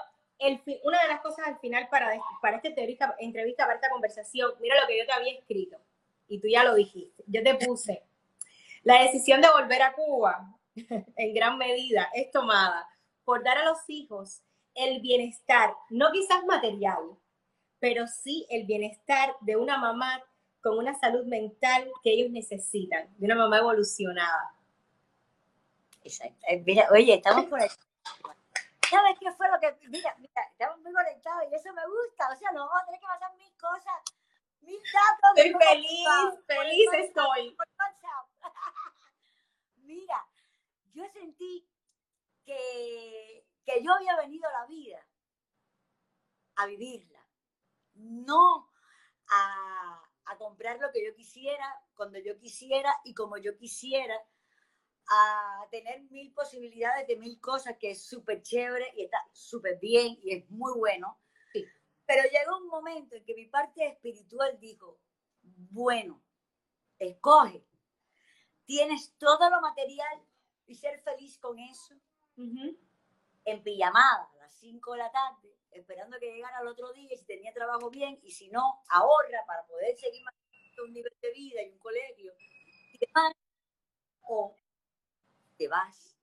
el, 0.43 0.63
una 0.85 1.03
de 1.03 1.09
las 1.09 1.21
cosas 1.21 1.47
al 1.47 1.59
final 1.59 1.89
para, 1.89 2.11
para 2.41 2.57
esta 2.57 2.69
entrevista, 2.69 3.15
entrevista, 3.19 3.65
para 3.65 3.77
esta 3.77 3.91
conversación, 3.91 4.53
mira 4.61 4.81
lo 4.81 4.87
que 4.87 4.99
yo 4.99 5.07
te 5.07 5.13
había 5.13 5.33
escrito 5.33 5.79
y 6.29 6.39
tú 6.39 6.49
ya 6.49 6.65
lo 6.65 6.75
dijiste. 6.75 7.23
Yo 7.27 7.43
te 7.43 7.55
puse, 7.55 8.03
la 8.83 9.03
decisión 9.03 9.41
de 9.41 9.51
volver 9.51 9.83
a 9.83 9.93
Cuba 9.93 10.57
en 11.17 11.35
gran 11.35 11.59
medida 11.59 12.11
es 12.15 12.31
tomada 12.31 12.89
por 13.25 13.45
dar 13.45 13.59
a 13.59 13.65
los 13.65 13.79
hijos 13.89 14.43
el 14.75 15.01
bienestar, 15.01 15.75
no 15.91 16.11
quizás 16.13 16.45
material, 16.47 17.17
pero 17.79 18.07
sí 18.07 18.47
el 18.49 18.65
bienestar 18.65 19.35
de 19.41 19.57
una 19.57 19.77
mamá 19.77 20.23
con 20.63 20.79
una 20.79 20.99
salud 20.99 21.25
mental 21.27 21.91
que 22.03 22.13
ellos 22.13 22.31
necesitan, 22.31 23.09
de 23.19 23.27
una 23.27 23.35
mamá 23.35 23.59
evolucionada. 23.59 24.55
Exacto. 26.05 26.39
Eh, 26.49 26.63
Mira, 26.65 26.89
oye, 26.91 27.15
estamos 27.15 27.47
por 27.47 27.61
ahí. 27.61 27.69
¿Sabes 28.93 29.19
qué 29.19 29.33
fue 29.33 29.49
lo 29.51 29.59
que.? 29.59 29.89
Mira, 29.89 30.15
mira, 30.19 30.43
estamos 30.51 30.79
muy 30.81 30.93
conectados 30.93 31.45
y 31.51 31.55
eso 31.55 31.73
me 31.73 31.87
gusta. 31.87 32.31
O 32.31 32.37
sea, 32.37 32.53
nos 32.53 32.69
vamos 32.69 32.83
a 32.83 32.85
tener 32.85 33.01
que 33.01 33.07
pasar 33.07 33.35
mil 33.37 33.57
cosas, 33.57 34.03
mil 34.61 34.83
datos. 34.93 35.31
Estoy 35.35 35.67
feliz, 35.67 36.09
feliz 36.47 36.93
estoy. 36.93 37.57
Mira, 39.77 40.29
yo 40.93 41.09
sentí 41.09 41.67
que, 42.45 43.47
que 43.65 43.83
yo 43.83 43.95
había 43.95 44.15
venido 44.17 44.47
a 44.49 44.61
la 44.61 44.67
vida 44.67 45.07
a 46.57 46.67
vivirla, 46.67 47.27
no 47.95 48.71
a, 49.31 50.03
a 50.27 50.37
comprar 50.37 50.79
lo 50.81 50.93
que 50.93 51.03
yo 51.03 51.15
quisiera, 51.15 51.83
cuando 51.95 52.19
yo 52.19 52.39
quisiera 52.39 52.95
y 53.05 53.15
como 53.15 53.39
yo 53.39 53.57
quisiera, 53.57 54.15
a 55.09 55.67
tener 55.71 56.03
mil 56.11 56.33
posibilidades 56.33 57.07
de 57.07 57.17
mil 57.17 57.41
cosas 57.41 57.77
que 57.79 57.91
es 57.91 58.03
súper 58.03 58.43
chévere 58.43 58.93
y 58.97 59.05
está 59.05 59.19
súper 59.33 59.79
bien 59.79 60.19
y 60.23 60.35
es 60.35 60.51
muy 60.51 60.73
bueno. 60.79 61.19
Sí. 61.53 61.67
Pero 62.07 62.23
llegó 62.31 62.59
un 62.59 62.69
momento 62.69 63.17
en 63.17 63.25
que 63.25 63.35
mi 63.35 63.47
parte 63.47 63.87
espiritual 63.87 64.59
dijo, 64.59 65.01
bueno, 65.43 66.23
escoge, 66.99 67.65
tienes 68.65 69.15
todo 69.19 69.51
lo 69.51 69.61
material 69.61 70.23
y 70.67 70.75
ser 70.77 71.01
feliz 71.01 71.39
con 71.39 71.59
eso 71.59 71.95
Ujú. 72.37 72.79
en 73.45 73.63
pijamada 73.63 74.31
a 74.33 74.37
las 74.37 74.55
5 74.55 74.93
de 74.93 74.99
la 74.99 75.11
tarde, 75.11 75.57
esperando 75.73 76.19
que 76.19 76.33
llegara 76.33 76.61
el 76.61 76.69
otro 76.69 76.93
día 76.93 77.13
y 77.13 77.17
si 77.17 77.25
tenía 77.25 77.53
trabajo 77.53 77.91
bien 77.91 78.19
y 78.23 78.31
si 78.31 78.49
no, 78.49 78.83
ahorra 78.89 79.45
para 79.47 79.67
poder 79.67 79.97
seguir 79.97 80.23
manteniendo 80.25 80.85
un 80.85 80.93
nivel 80.93 81.17
de 81.21 81.33
vida 81.33 81.63
y 81.63 81.71
un 81.71 81.79
colegio 81.79 82.33
y 82.39 82.99
demás. 82.99 83.35
O 84.23 84.57
te 85.63 85.69
vas 85.69 86.17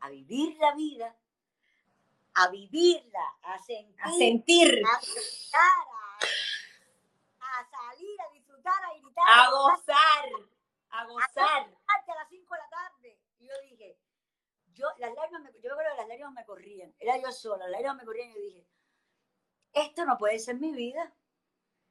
a 0.00 0.10
vivir 0.10 0.54
la 0.58 0.74
vida, 0.74 1.16
a 2.34 2.48
vivirla, 2.50 3.38
a 3.42 3.58
sentir, 3.58 4.02
A 4.02 4.10
sentir, 4.12 4.82
a 4.84 5.00
disfrutar, 5.00 5.86
a, 7.40 7.60
a 7.60 7.70
salir, 7.70 8.20
a 8.20 8.32
disfrutar, 8.34 8.84
a 8.84 8.92
gritar, 8.98 9.24
a 9.26 9.50
gozar, 9.50 10.26
a 10.90 11.04
gozar. 11.06 11.62
a 11.62 12.14
las 12.16 12.28
5 12.28 12.54
de 12.54 12.60
la 12.60 12.68
tarde. 12.68 13.18
Y 13.38 13.46
yo 13.46 13.54
dije, 13.62 13.98
yo, 14.74 14.88
las 14.98 15.14
lágrimas 15.14 15.40
me, 15.40 15.52
yo 15.54 15.60
creo 15.60 15.78
que 15.78 15.96
las 15.96 16.08
lágrimas 16.08 16.34
me 16.34 16.44
corrían. 16.44 16.94
Era 16.98 17.16
yo 17.16 17.32
sola, 17.32 17.64
las 17.64 17.70
lágrimas 17.70 17.96
me 17.96 18.04
corrían 18.04 18.30
y 18.30 18.34
yo 18.34 18.40
dije, 18.40 18.66
esto 19.72 20.04
no 20.04 20.18
puede 20.18 20.38
ser 20.38 20.56
mi 20.56 20.72
vida. 20.72 21.14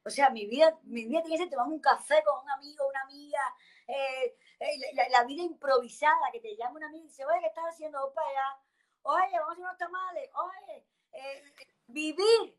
O 0.04 0.10
sea, 0.10 0.30
mi 0.30 0.46
vida, 0.46 0.78
mi 0.84 1.04
vida 1.04 1.20
tiene 1.22 1.36
que 1.36 1.42
ser 1.42 1.50
tomar 1.50 1.66
un 1.66 1.80
café 1.80 2.22
con 2.24 2.44
un 2.44 2.50
amigo, 2.50 2.86
una 2.86 3.00
amiga, 3.00 3.40
eh, 3.88 4.36
eh, 4.60 5.08
la, 5.10 5.24
vida 5.24 5.42
improvisada, 5.42 6.30
que 6.32 6.40
te 6.40 6.56
llama 6.56 6.76
una 6.76 6.86
amiga 6.86 7.04
y 7.04 7.08
dice, 7.08 7.24
oye, 7.24 7.40
¿qué 7.40 7.46
estás 7.46 7.64
haciendo? 7.66 8.12
Para 8.14 8.28
allá. 8.28 8.60
Oye, 9.02 9.38
vamos 9.38 9.48
a 9.48 9.52
hacer 9.52 9.64
unos 9.64 9.78
tamales. 9.78 10.30
Oye, 10.34 10.84
eh, 11.12 11.42
vivir. 11.86 12.58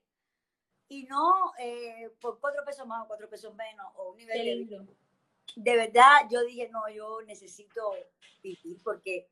Y 0.90 1.04
no 1.04 1.52
por 2.22 2.40
cuatro 2.40 2.64
pesos 2.64 2.88
más 2.88 3.04
o 3.04 3.08
cuatro 3.08 3.30
pesos 3.30 3.54
menos, 3.56 3.92
o 3.96 4.12
un 4.12 4.18
nivel 4.18 4.38
Qué 4.38 4.44
lindo. 4.56 4.88
de 5.58 5.76
verdad 5.76 6.30
yo 6.30 6.46
dije, 6.46 6.70
no, 6.70 6.88
yo 6.88 7.22
necesito 7.24 7.94
vivir 8.42 8.82
porque 8.82 9.28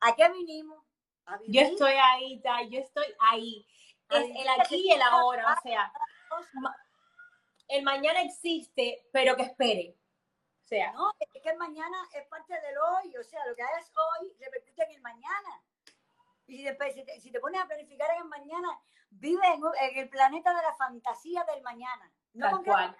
¿a 0.00 0.16
qué 0.16 0.28
vinimos? 0.32 0.82
A 1.26 1.38
Yo 1.46 1.60
estoy 1.60 1.92
ahí, 1.92 2.42
yo 2.70 2.80
estoy 2.80 3.06
ahí. 3.20 3.64
Es 4.10 4.24
el 4.24 4.48
aquí 4.60 4.88
y 4.88 4.90
el 4.90 5.02
ahora, 5.02 5.56
o 5.56 5.62
sea, 5.62 5.92
el 7.68 7.84
mañana 7.84 8.22
existe, 8.22 9.06
pero 9.12 9.36
que 9.36 9.42
espere. 9.42 9.96
Sea, 10.66 10.90
No, 10.92 11.12
es 11.20 11.42
que 11.42 11.48
el 11.48 11.58
mañana 11.58 11.96
es 12.12 12.26
parte 12.26 12.52
del 12.60 12.76
hoy, 12.76 13.16
o 13.16 13.22
sea, 13.22 13.46
lo 13.46 13.54
que 13.54 13.62
hagas 13.62 13.88
hoy 13.94 14.36
repercute 14.40 14.82
en 14.82 14.90
el 14.96 15.00
mañana. 15.00 15.62
Y 16.48 16.56
si, 16.56 16.64
después, 16.64 16.92
si, 16.92 17.04
te, 17.04 17.20
si 17.20 17.30
te 17.30 17.38
pones 17.38 17.62
a 17.62 17.66
planificar 17.66 18.10
en 18.10 18.22
el 18.22 18.24
mañana, 18.24 18.80
vive 19.10 19.46
en, 19.46 19.98
el 19.98 20.08
planeta 20.08 20.52
de 20.52 20.62
la 20.62 20.74
fantasía 20.74 21.44
del 21.44 21.62
mañana. 21.62 22.10
No 22.34 22.50
tal 22.50 22.64
cual, 22.64 22.96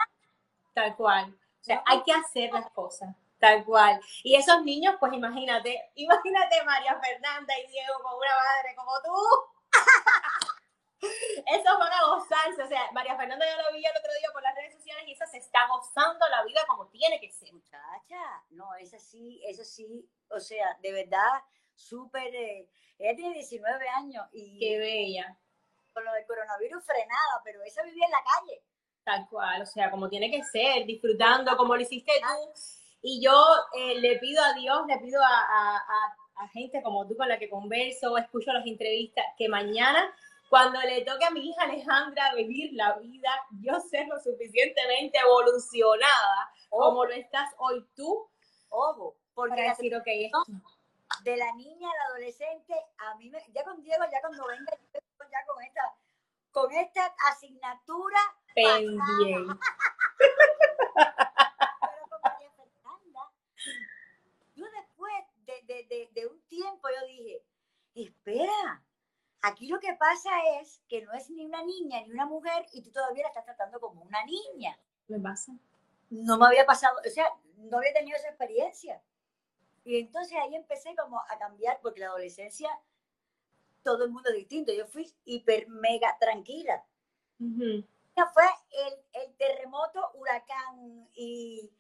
tal 0.75 0.97
cual. 0.97 1.39
O 1.61 1.65
sea, 1.65 1.83
hay 1.87 2.05
que 2.05 2.13
hacer 2.13 2.53
las 2.53 2.71
cosas, 2.71 3.17
tal 3.41 3.65
cual. 3.65 4.01
Y 4.23 4.37
esos 4.37 4.63
niños, 4.63 4.95
pues 5.01 5.13
imagínate, 5.13 5.91
imagínate 5.97 6.63
María 6.65 7.01
Fernanda 7.01 7.53
y 7.59 7.67
Diego 7.67 7.95
con 8.01 8.15
una 8.17 8.37
madre 8.37 8.77
como 8.77 8.93
tú. 9.03 9.17
Esos 11.01 11.79
van 11.79 11.93
a 11.93 12.07
gozarse. 12.07 12.63
O 12.63 12.67
sea, 12.69 12.91
María 12.93 13.17
Fernanda 13.17 13.45
yo 13.49 13.63
lo 13.63 13.73
vi 13.77 13.85
el 13.85 13.97
otro 13.97 14.13
día 14.19 14.29
por 14.33 14.43
las 14.43 14.55
redes 14.55 14.75
sociales 14.75 15.05
y 15.07 15.13
esa 15.13 15.27
se 15.27 15.39
está 15.39 15.67
gozando 15.69 16.27
la 16.29 16.43
vida 16.45 16.61
como 16.67 16.89
tiene 16.89 17.21
que 17.21 17.31
ser. 17.31 17.53
Muchacha, 17.53 18.43
no, 18.51 18.75
eso 18.77 18.99
sí, 18.99 19.43
eso 19.47 19.65
sí, 19.65 20.09
o 20.31 20.41
sea, 20.41 20.77
de 20.81 20.93
verdad, 20.93 21.43
súper, 21.75 22.35
eh, 22.35 22.69
ella 22.99 23.15
tiene 23.17 23.35
19 23.35 23.89
años 23.91 24.25
y 24.33 24.59
Qué 24.59 24.79
bella. 24.79 25.39
con 25.93 26.05
lo 26.05 26.13
del 26.13 26.27
coronavirus 26.27 26.85
frenada, 26.85 27.41
pero 27.45 27.63
esa 27.63 27.83
vivía 27.83 28.07
en 28.07 28.11
la 28.13 28.25
calle. 28.25 28.63
Tal 29.05 29.29
cual, 29.29 29.63
o 29.63 29.67
sea, 29.67 29.91
como 29.91 30.09
tiene 30.09 30.31
que 30.31 30.43
ser, 30.43 30.85
disfrutando 30.87 31.57
como 31.57 31.77
lo 31.77 31.83
hiciste 31.83 32.13
tú. 32.21 32.61
Y 33.03 33.23
yo 33.23 33.41
eh, 33.79 33.95
le 34.01 34.19
pido 34.19 34.43
a 34.43 34.53
Dios, 34.55 34.85
le 34.89 34.99
pido 34.99 35.23
a, 35.23 35.27
a- 35.29 35.77
a- 35.77 36.17
a 36.45 36.49
gente 36.49 36.83
como 36.83 37.07
tú 37.07 37.17
con 37.17 37.29
la 37.29 37.39
que 37.39 37.49
converso, 37.49 38.17
escucho 38.19 38.53
las 38.53 38.67
entrevistas, 38.67 39.25
que 39.39 39.49
mañana, 39.49 40.13
cuando 40.49 40.81
le 40.81 41.05
toque 41.05 41.25
a 41.25 41.31
mi 41.31 41.49
hija 41.49 41.63
Alejandra 41.63 42.35
vivir 42.35 42.73
la 42.75 42.97
vida, 42.99 43.31
yo 43.61 43.79
ser 43.81 44.07
lo 44.07 44.19
suficientemente 44.21 45.19
evolucionada 45.19 46.51
como 46.69 47.05
lo 47.05 47.13
estás 47.13 47.49
hoy 47.59 47.85
tú, 47.95 48.29
Ojo, 48.69 49.17
porque 49.35 49.57
para 49.57 49.69
decir, 49.71 49.95
ok, 49.95 50.05
esto. 50.07 50.39
de 51.23 51.37
la 51.37 51.53
niña 51.55 51.89
al 51.91 52.13
adolescente, 52.13 52.75
a 52.99 53.15
mí 53.15 53.31
me, 53.31 53.43
ya 53.53 53.65
con 53.65 53.83
Diego, 53.83 54.05
ya 54.11 54.21
cuando 54.21 54.47
venga, 54.47 54.73
ya 55.31 55.47
con 55.47 55.63
esta, 55.63 55.95
con 56.51 56.73
esta 56.73 57.15
asignatura, 57.31 58.19
pendiente. 58.55 59.61
pero 60.95 62.09
con 62.09 62.21
María 62.23 62.51
Fernanda, 62.51 63.33
yo 64.55 64.65
después 64.71 65.13
de, 65.47 65.63
de, 65.63 65.85
de, 65.85 66.11
de 66.13 66.27
un 66.27 66.41
tiempo 66.49 66.89
yo 66.89 67.07
dije, 67.07 67.43
espera, 67.95 68.83
aquí 69.47 69.69
lo 69.69 69.79
que 69.79 69.95
pasa 69.95 70.31
es 70.61 70.81
que 70.89 71.03
no 71.03 71.13
es 71.13 71.31
ni 71.31 71.45
una 71.45 71.63
niña 71.63 72.01
ni 72.03 72.11
una 72.13 72.27
mujer 72.27 72.67
y 72.73 72.83
tú 72.83 72.91
todavía 72.91 73.23
la 73.23 73.29
estás 73.29 73.45
tratando 73.45 73.81
como 73.81 74.03
una 74.03 74.25
niña. 74.25 74.79
Me 75.09 75.21
pasa. 75.21 75.53
no 76.11 76.37
me 76.37 76.47
había 76.47 76.67
pasado, 76.67 76.99
o 77.07 77.11
sea, 77.11 77.33
no 77.57 77.79
había 77.79 77.93
tenido 77.93 78.17
esa 78.17 78.29
experiencia. 78.29 79.01
Y 79.85 80.01
entonces 80.01 80.37
ahí 80.43 80.55
empecé 80.57 80.97
como 80.97 81.21
a 81.21 81.39
cambiar, 81.39 81.79
porque 81.81 82.01
la 82.01 82.09
adolescencia, 82.09 82.69
todo 83.85 84.05
el 84.05 84.11
mundo 84.11 84.31
es 84.31 84.37
distinto. 84.37 84.73
Yo 84.73 84.85
fui 84.87 85.15
hiper 85.25 85.69
mega 85.69 86.17
tranquila. 86.19 86.85
Ujú. 87.39 87.87
Ya 88.17 88.27
Fue 88.27 88.45
el, 88.71 89.23
el 89.23 89.35
terremoto, 89.37 90.11
huracán 90.15 91.09
y, 91.15 91.71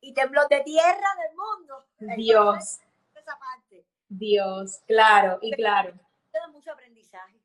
y 0.00 0.14
temblor 0.14 0.46
de 0.48 0.60
tierra 0.60 1.08
del 1.20 1.36
mundo. 1.36 1.84
Dios, 2.16 2.38
Entonces, 2.38 2.80
esa 3.14 3.38
parte. 3.38 3.84
Dios, 4.08 4.82
claro, 4.86 5.38
y 5.42 5.50
claro. 5.52 5.92
Todo 6.36 6.52
mucho 6.52 6.72
aprendizaje. 6.72 7.40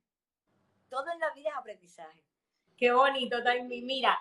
Todo 0.89 1.09
en 1.11 1.19
la 1.19 1.29
vida 1.31 1.49
es 1.49 1.55
aprendizaje. 1.55 2.23
Qué 2.77 2.91
bonito, 2.91 3.41
Taimi. 3.43 3.81
Mira, 3.83 4.19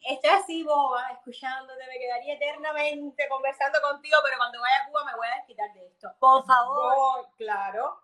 estoy 0.00 0.30
así 0.30 0.64
boba, 0.64 1.10
escuchándote, 1.12 1.86
me 1.86 1.98
quedaría 1.98 2.34
eternamente 2.34 3.28
conversando 3.28 3.78
contigo, 3.82 4.18
pero 4.24 4.38
cuando 4.38 4.60
vaya 4.60 4.82
a 4.82 4.86
Cuba 4.88 5.04
me 5.04 5.14
voy 5.14 5.26
a 5.28 5.36
desquitar 5.36 5.72
de 5.74 5.86
esto. 5.86 6.08
Por 6.18 6.44
favor. 6.46 6.94
Oh, 6.96 7.30
claro. 7.36 8.00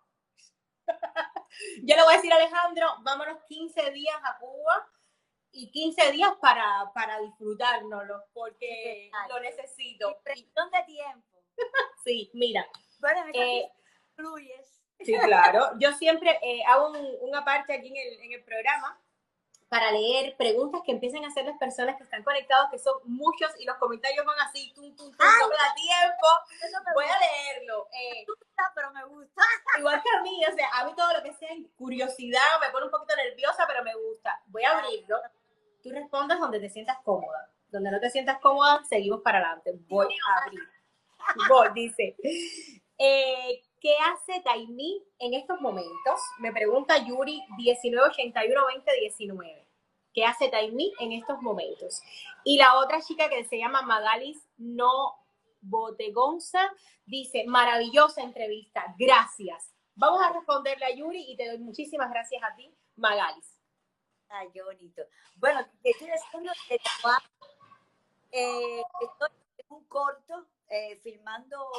Yo 1.83 1.97
le 1.97 2.03
voy 2.05 2.13
a 2.15 2.17
decir 2.17 2.33
a 2.33 2.37
Alejandro, 2.37 2.97
vámonos 3.01 3.43
15 3.49 3.91
días 3.91 4.21
a 4.23 4.39
Cuba 4.39 4.89
y 5.51 5.71
15 5.71 6.13
días 6.13 6.33
para, 6.41 6.93
para 6.95 7.19
disfrutárnoslo, 7.21 8.25
porque 8.33 9.11
lo 9.29 9.41
necesito. 9.41 10.21
Presión 10.23 10.71
de 10.71 10.83
tiempo. 10.85 11.43
Sí, 12.05 12.31
mira. 12.35 12.69
Bueno, 13.01 13.25
Eh, 13.33 13.73
fluyes. 14.15 14.74
Sí, 15.01 15.15
claro. 15.25 15.71
Yo 15.79 15.93
siempre 15.93 16.39
eh, 16.43 16.63
hago 16.67 16.89
un- 16.91 17.17
una 17.23 17.45
parte 17.45 17.75
aquí 17.75 17.89
en 17.89 17.97
el, 17.97 18.21
en 18.21 18.33
el 18.33 18.43
programa 18.45 18.99
para 19.69 19.91
leer 19.91 20.37
preguntas 20.37 20.83
que 20.87 20.93
empiezan 20.93 21.25
a 21.25 21.29
hacer 21.29 21.45
las 21.45 21.59
personas 21.59 21.97
que 21.97 22.05
están 22.05 22.23
conectados, 22.23 22.71
que 22.71 22.79
son 22.79 22.95
muchos, 23.05 23.51
y 23.59 23.65
los 23.65 23.77
comentarios 23.79 24.25
van 24.25 24.39
así, 24.41 24.73
tum, 24.73 24.95
tum, 24.95 25.11
tum, 25.11 25.27
no 25.41 25.49
me 25.49 25.55
da 25.57 25.75
tiempo. 25.75 26.27
Eso 26.63 26.79
me 26.85 26.93
Voy 26.95 27.05
a 27.07 27.19
leerlo. 27.19 27.89
Eh, 27.93 28.25
pero 28.75 28.93
me 28.93 29.05
gusta. 29.05 29.43
igual 29.79 30.01
que 30.03 30.09
a 30.17 30.23
mí, 30.23 30.41
o 30.47 30.55
sea, 30.55 30.69
a 30.75 30.85
mí 30.85 30.93
todo 30.95 31.13
lo 31.13 31.23
que 31.23 31.33
sea 31.35 31.49
curiosidad 31.77 32.41
me 32.61 32.71
pone 32.71 32.87
un 32.87 32.91
poquito 32.93 33.17
nerviosa, 33.17 33.67
pero 33.67 33.83
me 33.83 33.95
gusta. 33.95 34.41
Voy 34.47 34.63
a 34.63 34.79
abrirlo. 34.79 35.21
Tú 35.83 35.91
respondes 35.91 36.39
donde 36.39 36.61
te 36.61 36.71
sientas 36.71 36.99
cómoda. 37.03 37.51
Donde 37.69 37.91
no 37.91 37.99
te 37.99 38.11
sientas 38.11 38.39
cómoda, 38.39 38.83
seguimos 38.85 39.23
para 39.23 39.39
adelante. 39.39 39.73
Voy 39.89 40.07
a 40.07 40.43
abrir. 40.45 40.61
Voy, 41.49 41.69
dice. 41.75 42.17
Eh, 42.97 43.64
¿Qué 43.85 43.95
hace 43.99 44.41
Taimí 44.41 45.05
en 45.19 45.35
estos 45.35 45.61
momentos? 45.61 46.19
Me 46.39 46.51
pregunta 46.53 46.97
Yuri 47.05 47.43
1981-2019. 47.59 49.67
¿Qué 50.15 50.25
hace 50.25 50.49
Taimí 50.49 50.95
en 51.01 51.13
estos 51.13 51.43
momentos? 51.43 52.01
Y 52.45 52.57
la 52.57 52.79
otra 52.79 53.03
chica 53.03 53.29
que 53.29 53.45
se 53.45 53.59
llama 53.59 53.83
Magalis 53.83 54.43
No 54.57 55.17
Botegonza 55.61 56.73
dice, 57.05 57.45
maravillosa 57.47 58.23
entrevista, 58.23 58.95
gracias. 58.99 59.75
Vamos 59.97 60.23
a 60.23 60.33
responderle 60.33 60.87
a 60.87 60.97
Yuri 60.97 61.31
y 61.31 61.37
te 61.37 61.47
doy 61.47 61.59
muchísimas 61.59 62.09
gracias 62.09 62.43
a 62.43 62.57
ti, 62.57 62.75
Magalis. 62.97 63.61
Ay, 64.31 64.49
bonito. 64.65 65.03
Bueno, 65.37 65.61
te 65.83 65.91
estoy 65.91 66.11
diciendo 66.11 66.53
que 66.69 66.77
eh, 68.33 68.83
estoy 69.03 69.29
en 69.59 69.67
un 69.69 69.85
corto, 69.85 70.47
eh, 70.75 70.97
filmando, 70.97 71.71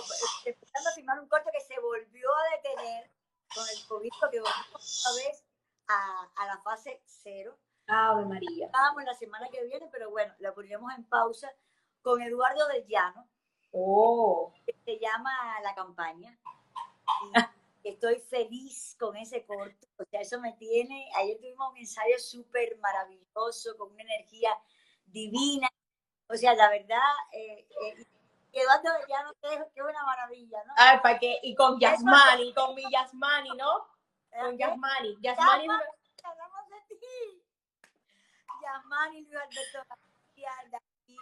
eh, 0.46 0.50
empezando 0.50 0.90
a 0.90 0.94
filmar 0.94 1.20
un 1.20 1.28
corto 1.28 1.50
que 1.52 1.62
se 1.62 1.80
volvió 1.80 2.30
a 2.34 2.56
detener 2.56 3.12
con 3.54 3.66
el 3.70 3.88
COVID, 3.88 4.10
que 4.32 4.40
volvió 4.40 4.44
otra 4.44 5.12
vez 5.18 5.44
a, 5.88 6.30
a 6.36 6.48
la 6.48 6.62
fase 6.64 7.02
cero. 7.06 7.58
Ave 7.88 8.26
María. 8.26 8.66
Estábamos 8.68 9.04
la 9.04 9.14
semana 9.14 9.50
que 9.50 9.64
viene, 9.66 9.88
pero 9.92 10.10
bueno, 10.10 10.34
la 10.40 10.54
ponemos 10.54 10.92
en 10.94 11.04
pausa 11.06 11.54
con 12.02 12.22
Eduardo 12.22 12.68
del 12.70 12.88
Llano, 12.88 13.28
Oh, 13.78 14.54
que 14.66 14.74
se 14.86 14.98
llama 15.00 15.30
La 15.62 15.76
Campaña. 15.76 16.40
Y 17.84 17.90
estoy 17.90 18.20
feliz 18.20 18.96
con 18.98 19.18
ese 19.18 19.46
corto. 19.46 19.86
O 19.98 20.06
sea, 20.06 20.22
eso 20.22 20.40
me 20.40 20.54
tiene. 20.54 21.10
Ayer 21.18 21.38
tuvimos 21.38 21.72
un 21.72 21.78
ensayo 21.78 22.18
súper 22.18 22.78
maravilloso, 22.78 23.78
con 23.78 23.92
una 23.92 24.04
energía 24.04 24.50
divina. 25.08 25.68
O 26.30 26.36
sea, 26.36 26.56
la 26.56 26.70
verdad, 26.70 27.02
eh, 27.34 27.68
eh, 27.84 28.06
Eduardo 28.56 28.94
del 28.94 29.08
Llano, 29.08 29.34
qué, 29.42 29.66
qué 29.74 29.84
una 29.84 30.04
maravilla, 30.06 30.64
¿no? 30.66 30.74
ay, 30.78 31.00
¿para 31.02 31.20
qué? 31.20 31.40
Y 31.44 31.54
con 31.56 31.78
Yasmani, 31.78 32.54
con 32.54 32.74
mi 32.74 32.84
Yasmani, 32.90 33.50
¿no? 33.58 33.86
Con 34.32 34.54
¿Eh? 34.54 34.58
Yasmani. 34.58 35.18
Yasmani, 35.20 35.68
hablamos 36.24 36.70
de 36.70 36.96
ti. 36.96 37.44
Yasmani, 38.62 39.22
Luis 39.24 39.36
Alberto 39.36 39.84
García, 39.90 40.52
David, 40.72 41.20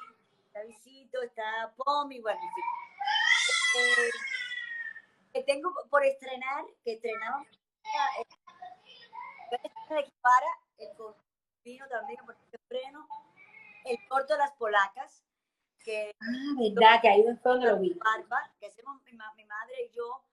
Davidcito, 0.54 1.24
está 1.24 1.74
Pomi, 1.76 2.20
bueno, 2.22 2.40
en 2.40 2.54
fin. 2.54 2.64
Eh, 3.82 4.12
que 5.34 5.44
tengo 5.44 5.74
por 5.90 6.06
estrenar, 6.06 6.66
que 6.84 6.94
estrenamos 6.94 7.48
eh, 7.50 8.26
Equipara, 9.90 10.60
el 10.78 10.90
vino 11.64 11.88
también 11.88 12.24
por 12.26 12.36
este 12.36 12.58
estreno, 12.58 13.08
el 13.86 13.98
corto 14.08 14.34
de 14.34 14.40
las 14.40 14.52
polacas, 14.54 15.24
que 15.84 16.16
ah, 16.20 16.56
verdad, 16.58 17.02
que 17.02 17.10
ahí 17.10 17.24
fue 17.42 17.52
donde 17.52 17.68
lo 17.68 17.80
vi. 17.80 17.94
Barba, 17.94 18.52
que 18.60 18.68
hacemos 18.68 19.02
mi, 19.04 19.12
mi 19.12 19.46
madre 19.46 19.74
y 19.90 19.96
yo, 19.96 20.24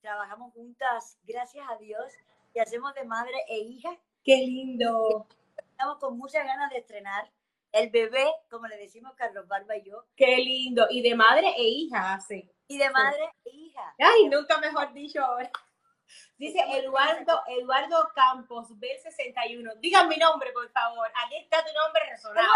trabajamos 0.00 0.52
juntas, 0.54 1.18
gracias 1.24 1.66
a 1.68 1.76
Dios, 1.76 2.12
y 2.54 2.60
hacemos 2.60 2.94
de 2.94 3.04
madre 3.04 3.34
e 3.48 3.58
hija. 3.58 3.90
Qué 4.24 4.36
lindo, 4.36 5.26
Estamos 5.56 5.98
con 5.98 6.18
muchas 6.18 6.44
ganas 6.44 6.70
de 6.70 6.78
estrenar 6.78 7.30
el 7.72 7.90
bebé, 7.90 8.26
como 8.50 8.66
le 8.66 8.76
decimos 8.76 9.14
Carlos 9.16 9.46
Barba 9.46 9.76
y 9.76 9.82
yo, 9.82 10.04
qué 10.16 10.36
lindo. 10.38 10.86
Y 10.90 11.02
de 11.02 11.14
madre 11.14 11.54
e 11.56 11.62
hija 11.62 12.14
hace. 12.14 12.50
y 12.68 12.78
de 12.78 12.90
madre 12.90 13.30
e 13.44 13.50
hija. 13.50 13.94
Ay, 13.98 14.28
nunca 14.28 14.58
mejor 14.58 14.92
dicho 14.92 15.22
ahora. 15.24 15.50
Dice 16.36 16.60
Eduardo, 16.68 17.42
Eduardo 17.48 18.10
Campos, 18.14 18.68
Bel 18.78 18.98
61. 19.00 19.74
Digan 19.76 20.08
mi 20.08 20.16
nombre, 20.16 20.52
por 20.52 20.70
favor. 20.70 21.10
Aquí 21.24 21.36
está 21.36 21.64
tu 21.64 21.72
nombre 21.72 22.02
resonado. 22.08 22.48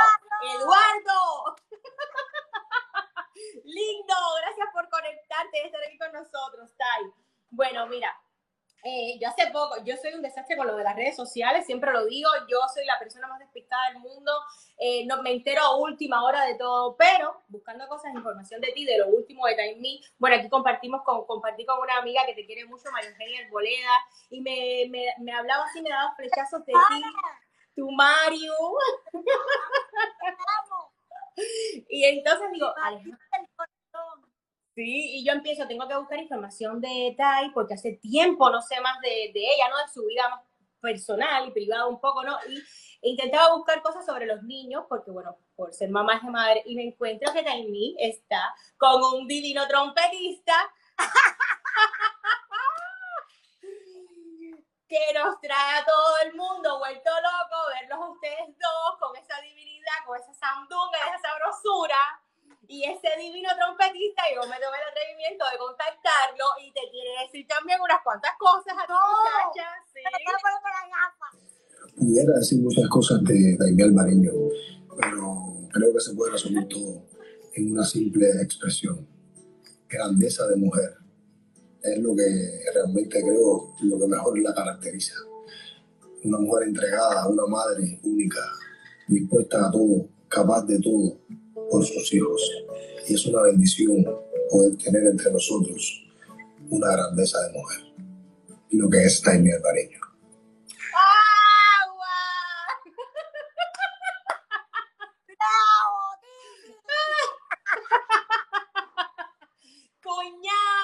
Eduardo. 0.56 1.56
Lindo, 3.64 4.14
gracias 4.40 4.68
por 4.72 4.88
conectarte 4.88 5.58
y 5.58 5.66
estar 5.66 5.82
aquí 5.82 5.98
con 5.98 6.12
nosotros, 6.12 6.70
Tai. 6.76 7.12
Bueno, 7.50 7.86
mira, 7.86 8.16
eh, 8.86 9.18
yo 9.18 9.28
hace 9.28 9.50
poco, 9.50 9.82
yo 9.82 9.96
soy 9.96 10.12
un 10.12 10.20
desastre 10.20 10.58
con 10.58 10.66
lo 10.66 10.76
de 10.76 10.84
las 10.84 10.94
redes 10.94 11.16
sociales, 11.16 11.64
siempre 11.64 11.90
lo 11.90 12.04
digo, 12.04 12.28
yo 12.50 12.58
soy 12.72 12.84
la 12.84 12.98
persona 12.98 13.26
más 13.26 13.38
despistada 13.38 13.80
del 13.88 14.00
mundo, 14.00 14.30
eh, 14.76 15.06
no 15.06 15.22
me 15.22 15.32
entero 15.32 15.62
a 15.62 15.78
última 15.78 16.22
hora 16.22 16.44
de 16.44 16.56
todo, 16.56 16.94
pero 16.94 17.40
buscando 17.48 17.88
cosas, 17.88 18.12
información 18.12 18.60
de 18.60 18.72
ti, 18.72 18.84
de 18.84 18.98
lo 18.98 19.08
último 19.08 19.46
de 19.46 19.54
Time 19.54 19.76
Me, 19.76 20.00
bueno, 20.18 20.36
aquí 20.36 20.50
compartimos 20.50 21.00
con, 21.02 21.24
compartí 21.24 21.64
con 21.64 21.80
una 21.80 21.96
amiga 21.96 22.26
que 22.26 22.34
te 22.34 22.44
quiere 22.44 22.66
mucho, 22.66 22.90
María 22.92 23.08
Eugenia 23.08 23.46
Arboleda, 23.46 23.92
y 24.28 24.42
me, 24.42 24.86
me, 24.90 25.06
me 25.18 25.32
hablaba 25.32 25.64
así, 25.64 25.80
me 25.80 25.88
daba 25.88 26.14
flechazos 26.16 26.62
de 26.66 26.74
ti, 26.74 27.02
tu 27.74 27.90
Mario, 27.90 28.52
y 31.88 32.04
entonces 32.04 32.52
digo, 32.52 32.70
Alejandra. 32.82 33.18
Sí, 34.74 35.18
y 35.18 35.24
yo 35.24 35.32
empiezo, 35.32 35.68
tengo 35.68 35.86
que 35.86 35.96
buscar 35.96 36.18
información 36.18 36.80
de 36.80 37.14
Tai 37.16 37.52
porque 37.52 37.74
hace 37.74 37.92
tiempo 37.92 38.50
no 38.50 38.60
sé 38.60 38.80
más 38.80 39.00
de, 39.00 39.30
de 39.32 39.40
ella, 39.40 39.68
¿no? 39.70 39.78
De 39.78 39.92
su 39.92 40.04
vida 40.04 40.28
más 40.28 40.40
personal 40.80 41.48
y 41.48 41.52
privada 41.52 41.86
un 41.86 42.00
poco, 42.00 42.24
¿no? 42.24 42.36
Y 42.48 42.60
intentaba 43.10 43.54
buscar 43.54 43.82
cosas 43.82 44.04
sobre 44.04 44.26
los 44.26 44.42
niños 44.42 44.84
porque, 44.88 45.10
bueno, 45.10 45.38
por 45.56 45.72
ser 45.72 45.90
mamá 45.90 46.20
de 46.22 46.30
madre, 46.30 46.62
y 46.66 46.74
me 46.74 46.84
encuentro 46.84 47.32
que 47.32 47.42
Taimi 47.42 47.96
está 47.98 48.54
con 48.76 49.02
un 49.02 49.26
divino 49.26 49.66
trompetista 49.68 50.54
que 54.88 55.12
nos 55.14 55.40
trae 55.40 55.78
a 55.78 55.84
todo 55.84 56.18
el 56.24 56.34
mundo 56.34 56.78
vuelto 56.78 57.10
loco 57.10 57.56
verlos 57.74 58.10
ustedes 58.10 58.58
dos 58.58 58.98
con 58.98 59.16
esa 59.16 59.40
divinidad, 59.40 60.04
con 60.06 60.18
esa 60.18 60.34
sandunga, 60.34 60.98
esa 60.98 61.28
sabrosura. 61.28 61.96
Y 62.68 62.84
ese 62.84 63.08
divino 63.20 63.48
trompetista, 63.56 64.22
yo 64.34 64.40
me 64.48 64.56
tomé 64.56 64.78
el 64.80 64.88
atrevimiento 64.88 65.44
de 65.50 65.58
contactarlo 65.58 66.44
y 66.62 66.72
te 66.72 66.80
quiere 66.90 67.10
decir 67.24 67.46
también 67.46 67.80
unas 67.80 68.00
cuantas 68.02 68.32
cosas 68.38 68.72
a 68.72 68.86
tu 68.86 68.94
muchacha. 68.94 69.66
Sí. 69.92 70.00
Pudiera 71.96 72.32
decir 72.34 72.60
muchas 72.60 72.88
cosas 72.88 73.22
de 73.24 73.56
Daimé 73.58 73.84
Almareño, 73.84 74.32
pero 74.98 75.68
creo 75.72 75.92
que 75.92 76.00
se 76.00 76.14
puede 76.14 76.32
resumir 76.32 76.66
todo 76.68 77.04
en 77.54 77.72
una 77.72 77.84
simple 77.84 78.30
expresión. 78.42 79.06
Grandeza 79.88 80.46
de 80.48 80.56
mujer. 80.56 80.96
Es 81.82 81.98
lo 81.98 82.16
que 82.16 82.64
realmente 82.72 83.20
creo 83.20 83.74
lo 83.82 83.98
que 83.98 84.06
mejor 84.08 84.38
la 84.38 84.54
caracteriza. 84.54 85.14
Una 86.24 86.38
mujer 86.38 86.68
entregada, 86.68 87.28
una 87.28 87.46
madre 87.46 88.00
única, 88.02 88.40
dispuesta 89.06 89.68
a 89.68 89.70
todo, 89.70 90.08
capaz 90.28 90.62
de 90.62 90.80
todo 90.80 91.18
por 91.70 91.84
sus 91.84 92.12
hijos. 92.14 92.40
Y 93.08 93.14
es 93.14 93.26
una 93.26 93.42
bendición 93.42 94.04
poder 94.50 94.76
tener 94.78 95.06
entre 95.06 95.30
nosotros 95.30 96.04
una 96.70 96.92
grandeza 96.92 97.40
de 97.42 97.52
mujer. 97.52 97.80
Y 98.70 98.76
lo 98.76 98.88
que 98.88 99.04
es 99.04 99.22
Mariana, 99.24 99.60
¡cuñao! 110.02 110.74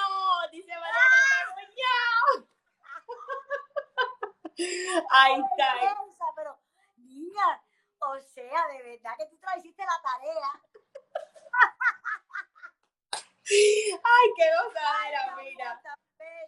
Ahí 5.09 5.33
está. 5.33 5.95
Pero 6.35 6.57
niña, 6.97 7.61
o 7.99 8.19
sea, 8.33 8.67
de 8.67 8.83
verdad 8.83 9.11
que 9.17 9.25
tú 9.25 9.37
te 9.37 9.59
hiciste 9.59 9.83
la 9.83 10.01
tarea. 10.01 10.70
¡Ay, 13.51 14.27
qué 14.37 14.45
gozadera! 14.63 15.35
Mira. 15.43 15.81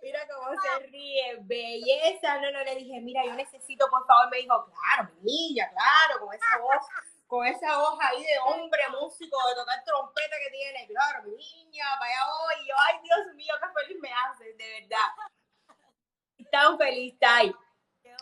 Mira 0.01 0.27
cómo 0.27 0.51
se 0.61 0.79
ríe, 0.87 1.37
belleza. 1.41 2.37
No, 2.39 2.51
no, 2.51 2.63
le 2.63 2.75
dije, 2.75 2.99
mira, 2.99 3.23
yo 3.25 3.33
necesito, 3.35 3.89
por 3.89 4.05
favor, 4.05 4.29
me 4.31 4.37
dijo, 4.37 4.65
claro, 4.65 5.09
mi 5.21 5.31
niña, 5.31 5.69
claro, 5.69 6.19
con 6.19 6.33
esa 6.35 6.57
voz, 6.59 6.85
con 7.27 7.45
esa 7.47 7.77
voz 7.77 7.97
ahí 8.01 8.21
de 8.21 8.37
hombre 8.45 8.81
músico, 8.89 9.37
de 9.47 9.55
tocar 9.55 9.81
trompeta 9.85 10.35
que 10.43 10.51
tiene, 10.51 10.87
claro, 10.87 11.23
mi 11.23 11.37
niña, 11.37 11.85
para 11.99 12.11
allá 12.11 12.25
voy. 12.27 12.63
Y 12.63 12.67
yo, 12.67 12.75
ay, 12.79 12.99
Dios 13.01 13.35
mío, 13.35 13.53
qué 13.61 13.81
feliz 13.81 14.01
me 14.01 14.11
hace, 14.11 14.43
de 14.53 14.81
verdad. 14.81 15.07
Tan 16.51 16.77
feliz, 16.77 17.17
Tai. 17.19 17.49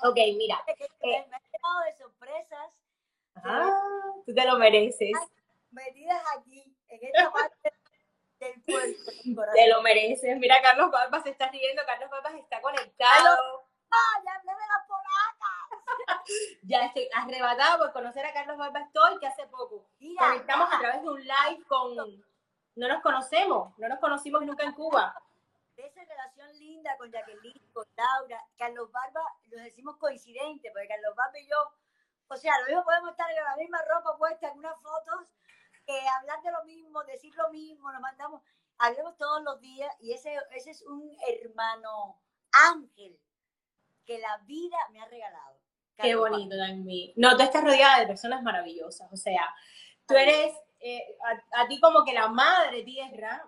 Ok, 0.04 0.16
mira. 0.38 0.64
Eh. 0.68 0.76
Me 1.02 1.10
he 1.10 1.42
llenado 1.52 1.80
de 1.86 1.98
sorpresas 1.98 2.70
Ah, 3.44 3.82
tú 4.26 4.34
te 4.36 4.46
lo 4.46 4.58
mereces. 4.58 5.12
metidas 5.72 6.22
aquí, 6.38 6.76
en 6.90 7.00
esta 7.06 7.32
parte 7.32 7.74
del. 8.42 8.98
Te 9.54 9.70
lo 9.70 9.82
mereces. 9.82 10.38
Mira, 10.38 10.62
Carlos 10.62 10.92
Barba 10.92 11.22
se 11.22 11.30
está 11.30 11.50
riendo. 11.50 11.82
Carlos 11.86 12.10
Barba 12.10 12.32
está 12.38 12.62
conectado. 12.62 13.68
¡Ah, 13.92 14.22
ya 14.24 14.36
hablé 14.36 14.52
de 14.54 14.68
la 14.68 14.88
polaca! 14.88 16.22
Ya 16.64 16.86
estoy 16.86 17.10
arrebatada 17.14 17.78
por 17.78 17.92
conocer 17.92 18.26
a 18.26 18.34
Carlos 18.34 18.58
Barba 18.58 18.80
Estoy, 18.80 19.20
que 19.20 19.28
hace 19.28 19.46
poco 19.48 19.86
Mira, 20.00 20.28
conectamos 20.28 20.74
a 20.74 20.80
través 20.80 21.02
de 21.02 21.10
un 21.10 21.20
live 21.20 21.66
con... 21.68 21.96
No 22.76 22.88
nos 22.88 23.02
conocemos, 23.02 23.78
no 23.78 23.90
nos 23.90 24.00
conocimos 24.00 24.44
nunca 24.44 24.64
en 24.64 24.72
Cuba. 24.72 25.14
de 25.76 25.86
esa 25.86 26.02
relación 26.06 26.58
linda 26.58 26.96
con 26.98 27.12
Jacqueline, 27.12 27.70
con 27.74 27.86
Laura, 27.98 28.42
Carlos 28.58 28.90
Barba, 28.92 29.22
los 29.50 29.62
decimos 29.62 29.98
coincidente, 29.98 30.72
porque 30.72 30.88
Carlos 30.88 31.14
Barba 31.14 31.38
y 31.38 31.50
yo, 31.50 31.58
o 32.30 32.38
sea, 32.38 32.58
lo 32.62 32.68
mismo 32.68 32.86
podemos 32.86 33.12
estar 33.12 33.30
en 33.30 33.44
la 33.44 33.58
misma 33.58 33.82
ropa 33.90 34.18
puesta 34.18 34.50
en 34.50 34.60
unas 34.60 34.82
fotos, 34.82 35.28
que 35.92 36.08
hablar 36.08 36.42
de 36.42 36.52
lo 36.52 36.64
mismo, 36.64 37.04
decir 37.04 37.34
lo 37.36 37.50
mismo, 37.52 37.92
nos 37.92 38.02
mandamos, 38.02 38.42
hablemos 38.78 39.18
todos 39.18 39.44
los 39.44 39.60
días, 39.60 39.94
y 40.00 40.14
ese, 40.14 40.36
ese 40.56 40.72
es 40.72 40.82
un 40.84 41.12
hermano 41.28 42.20
ángel 42.52 43.20
que 44.06 44.20
la 44.20 44.38
vida 44.46 44.78
me 44.92 45.02
ha 45.02 45.06
regalado. 45.06 45.60
Qué 45.98 46.16
bonito 46.16 46.56
también. 46.58 47.14
No, 47.16 47.38
tú 47.38 47.44
estás 47.44 47.64
rodeada 47.64 48.00
de 48.00 48.08
personas 48.08 48.42
maravillosas. 48.42 49.12
O 49.14 49.18
sea, 49.18 49.54
tú 50.08 50.16
eres 50.16 50.52
eh, 50.80 51.16
a, 51.54 51.62
a 51.62 51.68
ti 51.68 51.80
como 51.80 52.04
que 52.04 52.14
la 52.14 52.28
madre 52.28 52.82
tierra, 52.84 53.46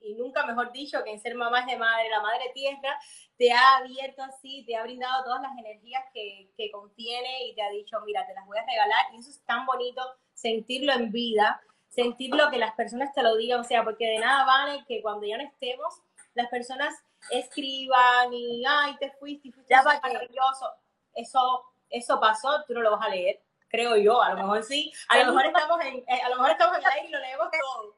y 0.00 0.14
nunca 0.14 0.46
mejor 0.46 0.72
dicho 0.72 1.04
que 1.04 1.10
en 1.12 1.20
ser 1.20 1.34
mamá 1.34 1.60
es 1.60 1.66
de 1.66 1.76
madre, 1.76 2.08
la 2.08 2.22
madre 2.22 2.50
tierra 2.54 2.98
te 3.36 3.52
ha 3.52 3.76
abierto 3.78 4.22
así, 4.22 4.64
te 4.64 4.76
ha 4.76 4.82
brindado 4.82 5.24
todas 5.24 5.42
las 5.42 5.58
energías 5.58 6.02
que, 6.14 6.50
que 6.56 6.70
contiene 6.70 7.44
y 7.46 7.54
te 7.54 7.62
ha 7.62 7.68
dicho, 7.68 8.00
mira, 8.06 8.26
te 8.26 8.32
las 8.32 8.46
voy 8.46 8.56
a 8.56 8.64
regalar. 8.64 9.06
Y 9.12 9.18
eso 9.18 9.28
es 9.28 9.44
tan 9.44 9.66
bonito 9.66 10.02
sentirlo 10.32 10.94
en 10.94 11.12
vida, 11.12 11.60
sentirlo 11.90 12.50
que 12.50 12.58
las 12.58 12.74
personas 12.74 13.12
te 13.12 13.22
lo 13.22 13.36
digan, 13.36 13.60
o 13.60 13.64
sea, 13.64 13.84
porque 13.84 14.06
de 14.06 14.18
nada 14.18 14.46
vale 14.46 14.84
que 14.86 15.02
cuando 15.02 15.26
ya 15.26 15.36
no 15.36 15.44
estemos, 15.44 16.00
las 16.34 16.48
personas 16.48 16.94
escriban 17.30 18.32
y, 18.32 18.64
ay, 18.66 18.96
te 18.98 19.10
fuiste 19.10 19.48
y 19.48 19.52
fuiste 19.52 19.74
Ya 19.74 19.82
maravilloso. 19.82 20.72
Eso, 21.12 21.64
eso 21.90 22.18
pasó, 22.20 22.64
tú 22.66 22.74
no 22.74 22.80
lo 22.80 22.92
vas 22.92 23.06
a 23.06 23.10
leer, 23.10 23.42
creo 23.68 23.96
yo, 23.96 24.22
a 24.22 24.30
lo 24.30 24.36
mejor 24.36 24.62
sí. 24.62 24.92
A 25.08 25.18
lo 25.18 25.26
mejor 25.26 25.46
estamos 25.46 25.84
en, 25.84 25.96
eh, 25.96 26.22
a 26.24 26.28
lo 26.28 26.36
mejor 26.36 26.50
estamos 26.52 26.78
en 26.78 26.84
el 26.84 26.90
aire 26.90 27.08
y 27.08 27.10
lo 27.10 27.18
leemos 27.18 27.48
todo. 27.50 27.96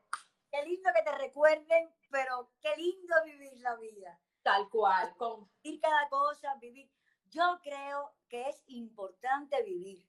Qué 0.51 0.62
lindo 0.64 0.90
que 0.95 1.03
te 1.03 1.18
recuerden, 1.18 1.95
pero 2.11 2.51
qué 2.61 2.74
lindo 2.76 3.14
vivir 3.24 3.53
la 3.61 3.76
vida. 3.76 4.18
Tal 4.43 4.68
cual, 4.70 5.14
con 5.16 5.49
vivir 5.62 5.80
cada 5.80 6.09
cosa, 6.09 6.55
vivir. 6.61 6.90
Yo 7.30 7.61
creo 7.62 8.14
que 8.28 8.49
es 8.49 8.62
importante 8.66 9.62
vivir. 9.62 10.07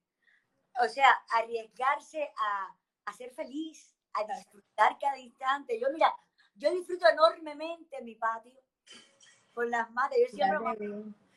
O 0.81 0.88
sea, 0.88 1.07
arriesgarse 1.36 2.34
a, 2.38 2.75
a 3.06 3.14
ser 3.14 3.32
feliz, 3.34 3.93
a 4.14 4.24
disfrutar 4.38 4.97
cada 4.99 5.18
instante. 5.18 5.80
Yo, 5.80 5.88
mira, 5.91 6.14
yo 6.56 6.72
disfruto 6.72 7.08
enormemente 7.08 8.01
mi 8.01 8.16
patio 8.16 8.60
con 9.54 9.70
las 9.70 9.89
madres. 9.91 10.20
Yo 10.32 10.36
siempre 10.36 10.58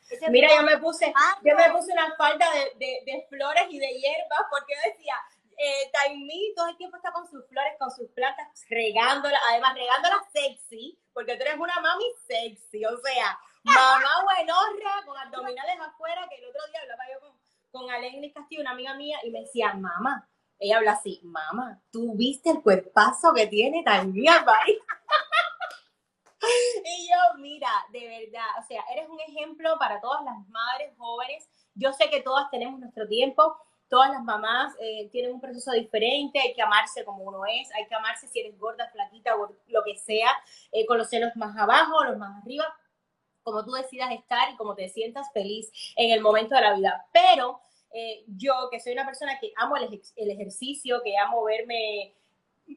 ese 0.09 0.29
Mira, 0.29 0.47
mi- 0.49 0.55
yo 0.55 0.63
me 0.63 0.77
puse, 0.77 1.13
yo 1.43 1.55
me 1.55 1.69
puse 1.71 1.91
una 1.91 2.15
falda 2.15 2.45
de, 2.51 2.73
de, 2.85 3.03
de 3.05 3.25
flores 3.29 3.65
y 3.69 3.79
de 3.79 3.87
hierbas 3.99 4.39
porque 4.49 4.73
yo 4.73 4.91
decía, 4.91 5.15
eh, 5.57 5.89
Taimí 5.91 6.53
todo 6.55 6.67
el 6.69 6.77
tiempo 6.77 6.97
está 6.97 7.11
con 7.11 7.27
sus 7.27 7.45
flores, 7.47 7.73
con 7.79 7.91
sus 7.91 8.09
plantas, 8.11 8.47
regándolas, 8.69 9.41
además 9.49 9.73
regándolas 9.75 10.31
sexy, 10.31 10.97
porque 11.13 11.35
tú 11.35 11.41
eres 11.41 11.57
una 11.57 11.79
mami 11.81 12.05
sexy, 12.25 12.85
o 12.85 12.95
sea, 12.99 13.37
mamá 13.63 14.23
buenorra 14.23 15.03
con 15.05 15.17
abdominales 15.17 15.77
afuera, 15.81 16.27
que 16.29 16.35
el 16.37 16.45
otro 16.45 16.61
día 16.67 16.81
hablaba 16.83 17.03
yo 17.11 17.19
con, 17.19 17.39
con 17.71 17.91
Alegris 17.91 18.33
Castillo, 18.33 18.61
una 18.61 18.71
amiga 18.71 18.93
mía, 18.93 19.19
y 19.23 19.31
me 19.31 19.41
decía, 19.41 19.73
mamá, 19.73 20.29
ella 20.59 20.77
habla 20.77 20.93
así, 20.93 21.19
mamá, 21.23 21.81
¿tú 21.91 22.15
viste 22.15 22.49
el 22.49 22.61
cuerpazo 22.61 23.33
que 23.33 23.47
tiene 23.47 23.83
Taimí 23.83 24.27
Albay? 24.27 24.79
Y 26.39 27.09
yo, 27.09 27.39
mira, 27.39 27.69
de 27.91 28.07
verdad, 28.07 28.45
o 28.59 28.67
sea, 28.67 28.83
eres 28.93 29.09
un 29.09 29.19
ejemplo 29.19 29.75
para 29.79 29.99
todas 29.99 30.23
las 30.23 30.47
madres 30.49 30.93
jóvenes. 30.97 31.49
Yo 31.73 31.91
sé 31.93 32.09
que 32.09 32.21
todas 32.21 32.49
tenemos 32.51 32.79
nuestro 32.79 33.07
tiempo, 33.07 33.57
todas 33.89 34.11
las 34.11 34.23
mamás 34.23 34.75
eh, 34.79 35.09
tienen 35.11 35.33
un 35.33 35.41
proceso 35.41 35.71
diferente, 35.71 36.39
hay 36.39 36.53
que 36.53 36.61
amarse 36.61 37.03
como 37.05 37.23
uno 37.23 37.45
es, 37.45 37.71
hay 37.73 37.87
que 37.87 37.95
amarse 37.95 38.27
si 38.27 38.39
eres 38.39 38.57
gorda, 38.57 38.89
flaquita 38.91 39.35
o 39.35 39.49
lo 39.67 39.83
que 39.83 39.97
sea, 39.97 40.29
eh, 40.71 40.85
con 40.85 40.97
los 40.97 41.09
senos 41.09 41.35
más 41.35 41.57
abajo, 41.57 42.03
los 42.03 42.17
más 42.17 42.41
arriba, 42.43 42.65
como 43.43 43.63
tú 43.63 43.71
decidas 43.71 44.11
estar 44.11 44.51
y 44.51 44.57
como 44.57 44.75
te 44.75 44.89
sientas 44.89 45.31
feliz 45.33 45.71
en 45.95 46.11
el 46.11 46.21
momento 46.21 46.55
de 46.55 46.61
la 46.61 46.73
vida. 46.75 47.05
Pero 47.11 47.61
eh, 47.99 48.23
yo, 48.27 48.53
que 48.71 48.79
soy 48.79 48.93
una 48.93 49.05
persona 49.05 49.39
que 49.39 49.51
amo 49.57 49.75
el, 49.77 49.85
ej- 49.91 50.13
el 50.15 50.29
ejercicio, 50.31 51.01
que 51.03 51.17
amo 51.17 51.43
verme 51.43 52.13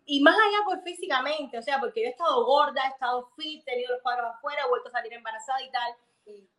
y 0.07 0.21
más 0.21 0.37
allá 0.37 0.65
por 0.65 0.83
físicamente, 0.83 1.59
o 1.59 1.63
sea, 1.63 1.79
porque 1.81 2.01
yo 2.03 2.07
he 2.07 2.11
estado 2.11 2.45
gorda, 2.45 2.81
he 2.87 2.89
estado 2.91 3.29
fit, 3.37 3.61
he 3.63 3.65
tenido 3.73 3.93
los 3.95 4.03
cuadros 4.03 4.35
afuera, 4.35 4.63
he 4.65 4.69
vuelto 4.69 4.89
a 4.89 4.93
salir 4.93 5.13
embarazada 5.13 5.61
y 5.63 5.71
tal, 5.71 5.95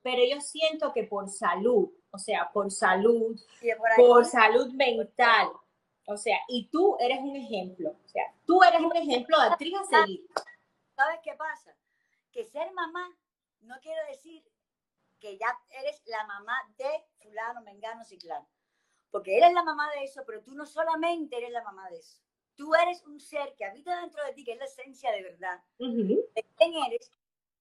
pero 0.01 0.21
yo 0.29 0.41
siento 0.41 0.91
que 0.91 1.03
por 1.05 1.29
salud, 1.29 1.89
o 2.11 2.17
sea, 2.17 2.49
por 2.51 2.69
salud, 2.71 3.39
por 3.77 3.89
por 3.95 4.25
salud 4.25 4.73
mental, 4.73 5.47
o 6.07 6.17
sea, 6.17 6.37
y 6.49 6.65
tú 6.67 6.97
eres 6.99 7.19
un 7.21 7.35
ejemplo, 7.37 7.91
o 8.03 8.07
sea, 8.09 8.23
tú 8.45 8.61
eres 8.63 8.81
un 8.81 8.95
ejemplo 8.95 9.39
de 9.39 9.47
actriz 9.47 9.73
a 9.79 9.85
seguir. 10.01 10.25
¿Sabes 10.95 11.19
qué 11.23 11.33
pasa? 11.33 11.73
Que 12.33 12.43
ser 12.43 12.71
mamá 12.73 13.09
no 13.61 13.79
quiere 13.79 14.01
decir 14.09 14.43
que 15.21 15.37
ya 15.37 15.47
eres 15.69 16.01
la 16.05 16.25
mamá 16.25 16.57
de 16.77 17.05
fulano, 17.19 17.61
mengano, 17.61 18.03
ciclano. 18.03 18.49
Porque 19.11 19.37
eres 19.37 19.53
la 19.53 19.63
mamá 19.63 19.89
de 19.91 20.03
eso, 20.03 20.23
pero 20.25 20.41
tú 20.41 20.55
no 20.55 20.65
solamente 20.65 21.37
eres 21.37 21.51
la 21.51 21.63
mamá 21.63 21.89
de 21.89 21.99
eso. 21.99 22.21
Tú 22.55 22.73
eres 22.75 23.05
un 23.05 23.19
ser 23.19 23.55
que 23.55 23.65
habita 23.65 24.01
dentro 24.01 24.23
de 24.25 24.33
ti, 24.33 24.43
que 24.43 24.53
es 24.53 24.57
la 24.57 24.65
esencia 24.65 25.11
de 25.11 25.23
verdad, 25.23 25.63
de 25.77 26.45
quién 26.57 26.73
eres, 26.87 27.11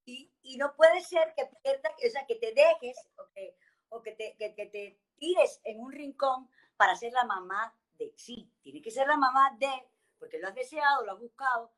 y, 0.05 0.33
y 0.43 0.57
no 0.57 0.75
puede 0.75 1.01
ser 1.03 1.33
que 1.37 1.49
pierdas, 1.63 1.93
o 2.05 2.11
sea, 2.11 2.27
que 2.27 2.37
te 2.37 2.53
dejes 2.53 2.97
o 3.17 3.31
que, 3.33 3.57
o 3.91 4.03
que, 4.03 4.13
te, 4.13 4.37
que, 4.37 4.55
que 4.55 4.67
te 4.67 5.01
tires 5.17 5.61
en 5.65 5.81
un 5.81 5.93
rincón 5.93 6.51
para 6.77 6.97
ser 6.97 7.13
la 7.13 7.25
mamá 7.25 7.77
de. 7.99 8.13
Sí, 8.17 8.51
tienes 8.63 8.83
que 8.83 8.91
ser 8.91 9.07
la 9.07 9.17
mamá 9.17 9.57
de, 9.59 9.71
porque 10.19 10.39
lo 10.39 10.49
has 10.49 10.55
deseado, 10.55 11.05
lo 11.05 11.13
has 11.13 11.21
buscado, 11.21 11.73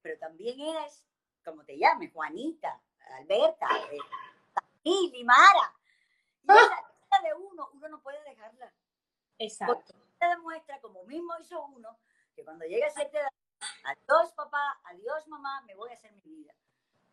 pero 0.00 0.18
también 0.18 0.60
eres, 0.60 1.04
como 1.44 1.64
te 1.64 1.76
llames, 1.76 2.12
Juanita, 2.12 2.80
Alberta, 3.18 3.66
eh, 3.92 3.98
y 4.88 5.10
Limara. 5.10 5.74
Y 6.42 6.52
esa 6.52 6.82
cosa 6.82 7.22
de 7.22 7.34
uno, 7.34 7.68
uno 7.72 7.88
no 7.88 8.00
puede 8.02 8.22
dejarla. 8.22 8.72
Exacto. 9.38 9.94
Te 10.18 10.26
demuestra, 10.26 10.80
como 10.80 11.02
mismo 11.04 11.34
hizo 11.40 11.62
uno, 11.66 11.98
que 12.34 12.44
cuando 12.44 12.64
llegue 12.64 12.84
a 12.84 12.90
cierta 12.90 13.18
edad, 13.20 13.28
adiós 13.84 14.32
papá, 14.32 14.80
adiós 14.84 15.26
mamá, 15.28 15.62
me 15.62 15.74
voy 15.74 15.90
a 15.90 15.94
hacer 15.94 16.12
mi 16.12 16.20
vida. 16.22 16.54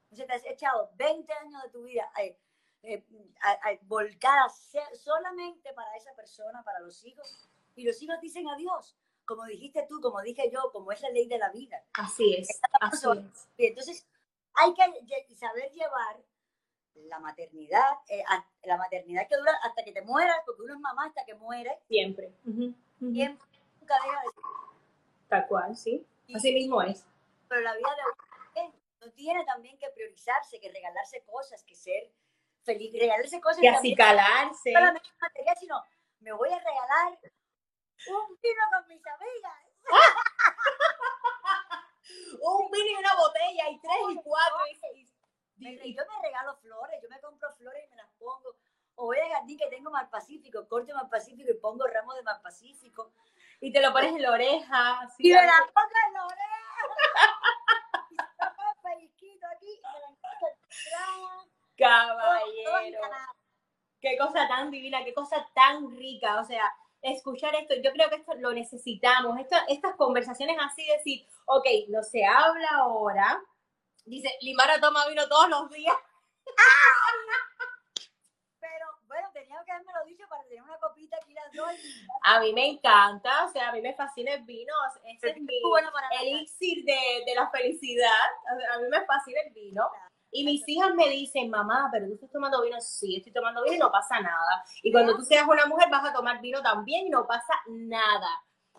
Entonces 0.04 0.28
te 0.28 0.34
has 0.34 0.46
echado 0.46 0.92
20 0.96 1.34
años 1.34 1.64
de 1.64 1.70
tu 1.70 1.84
vida 1.84 2.10
eh, 2.20 2.38
eh, 2.84 3.04
a- 3.42 3.70
a- 3.70 3.80
volcada 3.84 4.48
solamente 4.94 5.74
para 5.74 5.96
esa 5.98 6.14
persona, 6.16 6.64
para 6.64 6.80
los 6.80 7.04
hijos, 7.04 7.50
y 7.76 7.86
los 7.86 8.00
hijos 8.02 8.20
dicen 8.22 8.48
adiós, 8.50 8.96
como 9.26 9.46
dijiste 9.46 9.86
tú, 9.90 10.00
como 10.02 10.22
dije 10.22 10.50
yo, 10.52 10.72
como 10.72 10.92
es 10.92 11.02
la 11.02 11.10
ley 11.10 11.28
de 11.28 11.40
la 11.40 11.50
vida. 11.50 11.84
Así 11.94 12.36
es, 12.36 12.48
así 12.80 13.08
es. 13.18 13.50
Y 13.58 13.66
entonces 13.68 14.08
hay 14.54 14.74
que 14.76 15.36
saber 15.36 15.72
llevar 15.72 16.22
la 16.96 17.20
maternidad, 17.20 17.94
eh, 18.10 18.24
la 18.64 18.78
maternidad 18.78 19.28
que 19.28 19.36
dura 19.38 19.54
hasta 19.64 19.84
que 19.84 19.92
te 19.92 20.02
mueras, 20.02 20.38
porque 20.46 20.62
uno 20.62 20.74
es 20.76 20.80
mamá 20.80 21.06
hasta 21.08 21.26
que 21.26 21.34
muere, 21.36 21.80
Siempre. 21.88 22.34
Siempre, 23.00 23.48
nunca 23.80 23.96
deja 24.04 24.22
de 24.22 24.28
ser. 24.30 24.44
Tal 25.28 25.48
cual, 25.48 25.76
sí. 25.76 26.06
Así 26.34 26.54
mismo 26.54 26.82
es. 26.82 27.06
Pero 27.50 27.62
la 27.62 27.76
vida 27.76 27.90
de 27.96 28.62
uno 28.62 28.74
no 29.02 29.12
tiene 29.12 29.44
también 29.46 29.78
que 29.78 29.90
priorizarse, 29.90 30.60
que 30.62 30.72
regalarse 30.72 31.24
cosas, 31.26 31.64
que 31.64 31.76
ser 31.76 32.12
feliz, 32.64 32.94
regalarse 32.94 33.42
cosas 33.42 33.60
Que 33.60 33.72
también, 33.72 33.94
acicalarse. 33.94 34.72
no 34.72 34.80
solamente 34.80 35.10
material, 35.20 35.58
sino 35.60 35.84
me 36.22 36.32
voy 36.32 36.50
a 36.50 36.58
regalar 36.60 37.20
un 38.08 38.38
vino 38.42 38.62
con 38.72 38.88
mis 38.88 39.02
amigas. 39.06 39.54
Un 42.42 42.70
vino 42.72 42.86
y 42.92 42.96
una 42.96 43.16
botella, 43.16 43.70
y 43.70 43.80
tres 43.80 43.94
y 44.12 44.16
cuatro. 44.22 44.58
y- 44.96 45.08
y- 45.72 45.96
yo 45.96 46.04
me 46.08 46.22
regalo 46.28 46.56
flores, 46.58 47.00
yo 47.02 47.10
me 47.10 47.20
compro 47.22 47.52
flores 47.54 47.84
y 47.86 47.90
me 47.90 47.96
las 47.98 48.10
pongo. 48.20 48.56
O 48.96 49.06
voy 49.06 49.18
al 49.20 49.30
jardín 49.32 49.58
que 49.58 49.68
tengo 49.68 49.90
mal 49.90 50.08
pacífico, 50.10 50.68
corto 50.68 50.94
mal 50.94 51.10
pacífico 51.10 51.50
y 51.52 51.56
pongo 51.56 51.86
ramos 51.88 52.16
de 52.16 52.24
mal 52.24 52.42
pacífico. 52.42 53.12
y 53.60 53.72
te 53.72 53.80
lo 53.82 53.92
pones 53.94 54.14
en 54.14 54.22
la 54.22 54.32
oreja. 54.32 55.10
Y 55.18 55.30
me 55.34 55.46
la 55.48 55.54
pongo 55.74 55.90
en 56.08 56.14
la 56.14 56.26
oreja. 56.26 56.50
y 58.12 58.16
se 58.16 58.46
me 58.46 58.52
pone 58.56 58.70
pellizquito 58.84 59.48
aquí 59.56 59.68
y 59.72 59.82
me 59.82 60.00
la 60.00 60.08
engancho 60.10 60.46
atrás. 60.46 60.54
Todo- 62.12 62.20
todo 62.20 62.74
Caballero. 62.74 63.00
Qué 64.02 64.18
cosa 64.18 64.48
tan 64.50 64.70
divina, 64.70 65.04
qué 65.06 65.14
cosa 65.14 65.48
tan 65.56 65.90
rica. 65.96 66.42
O 66.42 66.44
sea, 66.44 66.72
escuchar 67.02 67.56
esto, 67.56 67.74
yo 67.82 67.92
creo 67.94 68.10
que 68.10 68.18
esto 68.18 68.34
lo 68.36 68.52
necesitamos. 68.52 69.40
Esto, 69.40 69.56
estas 69.70 69.96
conversaciones 69.96 70.58
así, 70.62 70.86
decir, 70.88 71.26
ok, 71.46 71.66
no 71.90 72.04
se 72.04 72.26
habla 72.26 72.68
ahora. 72.74 73.42
Dice, 74.06 74.30
Limara 74.42 74.80
toma 74.80 75.08
vino 75.08 75.28
todos 75.28 75.50
los 75.50 75.70
días. 75.70 75.96
Pero 78.60 78.86
bueno, 79.08 79.30
tenía 79.34 79.64
que 79.66 79.72
haberme 79.72 79.92
lo 79.94 80.04
tenemos 80.50 80.70
una 80.70 80.80
copita 80.80 81.18
aquí 81.22 81.34
las 81.34 81.52
dos. 81.54 81.72
A 82.24 82.40
mí 82.40 82.54
me 82.54 82.68
encanta, 82.68 83.46
o 83.46 83.50
sea, 83.50 83.70
a 83.70 83.72
mí 83.72 83.82
me 83.82 83.96
fascina 83.96 84.34
el 84.34 84.44
vino. 84.44 84.74
Ese 85.06 85.30
es 85.30 85.38
mi 85.38 85.62
Bueno 85.70 85.90
para 85.92 86.10
elixir 86.22 86.84
de, 86.84 87.24
de 87.26 87.36
la 87.36 87.50
felicidad. 87.50 88.10
O 88.54 88.60
sea, 88.60 88.74
a 88.74 88.80
mí 88.80 88.90
me 88.90 89.06
fascina 89.06 89.40
el 89.46 89.54
vino. 89.54 89.90
Y 90.32 90.44
mis 90.44 90.68
hijas 90.68 90.94
me 90.96 91.10
dicen, 91.10 91.50
mamá, 91.50 91.90
pero 91.92 92.08
tú 92.08 92.16
estás 92.16 92.32
tomando 92.32 92.62
vino. 92.64 92.82
Sí, 92.82 93.18
estoy 93.18 93.32
tomando 93.32 93.64
vino 93.64 93.76
y 93.76 93.80
no 93.80 93.92
pasa 93.92 94.20
nada. 94.20 94.66
Y 94.82 94.92
cuando 94.92 95.16
tú 95.16 95.24
seas 95.24 95.48
una 95.48 95.68
mujer 95.68 95.90
vas 95.92 96.10
a 96.10 96.14
tomar 96.14 96.42
vino 96.42 96.62
también 96.62 97.08
y 97.08 97.10
no 97.10 97.28
pasa 97.28 97.54
nada. 97.68 98.30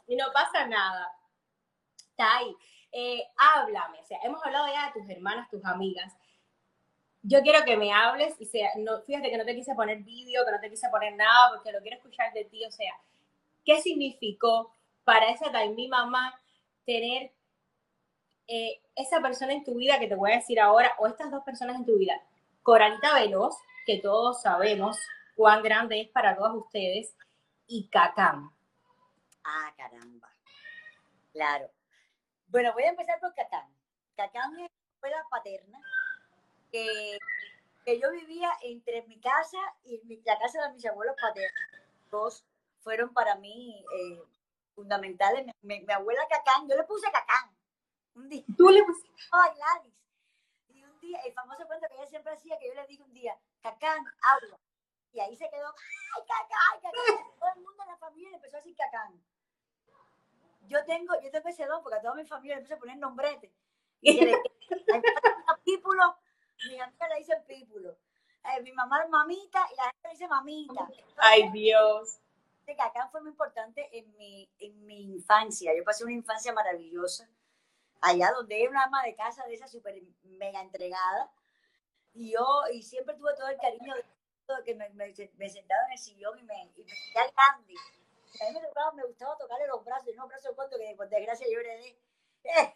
Y 0.06 0.16
no 0.16 0.26
pasa 0.32 0.66
nada. 0.66 1.10
Tai, 2.16 2.56
eh, 2.94 3.26
háblame. 3.36 4.00
O 4.00 4.04
sea, 4.04 4.18
hemos 4.22 4.40
hablado 4.44 4.68
ya 4.68 4.86
de 4.86 5.00
tus 5.00 5.10
hermanas, 5.10 5.50
tus 5.50 5.64
amigas. 5.64 6.14
Yo 7.22 7.42
quiero 7.42 7.64
que 7.64 7.76
me 7.76 7.92
hables 7.92 8.40
y 8.40 8.46
sea, 8.46 8.70
no, 8.76 9.02
fíjate 9.02 9.30
que 9.30 9.36
no 9.36 9.44
te 9.44 9.54
quise 9.54 9.74
poner 9.74 9.98
vídeo, 10.04 10.44
que 10.44 10.52
no 10.52 10.60
te 10.60 10.70
quise 10.70 10.88
poner 10.90 11.14
nada, 11.16 11.50
porque 11.54 11.72
lo 11.72 11.80
quiero 11.80 11.96
escuchar 11.96 12.32
de 12.32 12.44
ti. 12.44 12.64
O 12.64 12.70
sea, 12.70 12.92
¿qué 13.64 13.80
significó 13.80 14.72
para 15.04 15.30
esa 15.30 15.50
mi 15.74 15.88
mamá 15.88 16.38
tener 16.86 17.32
eh, 18.46 18.80
esa 18.94 19.20
persona 19.20 19.54
en 19.54 19.64
tu 19.64 19.74
vida 19.74 19.98
que 19.98 20.06
te 20.06 20.14
voy 20.14 20.30
a 20.30 20.36
decir 20.36 20.60
ahora, 20.60 20.94
o 20.98 21.08
estas 21.08 21.32
dos 21.32 21.42
personas 21.42 21.76
en 21.76 21.86
tu 21.86 21.98
vida? 21.98 22.14
Coralita 22.62 23.14
Veloz, 23.14 23.56
que 23.86 23.98
todos 23.98 24.40
sabemos 24.42 24.96
cuán 25.34 25.62
grande 25.62 26.00
es 26.00 26.08
para 26.10 26.36
todos 26.36 26.54
ustedes, 26.54 27.12
y 27.66 27.88
Cacam. 27.88 28.54
Ah, 29.42 29.74
caramba. 29.76 30.28
Claro. 31.32 31.68
Bueno, 32.54 32.72
voy 32.72 32.84
a 32.84 32.90
empezar 32.90 33.18
por 33.18 33.34
Cacán. 33.34 33.66
Cacán 34.16 34.52
es 34.52 34.58
una 34.58 34.66
escuela 34.94 35.26
paterna 35.28 35.80
que, 36.70 37.18
que 37.84 37.98
yo 37.98 38.12
vivía 38.12 38.48
entre 38.62 39.02
mi 39.08 39.18
casa 39.20 39.58
y 39.82 39.98
mi- 40.04 40.22
la 40.24 40.38
casa 40.38 40.62
de 40.68 40.72
mis 40.74 40.86
abuelos 40.86 41.16
paternos. 41.20 41.52
Dos 42.12 42.44
fueron 42.84 43.12
para 43.12 43.34
mí 43.34 43.84
eh, 43.98 44.22
fundamentales. 44.76 45.44
Mi, 45.46 45.52
mi- 45.62 45.84
mi 45.84 45.92
abuela 45.92 46.24
Cacán, 46.28 46.68
yo 46.68 46.76
le 46.76 46.84
puse 46.84 47.10
Cacán. 47.10 47.50
Un 48.14 48.28
día, 48.28 48.44
Tú 48.56 48.68
le 48.68 48.84
pusiste- 48.84 49.10
ay, 49.32 49.50
Gladys. 49.56 50.00
Y 50.68 50.84
un 50.84 51.00
día, 51.00 51.18
el 51.26 51.32
famoso 51.32 51.66
cuento 51.66 51.88
que 51.88 51.96
ella 51.96 52.06
siempre 52.06 52.34
hacía, 52.34 52.56
que 52.60 52.68
yo 52.68 52.74
le 52.74 52.86
dije 52.86 53.02
un 53.02 53.12
día, 53.12 53.36
Cacán, 53.62 53.98
agua. 54.22 54.56
Y 55.12 55.18
ahí 55.18 55.34
se 55.34 55.50
quedó, 55.50 55.74
ay, 56.16 56.22
Cacán, 56.28 56.58
ay, 56.72 56.80
Cacán. 56.82 57.24
Todo 57.40 57.50
el 57.56 57.62
mundo 57.62 57.82
en 57.82 57.88
la 57.88 57.96
familia 57.96 58.30
le 58.30 58.36
empezó 58.36 58.58
a 58.58 58.60
decir 58.60 58.76
Cacán. 58.76 59.20
Yo 60.74 60.84
tengo, 60.84 61.14
yo 61.22 61.30
tengo 61.30 61.48
ese 61.48 61.66
don 61.66 61.82
porque 61.82 61.98
a 61.98 62.02
toda 62.02 62.14
mi 62.16 62.24
familia 62.24 62.56
le 62.56 62.62
empecé 62.62 62.74
a 62.74 62.78
poner 62.78 62.96
nombrete. 62.98 63.52
Y 64.00 64.20
le- 64.24 64.34
a 65.46 65.56
Pípulo, 65.64 66.16
mi 66.68 66.80
amiga 66.80 67.08
le 67.08 67.16
dicen 67.18 67.44
Pípulo. 67.46 67.96
Eh, 68.44 68.60
mi 68.62 68.72
mamá 68.72 69.04
es 69.04 69.08
mamita 69.08 69.66
y 69.72 69.76
la 69.76 69.84
gente 69.84 69.98
le 70.02 70.10
dice 70.10 70.28
mamita. 70.28 70.88
Ay, 71.16 71.48
Dios. 71.50 72.18
que 72.66 72.74
Cacán 72.76 73.10
fue 73.10 73.20
muy 73.20 73.30
importante 73.30 73.88
en 73.96 74.16
mi, 74.16 74.50
en 74.58 74.84
mi 74.86 75.12
infancia. 75.12 75.72
Yo 75.76 75.84
pasé 75.84 76.02
una 76.02 76.14
infancia 76.14 76.52
maravillosa. 76.52 77.28
Allá 78.00 78.32
donde 78.32 78.60
era 78.60 78.70
una 78.70 78.84
ama 78.84 79.02
de 79.04 79.14
casa 79.14 79.44
de 79.46 79.54
esa 79.54 79.68
súper 79.68 80.02
mega 80.24 80.60
entregada. 80.60 81.30
Y 82.14 82.32
yo, 82.32 82.62
y 82.72 82.82
siempre 82.82 83.14
tuve 83.16 83.34
todo 83.36 83.48
el 83.48 83.58
cariño 83.58 83.94
de 83.94 84.04
que 84.64 84.74
me, 84.74 84.88
me, 84.90 85.12
me 85.36 85.48
sentaba 85.48 85.86
en 85.86 85.92
el 85.92 85.98
sillón 85.98 86.38
y 86.38 86.42
me, 86.42 86.54
y 86.76 86.84
me 86.84 86.94
sentía 86.94 87.30
grande. 87.36 87.74
A 88.40 88.44
mí 88.46 88.52
me, 88.52 88.60
tocaba, 88.60 88.92
me 88.92 89.04
gustaba 89.04 89.36
tocarle 89.38 89.66
los 89.68 89.84
brazos, 89.84 90.08
y 90.08 90.16
no 90.16 90.26
brazos 90.26 90.56
cortos 90.56 90.78
que 90.78 90.94
por 90.96 91.08
desgracia 91.08 91.46
yo 91.50 91.60
heredé. 91.60 91.96
Ella 92.44 92.74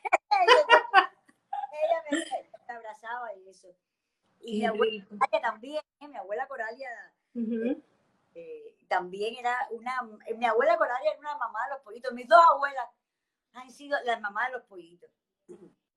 me, 2.10 2.18
me 2.68 2.74
abrazaba 2.74 3.34
y 3.34 3.48
eso. 3.48 3.68
Y 4.40 4.54
mi 4.54 4.60
Qué 4.60 4.66
abuela. 4.66 5.04
Coralia 5.08 5.40
también, 5.40 5.82
¿eh? 6.00 6.08
mi 6.08 6.16
abuela 6.16 6.46
Coralia 6.46 6.88
eh, 8.34 8.74
también 8.88 9.36
era 9.36 9.68
una, 9.70 10.08
eh, 10.26 10.34
mi 10.34 10.46
abuela 10.46 10.76
Coralia 10.76 11.10
era 11.10 11.20
una 11.20 11.36
mamá 11.36 11.64
de 11.64 11.74
los 11.74 11.82
pollitos, 11.82 12.12
mis 12.12 12.28
dos 12.28 12.40
abuelas 12.52 12.86
han 13.52 13.70
sido 13.70 13.98
las 14.04 14.20
mamás 14.20 14.48
de 14.48 14.58
los 14.58 14.62
pollitos. 14.64 15.10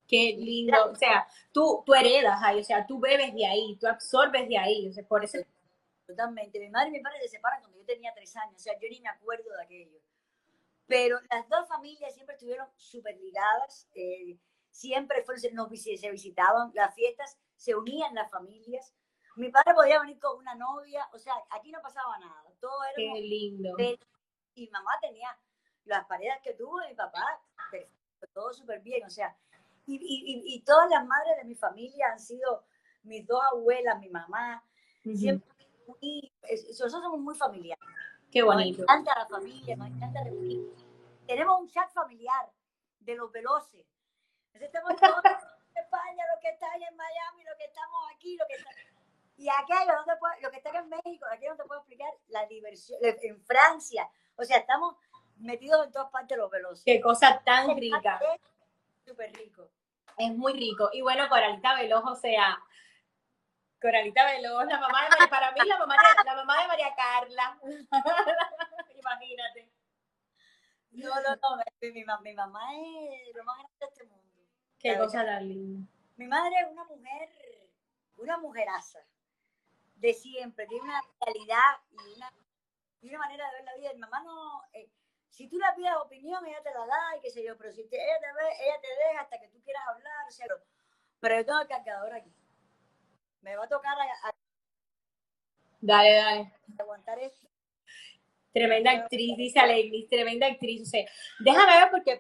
Qué 0.07 0.35
lindo. 0.37 0.91
O 0.91 0.95
sea, 0.95 1.27
tú, 1.53 1.83
tú 1.85 1.93
heredas 1.93 2.41
ahí, 2.43 2.59
o 2.59 2.63
sea, 2.63 2.85
tú 2.85 2.99
bebes 2.99 3.33
de 3.33 3.45
ahí, 3.45 3.77
tú 3.79 3.87
absorbes 3.87 4.47
de 4.49 4.57
ahí. 4.57 4.89
O 4.89 4.93
sea, 4.93 5.05
por 5.05 5.23
eso. 5.23 5.37
Totalmente. 6.05 6.59
Mi 6.59 6.69
madre 6.69 6.89
y 6.89 6.91
mi 6.91 6.99
padre 6.99 7.21
se 7.21 7.29
separan 7.29 7.61
cuando 7.61 7.77
tenía 7.93 8.13
tres 8.13 8.35
años, 8.35 8.55
o 8.55 8.59
sea, 8.59 8.77
yo 8.79 8.87
ni 8.89 8.99
me 9.01 9.09
acuerdo 9.09 9.49
de 9.55 9.63
aquello. 9.63 9.99
Pero 10.87 11.19
las 11.29 11.47
dos 11.47 11.67
familias 11.67 12.13
siempre 12.13 12.35
estuvieron 12.35 12.67
súper 12.75 13.17
ligadas, 13.17 13.87
eh, 13.95 14.37
siempre 14.69 15.23
fueron, 15.23 15.41
se- 15.41 15.51
nos 15.51 15.69
se 15.81 16.11
visitaban, 16.11 16.71
las 16.73 16.93
fiestas, 16.95 17.37
se 17.55 17.75
unían 17.75 18.13
las 18.15 18.29
familias. 18.29 18.93
Mi 19.35 19.49
padre 19.49 19.73
podía 19.73 20.01
venir 20.01 20.19
con 20.19 20.37
una 20.37 20.55
novia, 20.55 21.07
o 21.13 21.19
sea, 21.19 21.33
aquí 21.51 21.71
no 21.71 21.81
pasaba 21.81 22.17
nada, 22.19 22.43
todo 22.59 22.83
era 22.83 22.95
Qué 22.95 23.21
lindo. 23.21 23.77
Y 24.53 24.69
mamá 24.69 24.91
tenía 25.01 25.37
las 25.85 26.05
paredes 26.05 26.41
que 26.43 26.53
tuvo 26.53 26.79
mi 26.87 26.93
papá, 26.93 27.41
perfecto, 27.55 28.27
todo 28.33 28.53
súper 28.53 28.81
bien, 28.81 29.05
o 29.05 29.09
sea, 29.09 29.35
y, 29.87 29.95
y, 29.95 30.55
y, 30.55 30.61
todas 30.61 30.89
las 30.89 31.05
madres 31.05 31.37
de 31.37 31.45
mi 31.45 31.55
familia 31.55 32.11
han 32.11 32.19
sido 32.19 32.65
mis 33.03 33.25
dos 33.25 33.41
abuelas, 33.51 33.99
mi 33.99 34.09
mamá, 34.09 34.63
Ujú. 35.05 35.17
siempre 35.17 35.49
muy, 35.87 36.31
nosotros 36.69 36.91
somos 36.91 37.19
muy 37.19 37.35
familiares, 37.35 37.80
Qué 38.31 38.43
bonito. 38.43 38.83
encanta 38.83 39.13
la 39.17 39.25
familia, 39.27 39.75
nos 39.75 39.87
encanta 39.87 40.23
reunir. 40.23 40.61
Tenemos 41.27 41.59
un 41.59 41.69
chat 41.69 41.91
familiar 41.91 42.49
de 42.99 43.15
los 43.15 43.31
veloces, 43.31 43.85
entonces 44.53 44.67
estamos 44.73 44.95
todos 44.99 45.23
en 45.75 45.83
España, 45.83 46.23
los 46.33 46.41
que 46.41 46.49
están 46.49 46.81
en 46.81 46.95
Miami, 46.95 47.43
los 47.43 47.57
que 47.57 47.65
estamos 47.65 47.99
aquí, 48.15 48.37
los 48.37 48.47
que 48.47 48.55
están... 48.55 48.73
Y 49.37 49.49
aquello, 49.49 49.93
no 49.95 50.03
te 50.05 50.15
puedo- 50.17 50.33
lo 50.41 50.51
que 50.51 50.57
están 50.57 50.75
en 50.75 50.89
México, 50.89 51.25
aquello 51.31 51.51
no 51.51 51.57
te 51.57 51.63
puedo 51.63 51.79
explicar 51.81 52.11
la 52.27 52.45
diversión, 52.45 52.99
en 53.01 53.41
Francia, 53.43 54.09
o 54.35 54.43
sea, 54.43 54.57
estamos 54.57 54.95
metidos 55.37 55.85
en 55.85 55.91
todas 55.91 56.11
partes 56.11 56.37
los 56.37 56.51
veloces. 56.51 56.83
Qué 56.85 57.01
cosa 57.01 57.41
tan 57.43 57.75
rica. 57.75 58.19
Es 58.33 58.41
Súper 59.05 59.33
rico. 59.33 59.67
Es 60.17 60.35
muy 60.35 60.53
rico. 60.53 60.89
Y 60.93 61.01
bueno, 61.01 61.27
Coralita 61.27 61.73
Veloz, 61.75 62.03
o 62.05 62.15
sea, 62.15 62.61
Coralita 63.81 64.25
Veloz, 64.25 64.65
la 64.67 64.79
mamá 64.79 65.03
de 65.03 65.09
María, 65.09 65.27
para 65.29 65.51
mí 65.51 65.59
la 65.65 65.77
mamá 65.79 65.95
de, 65.95 66.23
la 66.23 66.35
mamá 66.35 66.61
de 66.61 66.67
María 66.67 66.95
Carla. 66.95 67.59
Imagínate. 68.95 69.71
No, 70.91 71.09
no, 71.15 71.35
no, 71.35 71.63
mi, 71.81 71.91
mi, 71.91 72.03
ma- 72.03 72.19
mi 72.21 72.33
mamá 72.33 72.61
es 72.75 73.35
lo 73.35 73.43
más 73.43 73.57
grande 73.57 73.75
de 73.79 73.85
este 73.87 74.03
mundo. 74.03 74.39
Qué 74.77 74.97
cosa 74.97 75.25
tan 75.25 75.47
linda. 75.47 75.87
Mi 76.17 76.27
madre 76.27 76.55
es 76.59 76.67
una 76.69 76.83
mujer, 76.83 77.29
una 78.17 78.37
mujeraza 78.37 78.99
de 79.95 80.13
siempre, 80.13 80.67
tiene 80.67 80.83
una 80.83 81.01
calidad 81.19 81.79
y 81.91 82.13
una, 82.15 82.31
y 83.01 83.09
una 83.09 83.19
manera 83.19 83.47
de 83.49 83.55
ver 83.55 83.63
la 83.65 83.75
vida. 83.77 83.93
Mi 83.93 83.99
mamá 83.99 84.21
no, 84.21 84.63
eh, 84.73 84.89
si 85.29 85.47
tú 85.47 85.57
le 85.57 85.65
pides 85.75 85.93
opinión, 85.95 86.45
ella 86.45 86.61
te 86.61 86.71
la 86.73 86.85
da 86.85 87.17
y 87.17 87.21
qué 87.21 87.29
sé 87.31 87.43
yo, 87.43 87.57
pero 87.57 87.71
si 87.71 87.87
te- 87.87 87.95
ella, 88.03 88.19
te 88.19 88.27
ve, 88.33 88.49
ella 88.65 88.81
te 88.81 88.87
deja 89.09 89.21
hasta 89.21 89.39
que 89.39 89.47
tú 89.47 89.61
quieras 89.63 89.83
hablar, 89.87 90.27
o 90.27 90.31
sea, 90.31 90.45
pero, 90.47 90.61
pero 91.19 91.35
yo 91.37 91.45
tengo 91.45 91.61
el 91.61 91.67
cargador 91.67 92.13
aquí. 92.13 92.35
Me 93.41 93.55
va 93.55 93.63
a 93.65 93.67
tocar 93.69 93.97
a- 93.99 94.27
a- 94.27 94.35
Dale, 95.79 96.13
dale. 96.13 96.53
aguantar 96.77 97.19
esto. 97.19 97.47
Tremenda 98.53 98.91
actriz, 98.91 99.35
dice 99.37 99.59
Alenis, 99.59 100.07
tremenda 100.09 100.47
actriz. 100.47 100.81
O 100.81 100.85
sea, 100.85 101.05
déjame 101.39 101.79
ver 101.79 101.89
porque, 101.89 102.11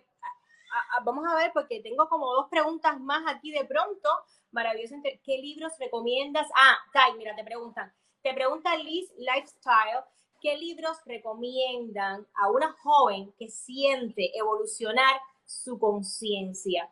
a- 0.71 0.97
a- 0.97 1.03
vamos 1.03 1.25
a 1.29 1.35
ver 1.35 1.51
porque 1.53 1.81
tengo 1.81 2.07
como 2.07 2.31
dos 2.33 2.47
preguntas 2.49 2.99
más 2.99 3.23
aquí 3.27 3.51
de 3.51 3.65
pronto. 3.65 4.09
Maravilloso. 4.51 4.95
¿Qué 5.23 5.37
libros 5.37 5.73
recomiendas? 5.79 6.47
Ah, 6.55 6.77
Tai, 6.93 7.13
mira, 7.17 7.35
te 7.35 7.43
preguntan. 7.43 7.93
Te 8.21 8.33
pregunta 8.33 8.75
Liz 8.77 9.11
Lifestyle, 9.17 10.03
¿qué 10.41 10.57
libros 10.57 10.97
recomiendan 11.05 12.25
a 12.35 12.49
una 12.49 12.71
joven 12.81 13.33
que 13.37 13.49
siente 13.49 14.31
evolucionar 14.37 15.19
su 15.45 15.77
conciencia? 15.79 16.89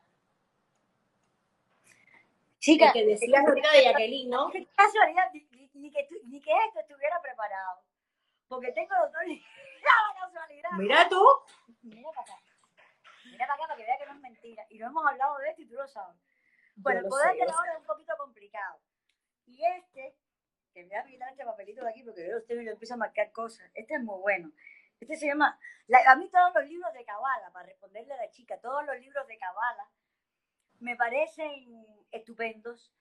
Chica, 2.59 2.91
que 2.91 3.05
decías 3.05 3.45
ahorita 3.45 3.71
de 3.71 3.83
Jacqueline, 3.85 4.29
¿no? 4.29 4.49
qué 4.51 4.67
casualidad, 4.75 5.31
ni, 5.33 5.47
ni- 5.73 5.91
que, 5.91 6.07
ni 6.25 6.41
que 6.41 6.51
esto 6.67 6.79
estuviera 6.81 7.21
preparado. 7.21 7.81
Porque 8.47 8.71
tengo 8.73 8.93
los 9.01 9.11
dos. 9.11 9.21
La 9.81 10.19
casualidad. 10.19 10.69
Mira 10.77 11.07
tú. 11.09 11.23
Mira 11.83 12.09
para 12.11 12.33
acá. 12.33 12.41
Mira 13.25 13.47
para 13.47 13.53
acá 13.53 13.63
para 13.67 13.77
que 13.77 13.83
vea 13.85 13.97
que 13.97 14.05
no 14.07 14.13
es 14.13 14.19
mentira. 14.19 14.65
Y 14.69 14.77
no 14.77 14.87
hemos 14.87 15.05
hablado 15.07 15.37
de 15.37 15.49
esto 15.51 15.61
y 15.61 15.67
tú 15.67 15.75
lo 15.75 15.87
sabes. 15.87 16.17
Bueno, 16.75 16.99
el 17.01 17.05
poder 17.07 17.33
de 17.37 17.45
la 17.45 17.57
hora 17.57 17.73
es 17.73 17.79
un 17.79 17.85
poquito 17.85 18.13
complicado. 18.17 18.79
Y 19.45 19.63
este, 19.65 20.15
que 20.73 20.81
me 20.83 20.89
voy 20.89 20.97
a 20.97 21.03
quitar 21.05 21.29
este 21.31 21.45
papelito 21.45 21.83
de 21.83 21.89
aquí 21.91 22.03
porque 22.03 22.27
yo 22.29 22.37
usted 22.37 22.55
lo 22.61 22.71
empiezo 22.71 22.93
a 22.95 22.97
marcar 22.97 23.31
cosas. 23.31 23.69
Este 23.73 23.95
es 23.95 24.01
muy 24.01 24.19
bueno. 24.19 24.51
Este 24.99 25.15
se 25.15 25.27
llama, 25.27 25.57
la- 25.87 26.03
a 26.11 26.15
mí 26.17 26.29
todos 26.29 26.53
los 26.55 26.65
libros 26.65 26.91
de 26.93 27.05
Kabbalah, 27.05 27.51
para 27.53 27.67
responderle 27.67 28.13
a 28.13 28.17
la 28.17 28.29
chica, 28.31 28.59
todos 28.59 28.85
los 28.85 28.99
libros 28.99 29.25
de 29.27 29.37
Kabbalah 29.37 29.89
me 30.79 30.95
parecen 30.95 31.85
estupendos 32.11 32.93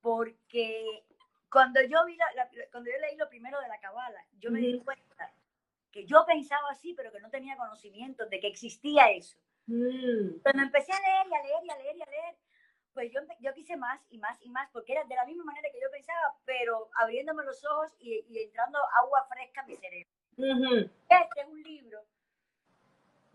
porque 0.00 1.04
cuando 1.50 1.80
yo 1.82 2.04
vi 2.06 2.16
la- 2.16 2.32
la- 2.34 2.50
cuando 2.70 2.90
yo 2.90 2.98
leí 2.98 3.16
lo 3.16 3.28
primero 3.28 3.60
de 3.60 3.68
la 3.68 3.78
Kabbalah, 3.80 4.24
yo 4.38 4.50
me 4.50 4.60
di 4.60 4.74
Ujú. 4.74 4.84
cuenta 4.84 5.32
que 5.90 6.04
yo 6.04 6.24
pensaba 6.26 6.70
así, 6.70 6.94
pero 6.94 7.10
que 7.12 7.20
no 7.20 7.30
tenía 7.30 7.56
conocimiento 7.56 8.26
de 8.26 8.40
que 8.40 8.48
existía 8.48 9.10
eso. 9.10 9.38
Mm, 9.66 10.40
Cuando 10.42 10.62
empecé 10.62 10.92
a 10.92 11.00
leer 11.00 11.26
y 11.28 11.34
a 11.34 11.42
leer 11.42 11.64
y 11.64 11.70
a 11.70 11.76
leer 11.78 11.96
y 11.96 12.02
a 12.02 12.06
leer, 12.10 12.36
pues 12.92 13.10
yo, 13.12 13.20
yo 13.40 13.52
quise 13.54 13.76
más 13.76 14.00
y 14.10 14.18
más 14.18 14.38
y 14.42 14.48
más, 14.50 14.70
porque 14.70 14.92
era 14.92 15.04
de 15.04 15.14
la 15.14 15.24
misma 15.26 15.44
manera 15.44 15.68
que 15.72 15.80
yo 15.80 15.90
pensaba, 15.90 16.34
pero 16.44 16.90
abriéndome 17.00 17.44
los 17.44 17.64
ojos 17.64 17.94
y, 17.98 18.24
y 18.28 18.38
entrando 18.42 18.78
agua 19.02 19.26
fresca 19.28 19.62
a 19.62 19.66
mi 19.66 19.76
cerebro. 19.76 20.08
Ujú. 20.38 20.90
Este 21.08 21.40
es 21.40 21.46
un 21.48 21.62
libro, 21.62 22.04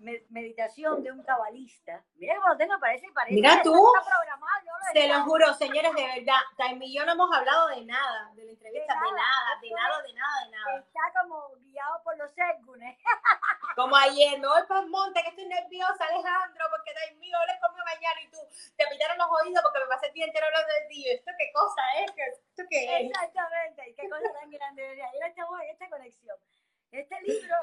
Meditación 0.01 1.03
de 1.03 1.11
un 1.11 1.21
cabalista. 1.23 2.03
Mira 2.15 2.35
cómo 2.35 2.49
lo 2.49 2.57
tengo, 2.57 2.79
parece, 2.79 3.07
parece. 3.13 3.35
Mira 3.35 3.61
tú. 3.61 3.71
programado, 3.71 4.61
yo 4.65 4.71
lo 4.71 4.93
Te 4.93 4.99
lo 4.99 5.05
estaba- 5.05 5.23
juro, 5.25 5.53
señores, 5.53 5.93
de 5.93 6.05
verdad, 6.05 6.41
Taimi 6.57 6.87
y 6.87 6.95
yo 6.97 7.05
no 7.05 7.11
hemos 7.13 7.31
hablado 7.35 7.67
de 7.67 7.85
nada, 7.85 8.31
de 8.33 8.45
la 8.45 8.51
entrevista, 8.51 8.93
de 8.95 8.99
nada, 8.99 9.59
de 9.61 9.69
nada, 9.69 10.01
de 10.01 10.13
nada, 10.13 10.45
de 10.45 10.51
nada. 10.51 10.77
Está 10.79 11.01
como 11.21 11.49
guiado 11.59 12.01
por 12.03 12.17
los 12.17 12.35
Érgunes. 12.37 12.97
Como 13.75 13.95
ayer, 13.95 14.37
me 14.39 14.47
voy 14.47 14.63
para 14.67 14.81
el 14.81 14.89
monte, 14.89 15.21
que 15.23 15.29
estoy 15.29 15.45
nerviosa, 15.45 16.03
Alejandro, 16.05 16.65
porque 16.71 16.91
Taimi 16.93 17.31
yo 17.31 17.37
le 17.47 17.57
comió 17.61 17.81
mañana 17.85 18.21
y 18.21 18.27
tú 18.29 18.37
te 18.75 18.85
pitaron 18.87 19.17
los 19.17 19.27
oídos 19.41 19.63
porque 19.63 19.79
me 19.79 19.85
pasé 19.85 20.07
el 20.07 20.13
día 20.13 20.25
entero 20.25 20.45
hablando 20.47 20.73
de 20.73 20.87
ti. 20.89 21.09
¿Esto 21.09 21.31
qué 21.39 21.51
cosa 21.53 21.81
es? 22.03 22.11
¿Qué- 22.11 22.35
¿Esto 22.49 22.63
qué 22.69 22.83
es? 22.99 23.09
Exactamente, 23.09 23.95
qué 23.95 24.09
cosa 24.09 24.27
tan 24.33 24.49
grande. 24.51 24.99
Estamos 25.25 25.61
en 25.61 25.69
esta 25.69 25.89
conexión. 25.89 26.37
Este 26.91 27.21
libro, 27.21 27.55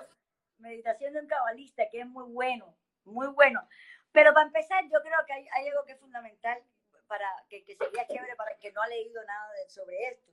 Meditación 0.58 1.12
de 1.12 1.20
un 1.20 1.26
cabalista, 1.26 1.88
que 1.90 2.00
es 2.00 2.06
muy 2.06 2.24
bueno, 2.32 2.74
muy 3.04 3.28
bueno. 3.28 3.66
Pero 4.12 4.32
para 4.34 4.46
empezar, 4.46 4.84
yo 4.84 5.00
creo 5.02 5.18
que 5.26 5.32
hay, 5.32 5.46
hay 5.52 5.68
algo 5.68 5.84
que 5.84 5.92
es 5.92 6.00
fundamental 6.00 6.62
para 7.06 7.28
que, 7.48 7.64
que 7.64 7.76
sería 7.76 8.06
chévere 8.06 8.36
para 8.36 8.52
el 8.52 8.58
que 8.58 8.72
no 8.72 8.82
ha 8.82 8.88
leído 8.88 9.22
nada 9.24 9.52
de- 9.54 9.70
sobre 9.70 9.96
esto, 10.08 10.32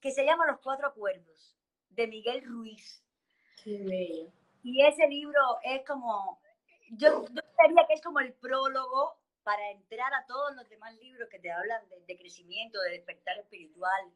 que 0.00 0.10
se 0.10 0.24
llama 0.24 0.46
Los 0.46 0.60
Cuatro 0.60 0.88
Acuerdos, 0.88 1.56
de 1.90 2.06
Miguel 2.06 2.44
Ruiz. 2.44 3.02
Qué 3.62 3.82
bello. 3.84 4.32
Y 4.62 4.84
ese 4.84 5.06
libro 5.08 5.40
es 5.62 5.82
como, 5.86 6.40
yo, 6.90 7.24
yo 7.28 7.42
diría 7.66 7.86
que 7.86 7.94
es 7.94 8.02
como 8.02 8.20
el 8.20 8.32
prólogo 8.34 9.18
para 9.42 9.70
entrar 9.70 10.12
a 10.12 10.26
todos 10.26 10.54
los 10.54 10.68
demás 10.68 10.94
libros 10.96 11.28
que 11.30 11.38
te 11.38 11.50
hablan 11.50 11.88
de, 11.88 12.00
de 12.02 12.18
crecimiento, 12.18 12.80
de 12.82 12.90
despertar 12.90 13.38
espiritual, 13.38 14.12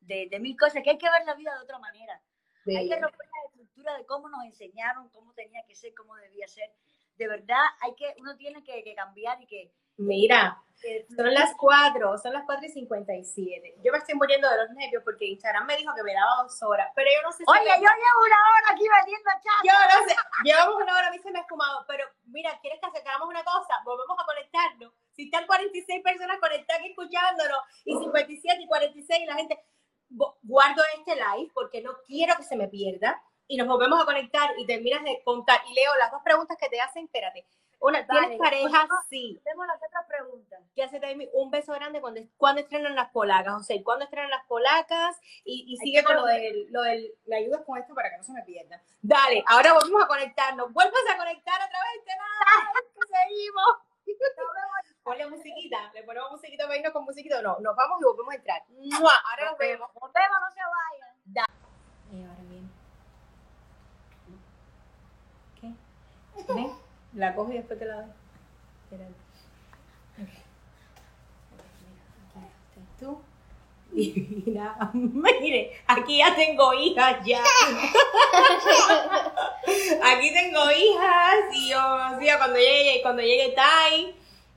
de, 0.00 0.28
de 0.30 0.40
mil 0.40 0.56
cosas, 0.56 0.82
que 0.82 0.90
hay 0.90 0.98
que 0.98 1.10
ver 1.10 1.24
la 1.26 1.34
vida 1.34 1.54
de 1.54 1.62
otra 1.62 1.78
manera. 1.78 2.22
Hay 2.66 2.88
que 2.88 2.98
romper 2.98 3.26
estructura 3.72 3.96
de 3.96 4.06
cómo 4.06 4.28
nos 4.28 4.44
enseñaron, 4.44 5.08
cómo 5.10 5.32
tenía 5.34 5.64
que 5.66 5.74
ser, 5.74 5.94
cómo 5.94 6.14
debía 6.16 6.46
ser. 6.46 6.70
De 7.16 7.28
verdad, 7.28 7.64
hay 7.80 7.94
que, 7.94 8.14
uno 8.18 8.36
tiene 8.36 8.62
que, 8.62 8.82
que 8.84 8.94
cambiar 8.94 9.40
y 9.42 9.46
que... 9.46 9.72
Mira, 9.98 10.58
que- 10.80 11.06
son 11.14 11.32
las 11.34 11.54
4, 11.58 12.18
son 12.18 12.32
las 12.32 12.44
4 12.46 12.64
y 12.66 12.70
57. 12.70 13.76
Yo 13.84 13.92
me 13.92 13.98
estoy 13.98 14.14
muriendo 14.14 14.48
de 14.48 14.56
los 14.56 14.70
nervios 14.70 15.02
porque 15.04 15.26
Instagram 15.26 15.66
me 15.66 15.76
dijo 15.76 15.92
que 15.94 16.02
me 16.02 16.14
daba 16.14 16.42
dos 16.42 16.60
horas, 16.62 16.90
pero 16.94 17.10
yo 17.14 17.22
no 17.22 17.30
sé 17.30 17.38
si 17.38 17.44
Oye, 17.46 17.60
me- 17.70 17.76
yo 17.76 17.90
llevo 17.92 18.20
una 18.26 18.36
hora 18.36 18.72
aquí 18.72 18.84
metiendo 18.88 19.30
chat. 19.30 19.62
Yo 19.64 19.72
no 19.72 20.08
sé, 20.08 20.16
llevamos 20.44 20.76
una 20.82 20.96
hora, 20.96 21.08
a 21.08 21.10
mí 21.10 21.18
se 21.18 21.30
me 21.30 21.38
ha 21.38 21.42
esfumado, 21.42 21.84
pero 21.86 22.04
mira, 22.24 22.58
¿quieres 22.60 22.80
que 22.80 22.98
hagamos 22.98 23.28
una 23.28 23.44
cosa? 23.44 23.80
Volvemos 23.84 24.18
a 24.18 24.24
conectarnos. 24.24 24.92
Si 25.12 25.24
están 25.24 25.46
46 25.46 26.02
personas 26.02 26.38
conectadas 26.40 26.82
escuchándonos, 26.86 27.58
y 27.84 27.92
57 27.96 28.62
y 28.62 28.66
46, 28.66 29.20
y 29.22 29.26
la 29.26 29.34
gente, 29.34 29.62
gu- 30.10 30.34
guardo 30.42 30.82
este 30.98 31.14
live 31.16 31.50
porque 31.52 31.82
no 31.82 31.92
quiero 32.06 32.34
que 32.36 32.44
se 32.44 32.56
me 32.56 32.66
pierda, 32.68 33.22
y 33.48 33.56
nos 33.56 33.66
volvemos 33.68 34.00
a 34.00 34.04
conectar 34.04 34.50
y 34.58 34.66
terminas 34.66 35.02
de 35.04 35.22
contar. 35.24 35.60
Y 35.68 35.74
leo 35.74 35.94
las 35.96 36.10
dos 36.10 36.22
preguntas 36.22 36.56
que 36.58 36.68
te 36.68 36.80
hacen, 36.80 37.04
espérate. 37.04 37.46
Una, 37.80 38.06
¿tienes 38.06 38.38
Vale, 38.38 38.38
pareja? 38.38 38.86
pues, 38.88 39.00
Sí. 39.10 39.40
Hacemos 39.44 39.66
las 39.66 39.76
otras 39.82 40.06
preguntas. 40.06 40.60
¿Qué 40.74 40.84
hace 40.84 41.00
Taimi? 41.00 41.28
Un 41.32 41.50
beso 41.50 41.72
grande 41.72 42.00
cuando, 42.00 42.20
cuando 42.36 42.60
estrenan 42.60 42.94
las 42.94 43.10
polacas, 43.10 43.54
o 43.54 43.62
sea, 43.64 43.76
¿cuándo 43.82 44.04
estrenan 44.04 44.30
las 44.30 44.44
polacas? 44.46 45.18
Y, 45.44 45.64
y 45.66 45.76
sigue 45.78 46.04
con 46.04 46.14
lo 46.14 46.24
del, 46.24 46.68
lo 46.70 46.82
del, 46.82 47.12
me 47.26 47.36
ayudas 47.36 47.62
con 47.66 47.78
esto 47.78 47.92
para 47.92 48.10
que 48.10 48.18
no 48.18 48.22
se 48.22 48.32
me 48.32 48.42
pierda. 48.42 48.80
Dale, 49.00 49.42
ahora 49.48 49.72
volvemos 49.72 50.04
a 50.04 50.06
conectarnos. 50.06 50.72
Vuelves 50.72 51.02
a 51.12 51.16
conectar 51.16 51.54
otra 51.56 51.78
vez, 51.80 52.04
te 52.04 52.12
que 52.94 53.18
seguimos. 53.18 53.76
Ponle 55.02 55.26
musiquita, 55.26 55.90
le 55.94 56.04
ponemos 56.04 56.30
musiquita 56.30 56.64
para 56.64 56.76
irnos 56.78 56.92
con 56.92 57.04
musiquita. 57.04 57.42
No, 57.42 57.58
nos 57.58 57.74
vamos 57.74 57.98
y 58.00 58.04
volvemos 58.04 58.32
a 58.32 58.36
entrar. 58.36 58.62
¡Mua! 58.68 59.12
Ahora 59.30 59.50
nos 59.50 59.58
vemos. 59.58 59.90
Nos 60.00 60.12
vemos, 60.12 60.38
no 60.40 60.50
se 60.52 60.60
vayan. 60.60 61.46
Y 62.12 62.22
ahora 62.22 62.42
viene. 62.42 62.68
¿Qué? 65.60 65.72
¿Ven? 66.48 66.70
La 67.14 67.34
cojo 67.34 67.52
y 67.52 67.56
después 67.56 67.78
te 67.78 67.84
la 67.86 67.96
doy. 67.96 68.10
Espérate. 68.84 69.14
Mira, 70.16 70.32
aquí 72.36 72.46
estás 72.68 72.98
tú. 73.00 73.18
Mira, 73.92 74.90
mire, 74.94 75.72
aquí 75.86 76.18
ya 76.18 76.34
tengo 76.34 76.72
hijas 76.74 77.24
ya. 77.24 77.42
Aquí 80.04 80.32
tengo 80.32 80.60
hijas 80.70 81.34
y 81.52 81.68
yo, 81.70 81.78
sí, 82.20 82.26
cuando 82.36 82.58
llegue, 82.58 83.00
cuando 83.02 83.22
llegue 83.22 83.54
Tai, 83.54 84.14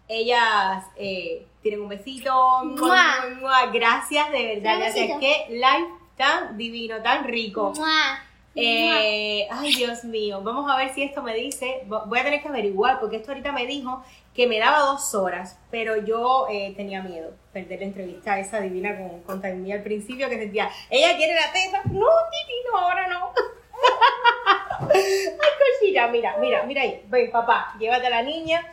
ellas 0.07 0.83
eh, 0.95 1.45
tienen 1.61 1.81
un 1.81 1.89
besito. 1.89 2.63
Mua. 2.63 3.67
Gracias, 3.71 4.31
de 4.31 4.55
verdad, 4.55 4.77
gracias. 4.79 5.07
besito. 5.07 5.19
Qué 5.19 5.45
live 5.49 5.89
tan 6.17 6.57
divino, 6.57 7.01
tan 7.01 7.25
rico. 7.25 7.73
Mua. 7.75 8.19
Eh, 8.57 9.47
ay, 9.51 9.75
Dios 9.75 10.05
mío, 10.05 10.39
vamos 10.41 10.71
a 10.71 10.77
ver 10.77 10.93
si 10.93 11.03
esto 11.03 11.21
me 11.21 11.33
dice. 11.33 11.81
Vo- 11.87 12.05
Voy 12.07 12.19
a 12.19 12.23
tener 12.23 12.41
que 12.41 12.47
averiguar, 12.47 12.99
porque 12.99 13.17
esto 13.17 13.31
ahorita 13.31 13.51
me 13.51 13.65
dijo 13.65 14.03
que 14.33 14.47
me 14.47 14.59
daba 14.59 14.79
dos 14.79 15.13
horas, 15.13 15.59
pero 15.71 15.97
yo 15.97 16.47
eh, 16.49 16.73
tenía 16.75 17.01
miedo 17.01 17.31
perder 17.53 17.79
la 17.79 17.85
entrevista 17.85 18.39
esa 18.39 18.59
divina 18.61 18.97
con, 18.97 19.21
con 19.23 19.41
Taimí 19.41 19.71
al 19.71 19.83
principio, 19.83 20.29
que 20.29 20.37
sentía, 20.39 20.69
ella 20.89 21.15
quiere 21.17 21.33
la 21.35 21.51
teta. 21.51 21.81
No, 21.85 22.07
Titi, 22.31 22.53
no, 22.71 22.77
ahora 22.79 23.07
no. 23.07 23.31
ay, 24.93 25.37
cosita, 25.79 26.07
mira, 26.07 26.37
mira, 26.39 26.63
mira 26.63 26.81
ahí. 26.81 27.01
Ven, 27.07 27.31
papá, 27.31 27.75
llévate 27.79 28.07
a 28.07 28.09
la 28.09 28.21
niña. 28.23 28.65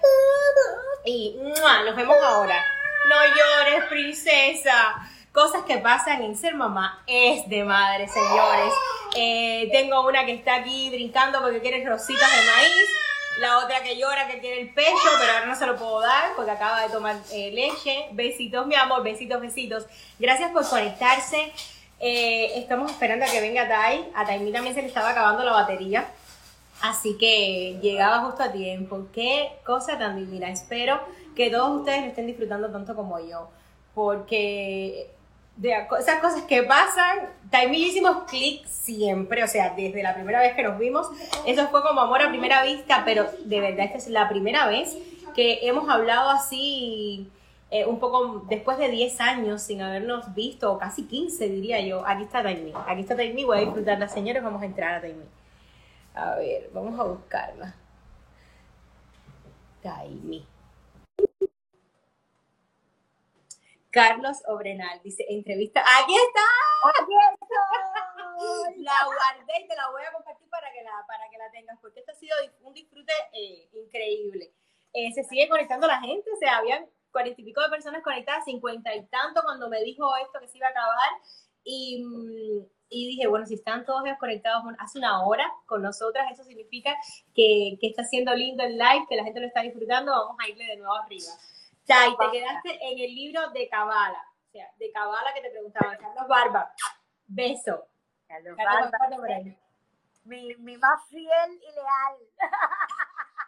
Y 1.04 1.36
nos 1.84 1.96
vemos 1.96 2.16
ahora. 2.22 2.64
No 3.08 3.16
llores, 3.26 3.84
princesa. 3.88 5.08
Cosas 5.32 5.62
que 5.64 5.78
pasan 5.78 6.22
en 6.22 6.36
ser 6.36 6.54
mamá 6.54 7.02
es 7.06 7.48
de 7.48 7.64
madre, 7.64 8.06
señores. 8.06 8.74
Eh, 9.16 9.70
tengo 9.72 10.06
una 10.06 10.26
que 10.26 10.32
está 10.32 10.56
aquí 10.56 10.90
brincando 10.90 11.40
porque 11.40 11.60
quiere 11.60 11.82
rositas 11.86 12.30
de 12.30 12.52
maíz. 12.52 12.88
La 13.38 13.58
otra 13.58 13.82
que 13.82 13.96
llora 13.96 14.26
que 14.26 14.40
quiere 14.40 14.60
el 14.60 14.74
pecho, 14.74 15.08
pero 15.18 15.32
ahora 15.32 15.46
no 15.46 15.56
se 15.56 15.66
lo 15.66 15.76
puedo 15.76 16.00
dar 16.00 16.34
porque 16.36 16.50
acaba 16.50 16.82
de 16.82 16.90
tomar 16.90 17.16
eh, 17.32 17.50
leche. 17.50 18.08
Besitos, 18.12 18.66
mi 18.66 18.74
amor, 18.74 19.02
besitos, 19.02 19.40
besitos. 19.40 19.86
Gracias 20.18 20.50
por 20.50 20.68
conectarse. 20.68 21.50
Eh, 21.98 22.58
estamos 22.58 22.90
esperando 22.90 23.24
a 23.24 23.28
que 23.28 23.40
venga 23.40 23.66
Tai. 23.66 24.10
A 24.14 24.26
Taimi 24.26 24.52
también 24.52 24.74
se 24.74 24.82
le 24.82 24.88
estaba 24.88 25.10
acabando 25.10 25.44
la 25.44 25.52
batería. 25.52 26.08
Así 26.82 27.16
que 27.16 27.78
llegaba 27.80 28.26
justo 28.26 28.42
a 28.42 28.52
tiempo. 28.52 29.06
Qué 29.14 29.50
cosa 29.64 29.98
tan 29.98 30.16
divina. 30.16 30.50
Espero 30.50 31.00
que 31.34 31.48
todos 31.48 31.78
ustedes 31.78 32.02
lo 32.02 32.08
estén 32.08 32.26
disfrutando 32.26 32.70
tanto 32.70 32.94
como 32.94 33.18
yo. 33.18 33.48
Porque 33.94 35.11
de 35.56 35.86
esas 35.98 36.20
cosas 36.20 36.42
que 36.42 36.62
pasan, 36.62 37.28
Taimi 37.50 37.76
y 37.76 37.82
yo 37.82 37.88
hicimos 37.88 38.24
clic 38.24 38.66
siempre. 38.66 39.44
O 39.44 39.48
sea, 39.48 39.70
desde 39.76 40.02
la 40.02 40.14
primera 40.14 40.40
vez 40.40 40.54
que 40.54 40.62
nos 40.62 40.78
vimos. 40.78 41.08
Eso 41.46 41.68
fue 41.68 41.82
como 41.82 42.00
amor 42.00 42.22
a 42.22 42.28
primera 42.28 42.62
vista. 42.64 43.02
Pero 43.04 43.26
de 43.44 43.60
verdad, 43.60 43.86
esta 43.86 43.98
es 43.98 44.08
la 44.08 44.28
primera 44.28 44.66
vez 44.66 44.96
que 45.34 45.60
hemos 45.66 45.88
hablado 45.88 46.30
así. 46.30 47.30
eh, 47.70 47.86
un 47.86 47.98
poco 48.00 48.44
después 48.50 48.76
de 48.78 48.88
10 48.90 49.20
años 49.22 49.62
sin 49.62 49.80
habernos 49.80 50.34
visto, 50.34 50.72
o 50.72 50.78
casi 50.78 51.04
15 51.06 51.48
diría 51.48 51.80
yo. 51.80 52.06
Aquí 52.06 52.24
está 52.24 52.42
Taimi. 52.42 52.72
Aquí 52.86 53.00
está 53.00 53.16
Taimi. 53.16 53.44
Voy 53.44 53.58
a 53.58 53.60
disfrutarla, 53.60 54.08
señores. 54.08 54.42
Vamos 54.42 54.60
a 54.62 54.66
entrar 54.66 54.94
a 54.96 55.00
Taimi. 55.00 55.24
A 56.14 56.34
ver, 56.36 56.70
vamos 56.74 56.98
a 57.00 57.04
buscarla. 57.04 57.74
Taimi. 59.82 60.46
Carlos 63.92 64.38
Obrenal 64.48 65.00
dice, 65.04 65.24
entrevista. 65.28 65.82
¡Aquí 65.82 66.14
está! 66.16 66.40
Aquí 67.02 67.12
estoy. 67.42 68.82
La 68.82 69.04
guardé 69.04 69.64
y 69.64 69.68
te 69.68 69.76
la 69.76 69.90
voy 69.90 70.02
a 70.02 70.12
compartir 70.12 70.48
para 70.48 70.72
que 70.72 70.82
la, 70.82 71.04
para 71.06 71.28
que 71.30 71.36
la 71.36 71.50
tengas, 71.50 71.78
porque 71.80 72.00
esto 72.00 72.12
ha 72.12 72.14
sido 72.14 72.34
un 72.62 72.72
disfrute 72.72 73.12
eh, 73.34 73.68
increíble. 73.74 74.50
Eh, 74.94 75.12
se 75.12 75.24
sigue 75.24 75.46
conectando 75.48 75.86
la 75.86 76.00
gente, 76.00 76.30
o 76.32 76.36
sea, 76.36 76.56
habían 76.56 76.86
cuarenta 77.12 77.40
y 77.42 77.44
pico 77.44 77.60
de 77.60 77.68
personas 77.68 78.02
conectadas, 78.02 78.46
cincuenta 78.46 78.94
y 78.94 79.04
tanto 79.06 79.42
cuando 79.42 79.68
me 79.68 79.82
dijo 79.82 80.16
esto 80.16 80.40
que 80.40 80.48
se 80.48 80.56
iba 80.56 80.68
a 80.68 80.70
acabar. 80.70 81.10
Y, 81.62 82.02
mm, 82.02 82.66
y 82.88 83.08
dije, 83.08 83.26
bueno, 83.26 83.44
si 83.44 83.54
están 83.54 83.84
todos 83.84 84.04
ellos 84.06 84.18
conectados 84.18 84.64
hace 84.78 84.98
una 84.98 85.22
hora 85.24 85.46
con 85.66 85.82
nosotras, 85.82 86.32
eso 86.32 86.44
significa 86.44 86.96
que, 87.34 87.76
que 87.78 87.88
está 87.88 88.04
siendo 88.04 88.34
lindo 88.34 88.64
el 88.64 88.78
live, 88.78 89.06
que 89.08 89.16
la 89.16 89.24
gente 89.24 89.40
lo 89.40 89.46
está 89.46 89.60
disfrutando, 89.60 90.12
vamos 90.12 90.36
a 90.42 90.48
irle 90.48 90.64
de 90.64 90.76
nuevo 90.76 90.94
arriba. 90.94 91.32
Chay, 91.92 92.16
te 92.16 92.30
quedaste 92.30 92.78
en 92.80 92.98
el 92.98 93.14
libro 93.14 93.50
de 93.50 93.68
Cabala, 93.68 94.24
o 94.48 94.50
sea, 94.50 94.70
de 94.78 94.90
Cabala 94.92 95.34
que 95.34 95.42
te 95.42 95.50
preguntaba, 95.50 95.96
Carlos 95.96 96.28
Barba. 96.28 96.74
Beso. 97.26 97.86
Carlos 98.26 98.56
Carlos 98.56 98.90
Barba, 98.90 99.26
mi, 100.24 100.54
mi 100.56 100.76
más 100.78 101.06
fiel 101.08 101.60
y 101.60 101.72
leal. 101.72 102.16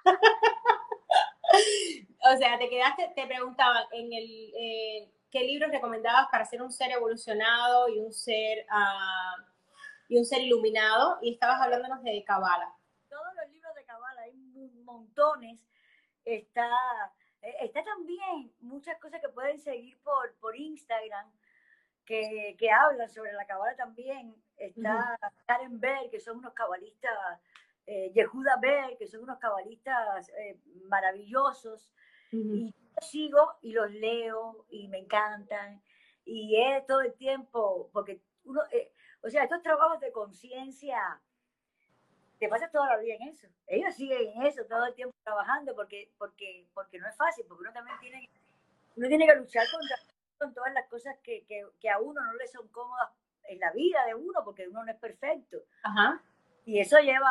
O 2.27 2.37
sea, 2.39 2.59
te 2.59 2.71
quedaste, 2.71 3.13
te 3.15 3.27
preguntaban 3.27 3.85
en 3.93 4.13
el 4.13 4.53
eh, 4.59 5.13
qué 5.31 5.45
libros 5.45 5.71
recomendabas 5.71 6.27
para 6.31 6.47
ser 6.47 6.63
un 6.63 6.73
ser 6.73 6.91
evolucionado 6.91 7.89
y 7.89 7.99
un 7.99 8.13
ser 8.13 8.67
ah, 8.71 9.37
y 10.09 10.17
un 10.17 10.25
ser 10.25 10.41
iluminado 10.41 11.19
y 11.21 11.35
estabas 11.35 11.61
hablándonos 11.61 12.03
de 12.03 12.25
Kabbalah. 12.25 12.75
Todos 13.11 13.35
los 13.37 13.53
libros 13.53 13.75
de 13.75 13.85
Cabala, 13.85 14.23
hay 14.23 14.33
montones. 14.85 15.61
Está, 16.25 16.71
está 17.61 17.85
también 17.85 18.53
muchas 18.61 18.99
cosas 18.99 19.21
que 19.21 19.29
pueden 19.29 19.59
seguir 19.59 19.99
por, 20.03 20.35
por 20.37 20.57
Instagram, 20.57 21.31
que, 22.05 22.57
que 22.59 22.71
hablan 22.71 23.09
sobre 23.09 23.33
la 23.33 23.47
cabala 23.47 23.75
también. 23.77 24.35
Está 24.57 25.19
Karen 25.47 25.81
Bell, 25.81 26.11
que 26.11 26.21
son 26.21 26.39
unos 26.39 26.53
cabalistas, 26.53 27.41
eh, 27.87 28.13
Yehuda 28.15 28.57
Bell, 28.61 28.97
que 28.99 29.07
son 29.07 29.23
unos 29.23 29.39
cabalistas 29.39 30.29
eh, 30.39 30.59
maravillosos. 30.87 31.91
Y 32.33 32.73
yo 32.73 32.97
sigo 33.01 33.53
y 33.63 33.73
los 33.73 33.91
leo 33.93 34.67
y 34.69 34.89
me 34.89 34.99
encantan. 34.99 35.81
Y 36.25 36.61
es 36.61 36.85
todo 36.87 37.03
el 37.03 37.15
tiempo, 37.15 37.91
porque 37.93 38.23
uno, 38.45 38.61
eh, 38.73 38.93
o 39.23 39.31
sea, 39.31 39.45
estos 39.45 39.63
trabajos 39.63 40.01
de 40.01 40.11
conciencia, 40.11 41.23
te 42.39 42.49
pasas 42.49 42.71
toda 42.71 42.89
la 42.89 42.99
vida 42.99 43.15
en 43.15 43.29
eso. 43.29 43.49
Ellos 43.67 43.95
siguen 43.95 44.33
en 44.35 44.43
eso 44.43 44.65
todo 44.67 44.87
el 44.87 44.95
tiempo 44.95 45.15
trabajando 45.23 45.75
porque, 45.75 46.13
porque, 46.19 46.67
porque 46.75 46.99
no 46.99 47.09
es 47.09 47.17
fácil, 47.17 47.45
porque 47.49 47.63
uno 47.63 47.73
también 47.73 47.99
tiene, 48.01 48.29
uno 48.97 49.09
tiene 49.09 49.27
que 49.27 49.37
luchar 49.37 49.67
contra 49.71 49.97
con 50.39 50.53
todas 50.53 50.73
las 50.73 50.87
cosas 50.89 51.17
que, 51.23 51.45
que, 51.47 51.65
que 51.81 51.89
a 51.89 52.01
uno 52.01 52.21
no 52.21 52.35
le 52.35 52.47
son 52.49 52.69
cómodas 52.69 53.11
en 53.45 53.61
la 53.61 53.71
vida 53.73 54.05
de 54.07 54.15
uno, 54.15 54.43
porque 54.45 54.69
uno 54.69 54.85
no 54.85 54.91
es 54.91 54.99
perfecto. 54.99 55.59
Ajá. 55.83 56.23
Y 56.67 56.81
eso 56.81 56.99
lleva 56.99 57.31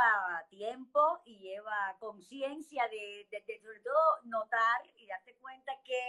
tiempo 0.49 1.21
y 1.25 1.39
lleva 1.39 1.95
conciencia 1.99 2.87
de, 2.87 3.27
de, 3.31 3.43
de, 3.47 3.59
sobre 3.59 3.79
todo, 3.79 4.21
notar 4.25 4.85
y 4.95 5.07
darte 5.07 5.35
cuenta 5.35 5.73
que, 5.83 5.99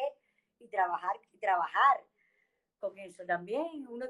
y 0.58 0.68
trabajar, 0.68 1.16
y 1.32 1.38
trabajar 1.38 2.04
con 2.78 2.98
eso 2.98 3.24
también. 3.24 3.86
Uno, 3.88 4.06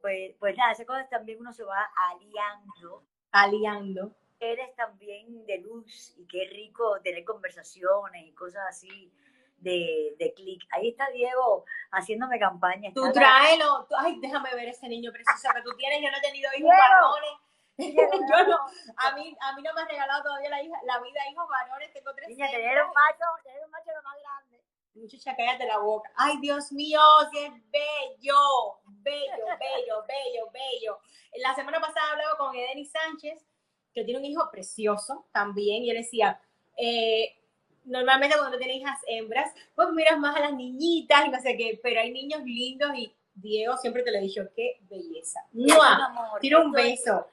pues, 0.00 0.36
pues 0.38 0.56
nada, 0.56 0.72
esas 0.72 0.86
cosas 0.86 1.08
también 1.10 1.40
uno 1.40 1.52
se 1.52 1.64
va 1.64 1.90
aliando. 2.10 3.04
Aliando. 3.34 4.12
Eres 4.40 4.74
también 4.76 5.44
de 5.46 5.58
luz 5.58 6.14
y 6.18 6.26
qué 6.26 6.48
rico 6.52 7.00
tener 7.02 7.24
conversaciones 7.24 8.24
y 8.26 8.32
cosas 8.32 8.62
así 8.68 9.10
de, 9.58 10.14
de 10.18 10.34
clic. 10.34 10.62
Ahí 10.70 10.90
está 10.90 11.08
Diego 11.10 11.64
haciéndome 11.92 12.38
campaña. 12.38 12.90
Tú 12.94 13.10
tráelo. 13.12 13.86
tú- 13.88 13.94
Ay, 13.98 14.18
déjame 14.20 14.54
ver 14.54 14.68
ese 14.68 14.88
niño 14.88 15.10
precioso 15.12 15.48
que 15.54 15.62
tú 15.62 15.74
tienes. 15.76 16.02
Yo 16.02 16.10
no 16.10 16.18
he 16.18 16.20
tenido 16.20 16.50
hijos 16.56 16.70
varones. 16.70 17.40
Yo 17.76 18.46
no, 18.46 18.56
a 18.98 19.16
mí, 19.16 19.36
a 19.40 19.52
mí 19.56 19.62
no 19.62 19.74
me 19.74 19.80
has 19.80 19.88
regalado 19.88 20.22
todavía 20.22 20.48
la, 20.50 20.62
hija, 20.62 20.76
la 20.84 21.00
vida 21.00 21.20
hijos 21.30 21.48
varones. 21.48 21.92
Tengo 21.92 22.14
tres 22.14 22.28
Niña, 22.28 22.48
tener 22.50 22.82
un 22.84 22.92
macho, 22.94 23.24
tener 23.42 23.64
un 23.64 23.70
macho 23.70 23.90
lo 23.96 24.02
más 24.02 24.16
grande. 24.20 24.53
Muchacha, 24.94 25.34
cállate 25.36 25.66
la 25.66 25.78
boca. 25.78 26.10
Ay, 26.16 26.38
Dios 26.40 26.70
mío, 26.72 27.00
es 27.32 27.50
bello, 27.70 28.78
bello, 28.84 29.44
bello, 29.60 30.04
bello, 30.06 30.50
bello. 30.52 30.98
La 31.42 31.54
semana 31.54 31.80
pasada 31.80 32.12
hablaba 32.12 32.36
con 32.38 32.54
Edeni 32.54 32.86
Sánchez, 32.86 33.44
que 33.92 34.04
tiene 34.04 34.20
un 34.20 34.26
hijo 34.26 34.48
precioso 34.50 35.26
también, 35.32 35.82
y 35.82 35.90
él 35.90 35.96
decía, 35.96 36.40
eh, 36.76 37.36
normalmente 37.84 38.36
cuando 38.38 38.58
tiene 38.58 38.76
hijas 38.76 39.00
hembras, 39.06 39.52
pues 39.74 39.88
miras 39.90 40.18
más 40.18 40.36
a 40.36 40.40
las 40.40 40.54
niñitas 40.54 41.26
y 41.26 41.30
no 41.30 41.40
sé 41.40 41.56
qué, 41.56 41.78
pero 41.82 42.00
hay 42.00 42.12
niños 42.12 42.42
lindos 42.44 42.90
y 42.96 43.12
Diego 43.34 43.76
siempre 43.76 44.02
te 44.02 44.12
lo 44.12 44.18
he 44.18 44.22
dicho, 44.22 44.48
qué 44.54 44.78
belleza. 44.88 45.40
Es 45.52 45.58
un 45.58 45.66
¡Mua! 45.66 46.38
Tira 46.40 46.60
un 46.60 46.70
beso. 46.70 47.26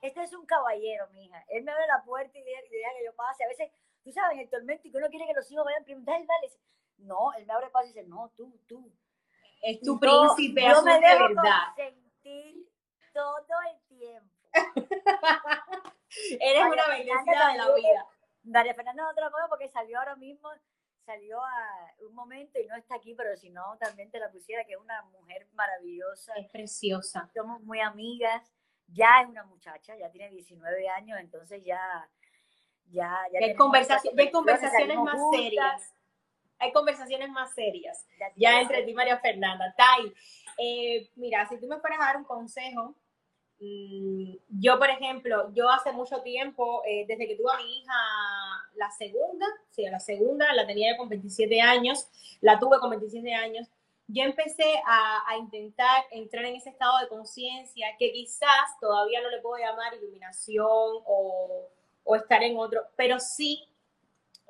Este 0.00 0.22
es 0.22 0.32
un 0.32 0.46
caballero, 0.46 1.08
mija. 1.08 1.44
Él 1.48 1.64
me 1.64 1.72
abre 1.72 1.86
la 1.86 2.02
puerta 2.04 2.38
y 2.38 2.42
deja, 2.42 2.60
y 2.66 2.70
deja 2.70 2.90
que 2.96 3.04
yo 3.04 3.14
pase. 3.14 3.44
A 3.44 3.48
veces, 3.48 3.70
tú 4.02 4.12
sabes, 4.12 4.34
en 4.34 4.40
el 4.40 4.48
tormento 4.48 4.86
y 4.86 4.90
que 4.90 4.96
uno 4.96 5.08
quiere 5.08 5.26
que 5.26 5.34
los 5.34 5.50
hijos 5.50 5.64
vayan 5.64 5.84
primero, 5.84 6.06
dale, 6.06 6.24
dale. 6.24 6.52
No, 7.00 7.32
él 7.34 7.46
me 7.46 7.52
abre 7.52 7.70
paso 7.70 7.86
y 7.86 7.88
dice, 7.92 8.04
no, 8.06 8.30
tú, 8.36 8.58
tú. 8.66 8.92
Es 9.62 9.80
tu 9.80 9.94
yo- 9.94 10.00
príncipe 10.00 10.62
yo 10.62 10.68
azul 10.72 10.84
me 10.84 10.94
de 10.94 11.00
dejo 11.00 11.28
verdad. 11.28 11.60
consentir 11.76 12.68
todo 13.12 13.44
el 13.70 13.80
tiempo. 13.98 14.34
Eres 16.40 16.64
María 16.64 16.84
una 16.84 16.88
bendecida 16.96 17.48
de 17.52 17.58
la 17.58 17.74
vida. 17.74 18.06
María 18.44 18.74
Fernanda 18.74 19.02
no 19.04 19.14
te 19.14 19.20
la 19.20 19.30
pongo 19.30 19.48
porque 19.48 19.68
salió 19.68 19.98
ahora 19.98 20.16
mismo, 20.16 20.48
salió 21.04 21.42
a 21.44 21.94
un 22.00 22.14
momento 22.14 22.58
y 22.58 22.66
no 22.66 22.74
está 22.76 22.96
aquí, 22.96 23.14
pero 23.14 23.36
si 23.36 23.50
no, 23.50 23.76
también 23.78 24.10
te 24.10 24.18
la 24.18 24.30
pusiera, 24.30 24.64
que 24.64 24.72
es 24.72 24.78
una 24.80 25.02
mujer 25.02 25.46
maravillosa. 25.52 26.34
Es 26.34 26.50
preciosa. 26.50 27.30
somos 27.34 27.60
muy 27.62 27.80
amigas. 27.80 28.42
Ya 28.92 29.20
es 29.22 29.28
una 29.28 29.44
muchacha, 29.44 29.94
ya 29.96 30.10
tiene 30.10 30.30
19 30.30 30.88
años, 30.88 31.18
entonces 31.20 31.62
ya. 31.64 32.08
Ya, 32.86 33.24
ya 33.32 33.38
Ya 33.40 33.56
conversaciones 33.56 34.72
salimos 34.72 35.04
más 35.04 35.14
juntas, 35.14 35.40
serias. 35.40 35.94
Hay 36.60 36.72
conversaciones 36.72 37.30
más 37.30 37.54
serias. 37.54 38.06
ya 38.36 38.60
entre 38.60 38.82
ti 38.82 38.92
María 38.92 39.18
Fernanda. 39.18 39.74
Tai, 39.76 40.12
eh, 40.58 41.10
mira, 41.16 41.48
si 41.48 41.58
tú 41.58 41.66
me 41.66 41.78
fueras 41.78 42.00
a 42.00 42.04
dar 42.04 42.16
un 42.18 42.24
consejo, 42.24 42.94
mm, 43.58 44.34
yo, 44.60 44.78
por 44.78 44.90
ejemplo, 44.90 45.52
yo 45.54 45.68
hace 45.70 45.92
mucho 45.92 46.20
tiempo, 46.22 46.82
eh, 46.86 47.04
desde 47.08 47.26
que 47.26 47.36
tuve 47.36 47.52
a 47.52 47.56
mi 47.56 47.78
hija, 47.78 47.92
la 48.74 48.90
segunda, 48.90 49.46
sí, 49.70 49.84
la 49.90 50.00
segunda, 50.00 50.52
la 50.52 50.66
tenía 50.66 50.96
con 50.96 51.08
27 51.08 51.60
años, 51.60 52.06
la 52.40 52.58
tuve 52.58 52.78
con 52.78 52.90
27 52.90 53.34
años, 53.34 53.68
yo 54.06 54.24
empecé 54.24 54.82
a, 54.86 55.22
a 55.28 55.36
intentar 55.36 56.04
entrar 56.10 56.44
en 56.44 56.56
ese 56.56 56.70
estado 56.70 56.98
de 56.98 57.08
conciencia 57.08 57.86
que 57.98 58.12
quizás 58.12 58.78
todavía 58.80 59.22
no 59.22 59.30
le 59.30 59.40
puedo 59.40 59.62
llamar 59.62 59.94
iluminación 59.94 60.66
o, 61.06 61.68
o 62.04 62.16
estar 62.16 62.42
en 62.42 62.58
otro, 62.58 62.82
pero 62.96 63.20
sí 63.20 63.69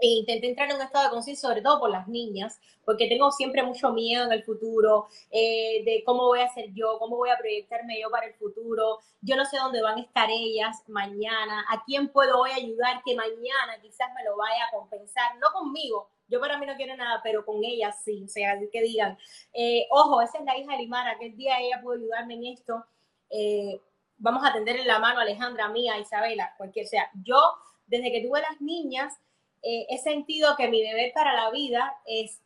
e 0.00 0.08
intenté 0.08 0.48
entrar 0.48 0.70
en 0.70 0.76
un 0.76 0.82
estado 0.82 1.04
de 1.04 1.10
conciencia, 1.10 1.48
sobre 1.48 1.62
todo 1.62 1.80
por 1.80 1.90
las 1.90 2.08
niñas, 2.08 2.58
porque 2.84 3.08
tengo 3.08 3.30
siempre 3.30 3.62
mucho 3.62 3.92
miedo 3.92 4.24
en 4.24 4.32
el 4.32 4.42
futuro, 4.42 5.08
eh, 5.30 5.82
de 5.84 6.02
cómo 6.04 6.24
voy 6.24 6.40
a 6.40 6.48
ser 6.48 6.72
yo, 6.72 6.98
cómo 6.98 7.16
voy 7.16 7.30
a 7.30 7.36
proyectarme 7.36 8.00
yo 8.00 8.10
para 8.10 8.26
el 8.26 8.34
futuro. 8.34 8.98
Yo 9.20 9.36
no 9.36 9.44
sé 9.44 9.58
dónde 9.58 9.82
van 9.82 9.98
a 9.98 10.02
estar 10.02 10.28
ellas 10.30 10.82
mañana, 10.88 11.64
a 11.68 11.84
quién 11.84 12.08
puedo 12.08 12.40
hoy 12.40 12.50
ayudar 12.52 13.02
que 13.04 13.14
mañana 13.14 13.80
quizás 13.82 14.08
me 14.14 14.24
lo 14.24 14.36
vaya 14.36 14.64
a 14.66 14.70
compensar, 14.70 15.36
no 15.38 15.48
conmigo. 15.52 16.08
Yo 16.28 16.40
para 16.40 16.58
mí 16.58 16.66
no 16.66 16.76
quiero 16.76 16.96
nada, 16.96 17.20
pero 17.22 17.44
con 17.44 17.62
ellas 17.64 17.96
sí, 18.04 18.22
o 18.24 18.28
sea, 18.28 18.58
que 18.72 18.82
digan, 18.82 19.18
eh, 19.52 19.86
ojo, 19.90 20.22
esa 20.22 20.38
es 20.38 20.44
la 20.44 20.56
hija 20.56 20.72
de 20.72 20.78
Limara, 20.78 21.12
aquel 21.12 21.36
día 21.36 21.58
ella 21.60 21.80
pudo 21.82 21.94
ayudarme 21.94 22.34
en 22.34 22.46
esto, 22.46 22.84
eh, 23.30 23.80
vamos 24.16 24.44
a 24.44 24.52
tenderle 24.52 24.84
la 24.84 25.00
mano 25.00 25.18
a 25.18 25.22
Alejandra, 25.22 25.68
mía, 25.68 25.98
Isabela, 25.98 26.54
cualquier 26.56 26.86
sea. 26.86 27.10
Yo, 27.24 27.54
desde 27.86 28.12
que 28.12 28.22
tuve 28.22 28.40
las 28.40 28.60
niñas, 28.60 29.18
eh, 29.62 29.86
he 29.90 29.98
sentido 29.98 30.56
que 30.56 30.68
mi 30.68 30.82
deber 30.82 31.12
para 31.12 31.34
la 31.34 31.50
vida 31.50 31.94
es 32.06 32.40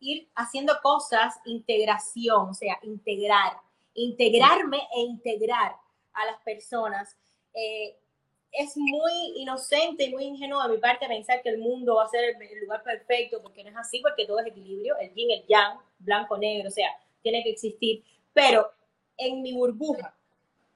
ir 0.00 0.28
haciendo 0.34 0.74
cosas, 0.82 1.34
integración, 1.44 2.50
o 2.50 2.54
sea, 2.54 2.78
integrar, 2.82 3.52
integrarme 3.94 4.78
e 4.94 5.00
integrar 5.00 5.76
a 6.12 6.26
las 6.26 6.40
personas. 6.42 7.16
Eh, 7.54 7.96
es 8.50 8.76
muy 8.76 9.12
inocente 9.36 10.04
y 10.04 10.10
muy 10.10 10.24
ingenuo 10.24 10.62
de 10.64 10.74
mi 10.74 10.78
parte 10.78 11.06
pensar 11.06 11.40
que 11.40 11.48
el 11.48 11.58
mundo 11.58 11.94
va 11.96 12.04
a 12.04 12.08
ser 12.08 12.36
el 12.38 12.60
lugar 12.60 12.82
perfecto, 12.82 13.40
porque 13.42 13.64
no 13.64 13.70
es 13.70 13.76
así, 13.76 14.00
porque 14.00 14.26
todo 14.26 14.40
es 14.40 14.46
equilibrio, 14.46 14.96
el 14.98 15.14
yin, 15.14 15.30
el 15.30 15.46
yang, 15.46 15.78
blanco, 15.98 16.36
negro, 16.36 16.68
o 16.68 16.72
sea, 16.72 16.90
tiene 17.22 17.42
que 17.42 17.50
existir. 17.50 18.04
Pero 18.34 18.70
en 19.16 19.40
mi 19.40 19.54
burbuja, 19.54 20.14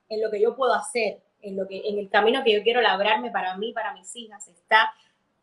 en 0.08 0.22
lo 0.22 0.30
que 0.30 0.40
yo 0.40 0.56
puedo 0.56 0.72
hacer, 0.72 1.20
en, 1.42 1.56
lo 1.56 1.66
que, 1.66 1.82
en 1.86 1.98
el 1.98 2.08
camino 2.08 2.42
que 2.42 2.52
yo 2.52 2.62
quiero 2.62 2.80
labrarme 2.80 3.30
para 3.30 3.56
mí, 3.58 3.72
para 3.72 3.92
mis 3.92 4.14
hijas, 4.16 4.48
está 4.48 4.94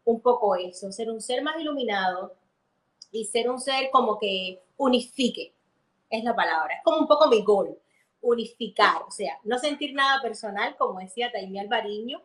un 0.06 0.22
poco 0.22 0.56
eso, 0.56 0.92
ser 0.92 1.10
un 1.10 1.22
ser 1.22 1.42
más 1.44 1.60
iluminado 1.60 2.36
y 3.12 3.26
ser 3.26 3.50
un 3.50 3.60
ser 3.60 3.90
como 3.92 4.18
que 4.20 4.62
unifique, 4.78 5.54
es 6.10 6.24
la 6.24 6.36
palabra, 6.36 6.76
es 6.76 6.84
como 6.84 6.98
un 6.98 7.08
poco 7.08 7.28
mi 7.28 7.44
gol, 7.44 7.78
unificar, 8.22 9.04
o 9.08 9.12
sea, 9.12 9.38
no 9.44 9.58
sentir 9.58 9.94
nada 9.94 10.22
personal, 10.22 10.76
como 10.78 11.00
decía 11.00 11.32
Taimí 11.32 11.60
Alvariño, 11.60 12.22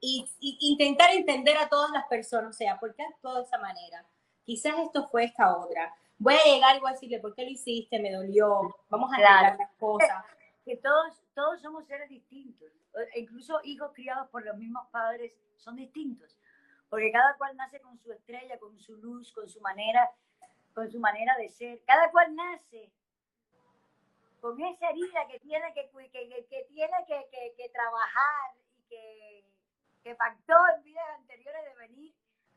y, 0.00 0.26
y 0.40 0.58
intentar 0.60 1.12
entender 1.14 1.56
a 1.58 1.68
todas 1.68 1.90
las 1.92 2.06
personas, 2.08 2.50
o 2.50 2.58
sea, 2.58 2.78
¿por 2.80 2.94
qué 2.94 3.02
actuó 3.04 3.34
de 3.36 3.42
esa 3.42 3.58
manera? 3.58 4.04
Quizás 4.44 4.74
esto 4.80 5.06
fue 5.08 5.24
esta 5.24 5.56
otra. 5.56 5.94
Voy 6.18 6.34
a 6.34 6.44
llegar 6.44 6.76
y 6.76 6.80
voy 6.80 6.90
a 6.90 6.92
decirle, 6.94 7.20
¿por 7.20 7.34
qué 7.34 7.44
lo 7.44 7.50
hiciste? 7.50 8.00
Me 8.00 8.12
dolió, 8.12 8.74
vamos 8.88 9.12
a 9.12 9.16
Claro. 9.16 9.46
arreglar 9.46 9.58
las 9.58 9.78
cosas. 9.78 10.24
que 10.64 10.76
todos, 10.76 11.20
todos 11.34 11.60
somos 11.60 11.86
seres 11.86 12.08
distintos. 12.08 12.68
E 13.14 13.20
Incluso 13.20 13.60
hijos 13.64 13.90
criados 13.94 14.28
por 14.30 14.44
los 14.44 14.56
mismos 14.56 14.86
padres 14.90 15.32
son 15.56 15.76
distintos. 15.76 16.36
Porque 16.92 17.10
cada 17.10 17.34
cual 17.38 17.56
nace 17.56 17.80
con 17.80 17.96
su 17.98 18.12
estrella, 18.12 18.58
con 18.58 18.78
su 18.78 18.98
luz, 18.98 19.32
con 19.32 19.48
su 19.48 19.62
manera, 19.62 20.10
con 20.74 20.90
su 20.90 21.00
manera 21.00 21.34
de 21.38 21.48
ser. 21.48 21.82
Cada 21.86 22.10
cual 22.10 22.34
nace 22.36 22.92
con 24.42 24.60
esa 24.60 24.90
herida 24.90 25.26
que 25.26 25.40
tiene 25.40 25.72
que, 25.72 25.88
que, 25.90 26.10
que, 26.10 26.46
que- 27.30 27.54
que 27.56 27.68
trabajar 27.70 28.54
y 28.76 28.82
que, 28.90 29.44
que 30.02 30.14
pactó 30.16 30.52
en 30.76 30.82
vidas 30.82 31.08
anteriores 31.16 31.64
de 31.64 31.74
venir 31.76 32.14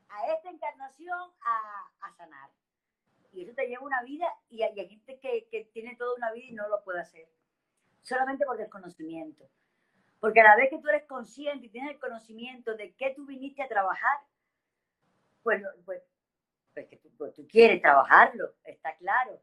a 0.09 0.27
esta 0.33 0.49
encarnación 0.49 1.31
a, 1.39 1.89
a 2.01 2.11
sanar. 2.17 2.49
Y 3.31 3.43
eso 3.45 3.53
te 3.55 3.67
lleva 3.67 3.85
una 3.85 4.03
vida 4.03 4.27
y 4.49 4.63
hay, 4.63 4.73
y 4.75 4.81
hay 4.81 4.89
gente 4.89 5.17
que, 5.17 5.47
que 5.49 5.63
tiene 5.71 5.95
toda 5.95 6.13
una 6.15 6.33
vida 6.33 6.47
y 6.47 6.53
no 6.53 6.67
lo 6.67 6.83
puede 6.83 6.99
hacer 6.99 7.25
solamente 8.01 8.45
por 8.45 8.57
desconocimiento. 8.57 9.47
Porque 10.19 10.41
a 10.41 10.43
la 10.43 10.55
vez 10.55 10.69
que 10.69 10.79
tú 10.79 10.87
eres 10.89 11.05
consciente 11.05 11.67
y 11.67 11.69
tienes 11.69 11.91
el 11.91 11.99
conocimiento 11.99 12.75
de 12.75 12.93
que 12.95 13.11
tú 13.11 13.25
viniste 13.25 13.61
a 13.61 13.67
trabajar, 13.67 14.19
pues, 15.43 15.61
pues, 15.85 16.01
pues 16.73 16.87
que 16.87 16.97
tú, 16.97 17.11
pues 17.17 17.33
tú 17.33 17.47
quieres 17.47 17.81
trabajarlo, 17.81 18.53
está 18.63 18.95
claro. 18.97 19.39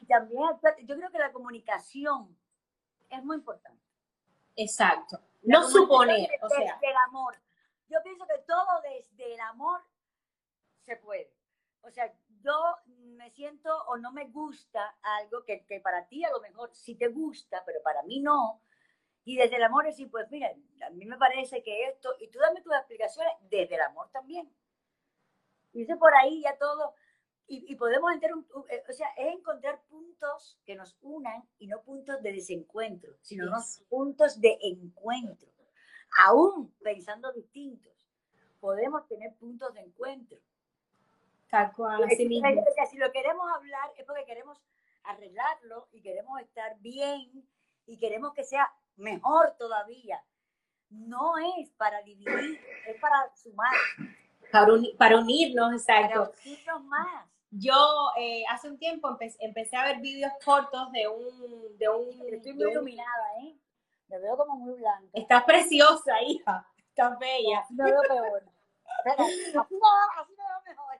Y 0.00 0.06
también 0.06 0.40
yo 0.84 0.96
creo 0.96 1.10
que 1.10 1.18
la 1.18 1.32
comunicación 1.32 2.36
es 3.10 3.22
muy 3.24 3.36
importante. 3.36 3.82
Exacto. 4.56 5.20
La 5.42 5.60
No 5.60 5.68
suponer, 5.68 6.30
o 6.40 6.48
sea, 6.48 6.74
Desde 6.74 6.90
el 6.90 6.96
amor. 7.08 7.36
Yo 7.88 8.02
pienso 8.02 8.26
que 8.26 8.38
todo 8.46 8.80
desde 8.82 9.34
el 9.34 9.40
amor 9.40 9.82
se 10.84 10.96
puede. 10.96 11.32
O 11.82 11.90
sea, 11.90 12.12
yo 12.42 12.76
me 12.86 13.30
siento 13.30 13.70
o 13.86 13.96
no 13.96 14.12
me 14.12 14.26
gusta 14.26 14.96
algo 15.02 15.44
que, 15.44 15.64
que 15.66 15.80
para 15.80 16.06
ti 16.06 16.24
a 16.24 16.30
lo 16.30 16.40
mejor 16.40 16.70
sí 16.72 16.94
te 16.94 17.08
gusta, 17.08 17.62
pero 17.66 17.82
para 17.82 18.02
mí 18.02 18.20
no. 18.20 18.62
Y 19.24 19.36
desde 19.36 19.56
el 19.56 19.62
amor 19.62 19.84
decir, 19.84 20.10
pues 20.10 20.28
mira, 20.30 20.50
a 20.84 20.90
mí 20.90 21.06
me 21.06 21.16
parece 21.16 21.62
que 21.62 21.84
esto, 21.88 22.14
y 22.20 22.28
tú 22.28 22.38
dame 22.40 22.60
tus 22.60 22.74
explicaciones 22.74 23.32
desde 23.42 23.76
el 23.76 23.82
amor 23.82 24.10
también. 24.10 24.50
Y 25.72 25.80
dice 25.80 25.96
por 25.96 26.14
ahí 26.14 26.42
ya 26.42 26.56
todo, 26.58 26.94
y, 27.46 27.64
y 27.70 27.76
podemos 27.76 28.12
entrar, 28.12 28.32
un, 28.34 28.46
eh, 28.68 28.82
o 28.88 28.92
sea, 28.92 29.08
es 29.16 29.34
encontrar 29.34 29.80
puntos 29.88 30.58
que 30.64 30.74
nos 30.74 30.96
unan 31.02 31.46
y 31.58 31.66
no 31.66 31.82
puntos 31.82 32.22
de 32.22 32.32
desencuentro, 32.32 33.14
sino 33.22 33.46
no 33.46 33.58
Yes. 33.58 33.84
puntos 33.88 34.40
de 34.40 34.58
encuentro. 34.62 35.48
Aún 36.18 36.74
pensando 36.82 37.32
distintos, 37.32 38.08
podemos 38.60 39.06
tener 39.08 39.34
puntos 39.36 39.72
de 39.74 39.80
encuentro. 39.80 40.38
Tal 41.48 41.72
cual, 41.72 42.04
así 42.04 42.26
mismo. 42.26 42.48
o 42.48 42.74
sea, 42.74 42.86
si 42.86 42.96
lo 42.96 43.12
queremos 43.12 43.46
hablar 43.52 43.92
es 43.96 44.04
porque 44.06 44.24
queremos 44.24 44.58
arreglarlo 45.04 45.88
y 45.92 46.00
queremos 46.00 46.40
estar 46.40 46.78
bien 46.80 47.46
y 47.86 47.98
queremos 47.98 48.32
que 48.32 48.44
sea 48.44 48.72
mejor 48.96 49.54
todavía. 49.58 50.22
No 50.90 51.34
es 51.58 51.70
para 51.70 52.02
dividir, 52.02 52.60
es 52.86 53.00
para 53.00 53.34
sumar, 53.34 53.72
Para, 54.50 54.72
uni- 54.74 54.94
para 54.98 55.18
unirnos, 55.18 55.84
para 55.86 56.00
exacto. 56.06 56.32
unirnos 56.44 56.84
más. 56.84 57.26
Yo 57.50 57.74
eh, 58.18 58.44
hace 58.48 58.68
un 58.68 58.78
tiempo 58.78 59.08
empe- 59.10 59.36
empecé 59.40 59.76
a 59.76 59.84
ver 59.84 60.00
vídeos 60.00 60.32
cortos 60.44 60.90
de 60.92 61.06
un... 61.08 61.76
De 61.78 61.88
un, 61.88 62.10
Estoy 62.32 62.52
de 62.52 62.54
muy 62.54 62.64
un- 62.66 62.70
iluminada, 62.72 63.26
¿eh? 63.42 63.56
Me 64.08 64.18
veo 64.18 64.36
como 64.36 64.56
muy 64.56 64.74
blanca. 64.74 65.08
Estás 65.14 65.44
preciosa, 65.44 66.20
hija. 66.22 66.66
Estás 66.88 67.18
bella. 67.18 67.60
Así 67.60 67.74
me 67.74 67.84
veo 67.84 68.00
peor. 68.08 68.42
Espera, 68.98 69.24
así 69.24 69.36
me 69.46 69.52
veo, 69.52 70.20
así 70.20 70.32
me 70.36 70.44
veo 70.44 70.62
mejor. 70.66 70.96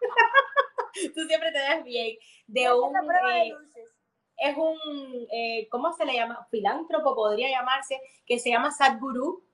Tú 1.14 1.24
siempre 1.26 1.52
te 1.52 1.58
ves 1.58 1.84
bien. 1.84 2.16
De 2.46 2.72
un... 2.74 2.92
prueba 2.92 3.30
de 3.32 3.40
eh, 3.42 3.52
luces. 3.52 3.90
Es 4.40 4.56
un, 4.56 5.26
eh, 5.32 5.68
¿cómo 5.70 5.92
se 5.92 6.04
le 6.04 6.14
llama? 6.14 6.46
Filántropo 6.50 7.14
podría 7.14 7.48
llamarse, 7.50 8.00
que 8.26 8.38
se 8.38 8.50
llama 8.50 8.70
Sadhguru. 8.72 9.44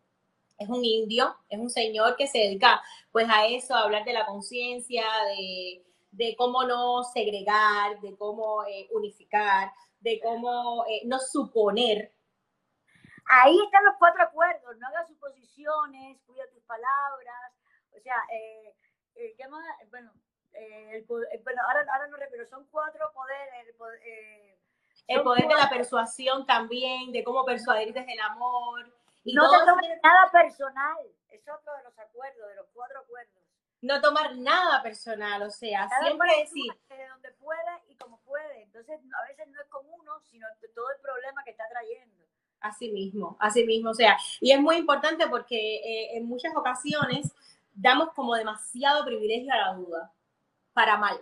Es 0.59 0.69
un 0.69 0.85
indio, 0.85 1.37
es 1.51 1.59
un 1.59 1.69
señor 1.71 2.17
que 2.17 2.27
se 2.27 2.39
dedica 2.39 2.81
pues 3.13 3.29
a 3.29 3.47
eso, 3.47 3.75
a 3.75 3.83
hablar 3.83 4.05
de 4.05 4.15
la 4.15 4.25
conciencia, 4.25 5.05
de, 5.27 5.85
de 6.13 6.35
cómo 6.37 6.65
no 6.65 7.03
segregar, 7.05 8.01
de 8.01 8.17
cómo 8.17 8.65
eh, 8.65 8.89
unificar, 8.93 9.71
de 10.01 10.19
cómo 10.21 10.85
eh, 10.89 11.03
no 11.05 11.19
suponer. 11.19 12.15
Ahí 13.29 13.59
están 13.65 13.85
los 13.85 13.97
cuatro 13.99 14.23
acuerdos. 14.23 14.77
No 14.79 14.87
hagas 14.89 15.09
suposiciones, 15.09 16.19
cuida 16.27 16.45
tus 16.53 16.63
palabras. 16.63 17.53
O 17.97 18.01
sea, 18.01 18.17
eh. 18.33 18.75
Bueno, 19.91 20.13
el 20.53 21.05
bueno 21.07 21.63
ahora, 21.67 21.87
ahora 21.93 22.07
no 22.09 22.17
recuerdo, 22.17 22.47
son 22.47 22.67
cuatro 22.71 23.11
poderes. 23.15 23.69
El, 23.69 23.75
po- 23.77 23.87
eh, 24.05 24.56
El 25.07 25.23
poder 25.23 25.47
de 25.47 25.55
la 25.55 25.69
persuasión 25.69 26.45
también, 26.47 27.13
de 27.13 27.23
cómo 27.23 27.45
persuadir 27.45 27.93
desde 27.93 28.13
el 28.13 28.21
amor. 28.21 28.93
Y 29.25 29.35
No 29.35 29.45
todo 29.51 29.79
tiene- 29.81 30.01
nada 30.03 30.31
personal. 30.33 30.97
Es 31.29 31.43
otro 31.49 31.73
de 31.77 31.83
los 31.85 31.99
acuerdos, 31.99 32.49
de 32.49 32.55
los 32.57 32.67
cuatro 32.73 33.01
acuerdos. 33.01 33.33
no 33.83 34.01
tomar 34.01 34.35
nada 34.37 34.83
personal, 34.83 35.43
o 35.43 35.51
sea, 35.51 35.87
Cada 35.89 36.03
siempre 36.07 36.29
decir, 36.41 36.73
desde 36.89 37.09
donde 37.09 37.31
puede 37.33 37.83
y 37.89 37.95
como 37.97 38.19
puede. 38.23 38.63
Entonces, 38.63 38.99
a 39.17 39.29
veces 39.29 39.47
no 39.49 39.61
es 39.61 39.69
con 39.69 39.87
uno, 39.89 40.19
sino 40.23 40.47
todo 40.75 40.91
el 40.91 41.01
problema 41.01 41.45
que 41.45 41.51
está 41.51 41.69
trayendo. 41.69 42.25
Así 42.61 42.91
mismo, 42.91 43.37
así 43.39 43.65
mismo, 43.65 43.91
o 43.91 43.95
sea, 43.95 44.17
y 44.41 44.51
es 44.51 44.59
muy 44.61 44.77
importante 44.77 45.29
porque 45.29 45.77
eh, 45.77 46.17
en 46.17 46.27
muchas 46.27 46.57
ocasiones 46.57 47.33
damos 47.75 48.13
como 48.15 48.35
demasiado 48.35 49.05
privilegio 49.05 49.53
a 49.53 49.57
la 49.59 49.73
duda, 49.75 50.13
para 50.73 50.97
mal. 50.97 51.21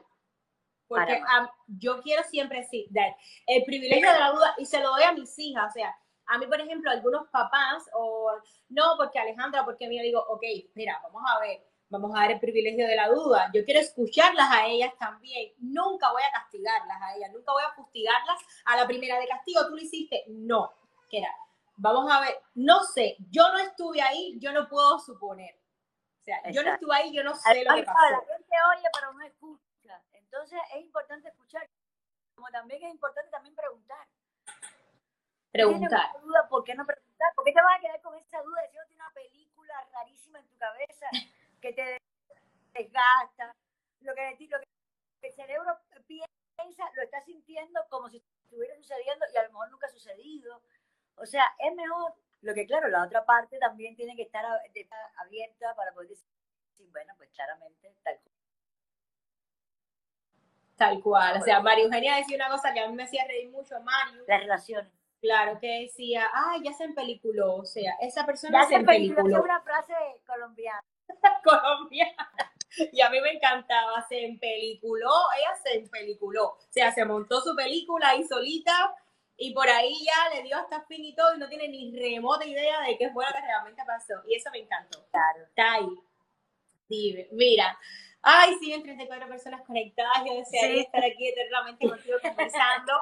Porque 0.88 1.14
am- 1.28 1.48
yo 1.66 2.00
quiero 2.02 2.22
siempre 2.24 2.58
decir, 2.60 2.86
dar 2.90 3.16
el 3.46 3.64
privilegio 3.64 4.12
de 4.12 4.18
la 4.18 4.30
duda 4.30 4.54
y 4.58 4.66
se 4.66 4.80
lo 4.80 4.90
doy 4.90 5.02
a 5.02 5.12
mis 5.12 5.38
hijas, 5.38 5.70
o 5.70 5.72
sea, 5.72 5.96
a 6.26 6.38
mí, 6.38 6.46
por 6.46 6.60
ejemplo, 6.60 6.90
algunos 6.90 7.28
papás, 7.28 7.88
o 7.94 8.32
no, 8.70 8.94
porque 8.96 9.18
Alejandra, 9.18 9.64
porque 9.64 9.88
mira, 9.88 10.02
digo, 10.02 10.24
ok, 10.28 10.42
mira, 10.74 10.98
vamos 11.02 11.22
a 11.30 11.38
ver, 11.40 11.62
vamos 11.90 12.12
a 12.16 12.20
dar 12.20 12.32
el 12.32 12.40
privilegio 12.40 12.86
de 12.86 12.96
la 12.96 13.08
duda. 13.08 13.50
Yo 13.52 13.64
quiero 13.64 13.80
escucharlas 13.80 14.50
a 14.50 14.66
ellas 14.66 14.92
también. 14.98 15.52
Nunca 15.58 16.10
voy 16.12 16.22
a 16.22 16.32
castigarlas 16.32 16.96
a 17.02 17.14
ellas, 17.14 17.30
nunca 17.32 17.52
voy 17.52 17.62
a 17.62 17.74
fustigarlas 17.74 18.38
a 18.64 18.76
la 18.76 18.86
primera 18.86 19.18
de 19.20 19.28
castigo. 19.28 19.66
Tú 19.66 19.76
lo 19.76 19.82
hiciste, 19.82 20.24
no. 20.28 20.72
Que 21.10 21.18
era, 21.18 21.30
vamos 21.76 22.10
a 22.10 22.20
ver, 22.20 22.40
no 22.54 22.82
sé, 22.84 23.16
yo 23.30 23.50
no 23.52 23.58
estuve 23.58 24.00
ahí, 24.00 24.38
yo 24.38 24.50
no 24.52 24.66
puedo 24.68 24.98
suponer. 24.98 25.54
O 26.20 26.24
sea, 26.24 26.40
yo 26.52 26.62
no 26.62 26.72
estuve 26.74 26.96
ahí, 26.96 27.12
yo 27.14 27.22
no 27.22 27.34
sé 27.34 27.50
lo 27.64 27.74
que 27.74 27.82
pasó. 27.86 27.98
La 28.10 28.34
gente 28.36 28.56
oye, 28.76 28.88
pero 28.98 29.12
no 29.12 29.22
escucha. 29.26 29.63
Entonces, 30.34 30.58
es 30.74 30.80
importante 30.82 31.28
escuchar. 31.28 31.64
Como 32.34 32.48
también 32.50 32.82
es 32.82 32.90
importante 32.90 33.30
también 33.30 33.54
preguntar. 33.54 34.04
Preguntar. 35.52 35.88
¿Tienes 35.88 36.14
una 36.16 36.20
duda? 36.24 36.48
¿Por 36.48 36.64
qué 36.64 36.74
no 36.74 36.84
preguntar? 36.84 37.32
¿Por 37.36 37.44
qué 37.44 37.52
te 37.52 37.62
vas 37.62 37.78
a 37.78 37.80
quedar 37.80 38.02
con 38.02 38.16
esa 38.18 38.42
duda 38.42 38.62
diciéndote 38.62 38.94
una 38.94 39.10
película 39.12 39.88
rarísima 39.92 40.40
en 40.40 40.48
tu 40.48 40.58
cabeza 40.58 41.06
que 41.60 41.72
te 41.72 41.98
desgasta? 42.72 43.52
Lo 44.00 44.12
que, 44.16 44.36
lo 44.50 44.58
que 44.58 45.28
el 45.28 45.32
cerebro 45.32 45.78
piensa, 46.08 46.90
lo 46.94 47.02
está 47.02 47.22
sintiendo 47.22 47.86
como 47.88 48.10
si 48.10 48.16
estuviera 48.42 48.74
sucediendo 48.74 49.24
y 49.32 49.36
a 49.36 49.44
lo 49.44 49.50
mejor 49.50 49.70
nunca 49.70 49.86
ha 49.86 49.90
sucedido. 49.90 50.60
O 51.14 51.26
sea, 51.26 51.46
es 51.60 51.72
mejor. 51.76 52.12
Lo 52.40 52.54
que, 52.54 52.66
claro, 52.66 52.88
la 52.88 53.04
otra 53.04 53.24
parte 53.24 53.56
también 53.60 53.94
tiene 53.94 54.16
que 54.16 54.22
estar, 54.22 54.44
de- 54.72 54.88
abierta 55.18 55.76
para 55.76 55.92
poder 55.92 56.08
decir, 56.08 56.26
bueno, 56.90 57.14
pues 57.18 57.30
claramente, 57.30 57.94
tal 58.02 58.18
cual. 58.18 58.33
Tal 60.76 61.00
cual. 61.00 61.40
O 61.40 61.44
sea, 61.44 61.60
María 61.60 61.84
Eugenia 61.84 62.16
decía 62.16 62.36
una 62.36 62.48
cosa 62.48 62.72
que 62.72 62.80
a 62.80 62.88
mí 62.88 62.94
me 62.94 63.04
hacía 63.04 63.24
reír 63.26 63.48
mucho, 63.50 63.80
Mario. 63.80 64.22
Las 64.26 64.40
relaciones. 64.40 64.90
Claro, 65.20 65.58
que 65.58 65.82
decía, 65.82 66.28
ay, 66.34 66.62
ya 66.64 66.72
se 66.72 66.84
empeliculó. 66.84 67.54
O 67.56 67.64
sea, 67.64 67.94
esa 68.00 68.26
persona 68.26 68.62
Ya 68.62 68.68
se 68.68 68.84
película, 68.84 68.94
es 68.94 69.08
empeliculó. 69.08 69.42
una 69.42 69.60
frase 69.62 69.94
colombiana. 70.26 70.84
colombiana. 71.44 72.28
Y 72.92 73.00
a 73.00 73.08
mí 73.08 73.20
me 73.20 73.30
encantaba, 73.30 74.04
se 74.08 74.24
empeliculó, 74.24 75.12
ella 75.38 75.54
se 75.62 75.78
empeliculó. 75.78 76.48
O 76.48 76.58
sea, 76.70 76.92
se 76.92 77.04
montó 77.04 77.40
su 77.40 77.54
película 77.54 78.08
ahí 78.10 78.24
solita 78.24 78.94
y 79.36 79.54
por 79.54 79.68
ahí 79.68 79.94
ya 80.04 80.34
le 80.34 80.42
dio 80.42 80.58
hasta 80.58 80.82
fin 80.86 81.04
y 81.04 81.14
todo 81.14 81.34
y 81.34 81.38
no 81.38 81.48
tiene 81.48 81.68
ni 81.68 81.96
remota 81.96 82.44
idea 82.44 82.80
de 82.80 82.98
qué 82.98 83.10
fue 83.10 83.24
lo 83.24 83.32
que 83.32 83.40
realmente 83.40 83.82
pasó. 83.86 84.14
Y 84.26 84.34
eso 84.34 84.50
me 84.50 84.58
encantó. 84.58 85.06
Claro. 85.10 85.44
Está 85.44 85.72
ahí. 85.74 85.88
Mira. 87.32 87.78
Ay, 88.26 88.56
siguen 88.58 88.82
34 88.82 89.28
personas 89.28 89.60
conectadas. 89.66 90.24
Yo 90.26 90.34
desearía 90.34 90.76
Sí. 90.76 90.80
estar 90.80 91.04
aquí 91.04 91.28
eternamente 91.28 91.86
contigo 91.88 92.16
conversando. 92.22 92.92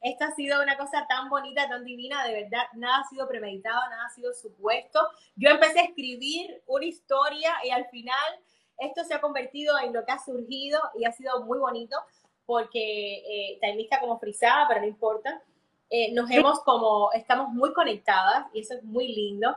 Esto 0.00 0.24
ha 0.24 0.32
sido 0.32 0.60
una 0.60 0.76
cosa 0.76 1.06
tan 1.08 1.28
bonita, 1.30 1.68
tan 1.68 1.84
divina, 1.84 2.26
de 2.26 2.42
verdad. 2.42 2.64
Nada 2.74 2.98
ha 2.98 3.08
sido 3.08 3.28
premeditado, 3.28 3.80
nada 3.88 4.06
ha 4.06 4.10
sido 4.10 4.34
supuesto. 4.34 5.00
Yo 5.36 5.48
empecé 5.50 5.80
a 5.80 5.84
escribir 5.84 6.60
una 6.66 6.84
historia 6.84 7.54
y 7.64 7.70
al 7.70 7.86
final 7.86 8.40
esto 8.78 9.04
se 9.04 9.14
ha 9.14 9.20
convertido 9.20 9.78
en 9.78 9.92
lo 9.92 10.04
que 10.04 10.12
ha 10.12 10.18
surgido 10.18 10.80
y 10.98 11.04
ha 11.04 11.12
sido 11.12 11.44
muy 11.44 11.58
bonito 11.58 11.96
porque 12.44 13.52
eh, 13.54 13.58
Taimista 13.60 14.00
como 14.00 14.18
frisada, 14.18 14.66
pero 14.68 14.80
no 14.80 14.86
importa. 14.88 15.40
Eh, 15.88 16.12
nos 16.12 16.28
hemos 16.30 16.60
como, 16.64 17.12
estamos 17.12 17.48
muy 17.50 17.72
conectadas 17.72 18.46
y 18.52 18.60
eso 18.60 18.74
es 18.74 18.82
muy 18.82 19.06
lindo. 19.06 19.56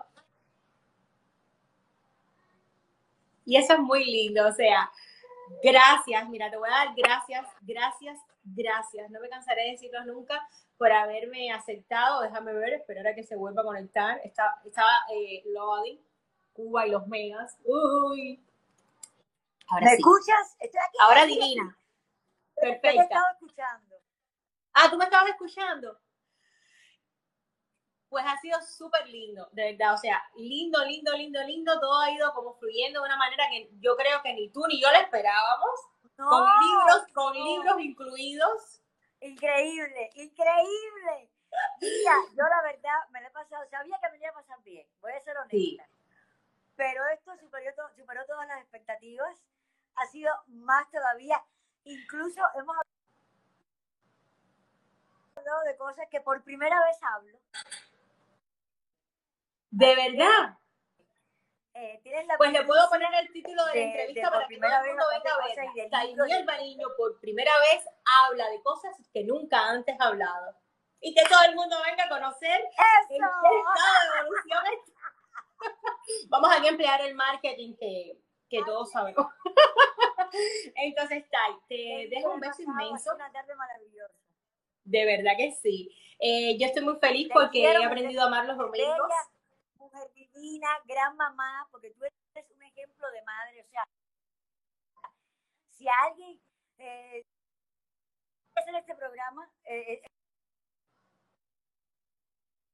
Y 3.45 3.55
eso 3.55 3.73
es 3.73 3.79
muy 3.79 4.05
lindo, 4.05 4.45
o 4.47 4.51
sea, 4.51 4.91
gracias, 5.63 6.29
mira, 6.29 6.49
te 6.49 6.57
voy 6.57 6.69
a 6.69 6.85
dar 6.85 6.95
gracias, 6.95 7.47
gracias, 7.61 8.19
gracias. 8.43 9.09
No 9.09 9.19
me 9.19 9.29
cansaré 9.29 9.63
de 9.63 9.71
decirlo 9.71 10.03
nunca 10.05 10.47
por 10.77 10.91
haberme 10.91 11.51
aceptado. 11.51 12.21
Déjame 12.21 12.53
ver, 12.53 12.73
esperar 12.73 13.07
a 13.07 13.15
que 13.15 13.23
se 13.23 13.35
vuelva 13.35 13.61
a 13.61 13.65
conectar. 13.65 14.19
Está, 14.23 14.61
estaba 14.65 14.91
eh, 15.13 15.43
loading, 15.53 15.99
Cuba 16.53 16.87
y 16.87 16.91
los 16.91 17.07
megas. 17.07 17.57
Uy. 17.65 18.43
Ahora 19.69 19.85
¿Me 19.85 19.91
sí. 19.91 19.97
escuchas? 19.97 20.55
Estoy 20.59 20.79
aquí. 20.79 20.97
Ahora 20.99 21.25
divina. 21.25 21.77
Te- 22.55 22.61
te 22.61 22.67
Perfecta. 22.79 23.03
estado 23.03 23.25
escuchando. 23.33 23.95
Ah, 24.73 24.87
tú 24.89 24.97
me 24.97 25.03
estabas 25.05 25.29
escuchando. 25.29 25.99
Pues 28.09 28.25
ha 28.25 28.37
sido 28.37 28.59
súper 28.61 29.07
lindo, 29.07 29.49
de 29.51 29.71
verdad. 29.71 29.93
O 29.93 29.97
sea, 29.97 30.23
lindo, 30.35 30.83
lindo, 30.85 31.13
lindo, 31.13 31.43
lindo. 31.43 31.79
Todo 31.79 31.99
ha 31.99 32.11
ido 32.11 32.33
como 32.33 32.53
fluyendo 32.55 33.01
de 33.01 33.05
una 33.05 33.17
manera 33.17 33.49
que 33.49 33.69
yo 33.79 33.95
creo 33.97 34.21
que 34.23 34.33
ni 34.33 34.49
tú 34.49 34.65
ni 34.67 34.81
yo 34.81 34.89
lo 34.91 34.97
esperábamos. 34.97 35.69
No, 36.17 36.29
con 36.29 36.47
libros, 36.61 37.03
con 37.13 37.37
no. 37.37 37.45
libros 37.45 37.79
incluidos. 37.81 38.81
Increíble, 39.19 40.09
increíble. 40.15 41.29
Mira, 41.81 42.13
yo 42.35 42.43
la 42.43 42.61
verdad 42.63 43.09
me 43.11 43.21
la 43.21 43.27
he 43.27 43.31
pasado, 43.31 43.67
sabía 43.69 43.99
que 44.01 44.09
me 44.11 44.17
iba 44.17 44.29
a 44.29 44.33
pasar 44.33 44.61
bien, 44.63 44.87
voy 44.99 45.11
a 45.11 45.23
ser 45.23 45.37
honesta. 45.37 45.57
Sí. 45.57 45.77
Pero 46.75 47.07
esto 47.07 47.35
superó, 47.37 47.71
superó 47.95 48.25
todas 48.25 48.47
las 48.47 48.61
expectativas, 48.61 49.37
ha 49.95 50.05
sido 50.07 50.31
más 50.47 50.89
todavía. 50.91 51.43
Incluso 51.83 52.41
hemos 52.55 52.77
hablado 55.35 55.61
de 55.63 55.77
cosas 55.77 56.07
que 56.09 56.21
por 56.21 56.43
primera 56.43 56.79
vez 56.85 56.97
hablo. 57.01 57.39
De 59.69 59.95
verdad. 59.95 60.57
eh, 61.73 62.01
la 62.25 62.37
Pues 62.37 62.51
le 62.51 62.63
puedo 62.65 62.89
poner 62.89 63.09
el 63.21 63.31
título 63.31 63.65
de 63.65 63.75
la 63.75 63.81
entrevista 63.81 64.27
de 64.27 64.31
para 64.31 64.47
que 64.47 64.57
todo 64.57 64.67
el 64.67 64.89
mundo 64.89 65.05
venga 65.11 65.33
a 65.33 65.65
libros 65.65 65.89
Taimí 65.91 66.33
Albariño 66.33 66.87
por 66.97 67.19
primera 67.19 67.51
vez 67.59 67.85
habla 68.23 68.49
de 68.49 68.61
cosas 68.61 68.95
que 69.13 69.23
nunca 69.23 69.69
antes 69.69 69.95
ha 69.99 70.05
hablado. 70.05 70.55
Y 70.99 71.13
que 71.13 71.23
todo 71.29 71.39
el 71.47 71.55
mundo 71.55 71.75
venga 71.85 72.05
a 72.05 72.09
conocer 72.09 72.59
¡Eso! 72.61 73.13
estado 73.13 74.13
de 74.13 74.19
evolución. 74.21 74.63
Vamos 76.29 76.49
a 76.49 76.67
emplear 76.67 77.01
el 77.01 77.13
marketing 77.13 77.75
que, 77.77 78.17
que 78.49 78.63
todos 78.63 78.91
sabemos. 78.91 79.27
Entonces, 80.75 81.29
Tai, 81.29 81.53
te 81.67 82.07
dejo 82.09 82.31
un 82.31 82.39
beso 82.39 82.61
inmenso. 82.63 83.13
Una 83.13 83.31
tarde 83.31 83.55
maravillosa. 83.55 84.17
De 84.83 85.05
verdad 85.05 85.33
que 85.37 85.51
sí. 85.51 85.95
Eh, 86.19 86.57
yo 86.57 86.65
estoy 86.65 86.83
muy 86.83 86.95
feliz 86.99 87.29
porque 87.31 87.61
he 87.63 87.85
aprendido 87.85 88.23
a 88.23 88.25
amar 88.25 88.45
los 88.45 88.57
domingos. 88.57 89.11
Divina, 90.37 90.67
gran 90.85 91.15
mamá, 91.15 91.67
porque 91.71 91.91
tú 91.91 92.03
eres 92.03 92.51
un 92.51 92.63
ejemplo 92.63 93.09
de 93.11 93.21
madre. 93.23 93.61
O 93.61 93.67
sea, 93.67 93.83
si 95.71 95.87
alguien 95.87 96.39
eh, 96.77 97.23
hacer 98.55 98.75
este 98.75 98.95
programa, 98.95 99.51
eh, 99.65 99.93
eh, 99.93 100.01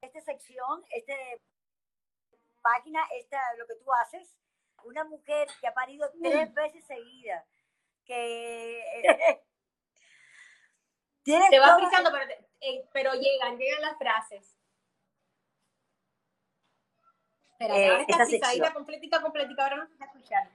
esta 0.02 0.22
sección, 0.22 0.84
este 0.92 1.42
página, 2.62 3.02
esta, 3.16 3.40
lo 3.58 3.68
que 3.68 3.76
tú 3.76 3.92
haces, 3.94 4.38
una 4.84 5.04
mujer 5.04 5.48
que 5.60 5.68
ha 5.68 5.74
parido 5.74 6.10
tres 6.22 6.54
veces 6.54 6.86
seguidas, 6.86 7.46
que 8.06 8.80
eh, 9.02 9.44
Te 11.24 11.60
vas 11.60 11.80
frisando, 11.80 12.12
pero, 12.12 12.30
eh, 12.60 12.90
pero 12.92 13.14
llegan, 13.14 13.58
llegan 13.58 13.82
las 13.82 13.98
frases. 13.98 14.58
Espera, 17.54 17.78
Eh, 17.78 17.88
ahora 17.90 18.02
está 18.08 18.26
sección. 18.26 18.74
completica, 18.74 19.22
completica, 19.22 19.64
ahora 19.64 19.76
no 19.78 19.88
se 19.88 19.94
está 19.94 20.06
escuchando. 20.06 20.52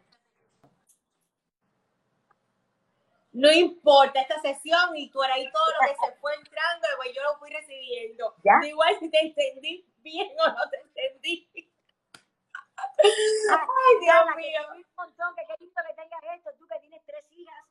No 3.33 3.53
importa 3.53 4.21
esta 4.21 4.41
sesión 4.41 4.97
y 4.97 5.11
tú 5.11 5.23
ahí 5.23 5.49
todo 5.53 5.67
lo 5.69 5.89
que 5.89 5.95
se 6.07 6.17
fue 6.21 6.35
entrando, 6.35 6.89
pues 6.97 7.15
yo 7.15 7.23
lo 7.23 7.39
fui 7.39 7.51
recibiendo. 7.51 8.35
¿Ya? 8.43 8.67
Igual 8.67 8.99
si 8.99 9.11
te 9.11 9.21
entendí 9.21 9.87
bien 9.99 10.31
o 10.41 10.49
no 10.49 10.69
te 10.71 10.81
entendí. 10.81 11.49
Ah, 13.51 13.67
Ay, 13.67 13.99
Dios 14.01 14.37
mío. 14.37 14.61
un 14.75 14.85
montón, 14.97 15.35
que 15.35 15.43
qué 15.47 15.55
lindo 15.59 15.83
que 15.89 15.95
tengas 15.95 16.21
esto, 16.37 16.51
tú 16.59 16.67
que 16.69 16.79
tienes 16.79 17.03
tres 17.05 17.25
hijas. 17.31 17.65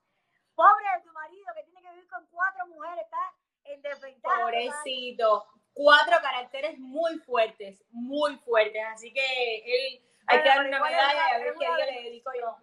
Pobre 0.53 0.83
de 0.97 1.03
tu 1.03 1.13
marido 1.13 1.45
que 1.55 1.63
tiene 1.63 1.81
que 1.81 1.89
vivir 1.91 2.07
con 2.09 2.25
cuatro 2.27 2.65
mujeres, 2.67 3.05
está 3.05 3.33
en 3.65 3.81
desventaja. 3.81 4.41
Pobrecito. 4.41 5.47
Cuatro 5.77 6.17
caracteres 6.23 6.79
muy 6.79 7.19
fuertes, 7.19 7.83
muy 7.91 8.35
fuertes. 8.37 8.81
Así 8.91 9.13
que 9.13 9.57
él 9.57 10.03
hay 10.25 10.37
Bueno, 10.39 10.43
que 10.43 10.49
darle 10.49 10.69
una 10.69 10.83
medalla 10.83 11.25
a 11.27 11.37
ver 11.37 11.53
qué 11.53 11.65
día 11.65 11.85
le 11.85 12.01
dedico 12.03 12.31
yo. 12.39 12.57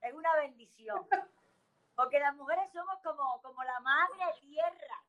Es 0.00 0.12
una 0.12 0.34
bendición. 0.36 1.06
Porque 1.94 2.18
las 2.18 2.34
mujeres 2.34 2.64
somos 2.72 2.98
como, 3.04 3.40
como 3.42 3.62
la 3.62 3.78
madre 3.78 4.24
tierra. 4.40 5.04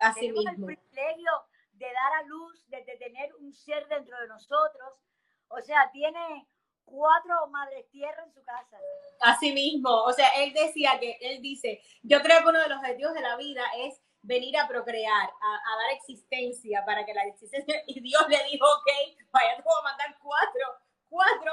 Así 0.00 0.20
Tenemos 0.20 0.44
mismo. 0.44 0.68
el 0.68 0.76
privilegio 0.76 1.32
de 1.72 1.86
dar 1.86 2.12
a 2.20 2.22
luz, 2.24 2.68
de, 2.68 2.84
de 2.84 2.96
tener 2.98 3.34
un 3.36 3.54
ser 3.54 3.88
dentro 3.88 4.20
de 4.20 4.28
nosotros. 4.28 5.00
O 5.48 5.62
sea, 5.62 5.90
tiene 5.92 6.46
cuatro 6.84 7.46
madres 7.48 7.88
tierra 7.90 8.22
en 8.22 8.32
su 8.32 8.42
casa. 8.44 8.78
Así 9.22 9.52
mismo. 9.52 9.90
O 10.04 10.12
sea, 10.12 10.28
él 10.42 10.52
decía 10.52 10.98
que, 11.00 11.16
él 11.22 11.40
dice, 11.40 11.80
yo 12.02 12.20
creo 12.20 12.42
que 12.42 12.48
uno 12.48 12.60
de 12.60 12.68
los 12.68 12.78
objetivos 12.78 13.14
de 13.14 13.22
la 13.22 13.36
vida 13.36 13.62
es 13.78 14.02
venir 14.26 14.58
a 14.58 14.68
procrear, 14.68 15.28
a, 15.28 15.72
a 15.72 15.76
dar 15.82 15.92
existencia 15.92 16.84
para 16.84 17.04
que 17.04 17.14
la 17.14 17.24
existencia, 17.24 17.82
y 17.86 18.00
Dios 18.00 18.22
le 18.28 18.42
dijo, 18.50 18.66
ok, 18.66 19.16
vaya, 19.30 19.56
te 19.56 19.62
voy 19.62 19.74
a 19.80 19.84
mandar 19.84 20.18
cuatro, 20.22 20.78
cuatro, 21.08 21.52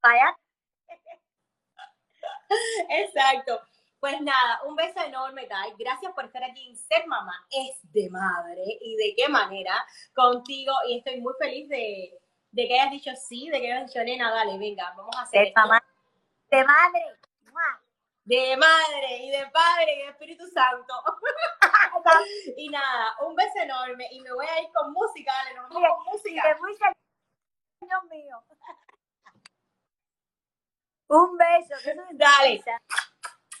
Vaya, 0.00 0.36
Exacto. 2.88 3.60
Pues 4.00 4.20
nada, 4.20 4.60
un 4.66 4.76
beso 4.76 5.00
enorme, 5.02 5.46
Tai. 5.46 5.74
Gracias 5.76 6.12
por 6.12 6.24
estar 6.26 6.44
aquí 6.44 6.68
en 6.68 6.76
Ser 6.76 7.06
Mamá 7.08 7.34
es 7.50 7.80
de 7.92 8.08
madre 8.10 8.62
y 8.80 8.94
de 8.94 9.14
qué 9.16 9.28
manera 9.28 9.84
contigo. 10.14 10.72
Y 10.88 10.98
estoy 10.98 11.20
muy 11.20 11.34
feliz 11.40 11.68
de, 11.68 12.16
de 12.52 12.68
que 12.68 12.78
hayas 12.78 12.92
dicho 12.92 13.10
sí, 13.28 13.50
de 13.50 13.60
que 13.60 13.72
hayas 13.72 13.92
dicho, 13.92 14.04
nena, 14.04 14.30
dale, 14.30 14.56
venga, 14.56 14.94
vamos 14.96 15.16
a 15.16 15.22
hacer 15.22 15.40
de 15.40 15.48
esto. 15.48 15.60
mamá, 15.60 15.82
de 16.50 16.64
madre. 16.64 17.17
De 18.28 18.58
madre 18.58 19.24
y 19.24 19.30
de 19.30 19.46
padre 19.46 19.94
y 19.94 19.98
de 20.00 20.08
Espíritu 20.10 20.46
Santo. 20.48 20.92
y 22.58 22.68
nada, 22.68 23.16
un 23.22 23.34
beso 23.34 23.58
enorme 23.58 24.06
y 24.10 24.20
me 24.20 24.30
voy 24.30 24.44
a 24.44 24.60
ir 24.60 24.68
con 24.70 24.92
música, 24.92 25.32
dale, 25.32 25.54
vamos 25.58 25.72
con 25.72 26.12
música. 26.12 26.42
Dios 27.80 28.04
mío. 28.10 28.44
Un 31.08 31.38
beso. 31.38 31.74
que 31.82 31.90
eso 31.90 32.02
es 32.02 32.18
Dale. 32.18 32.62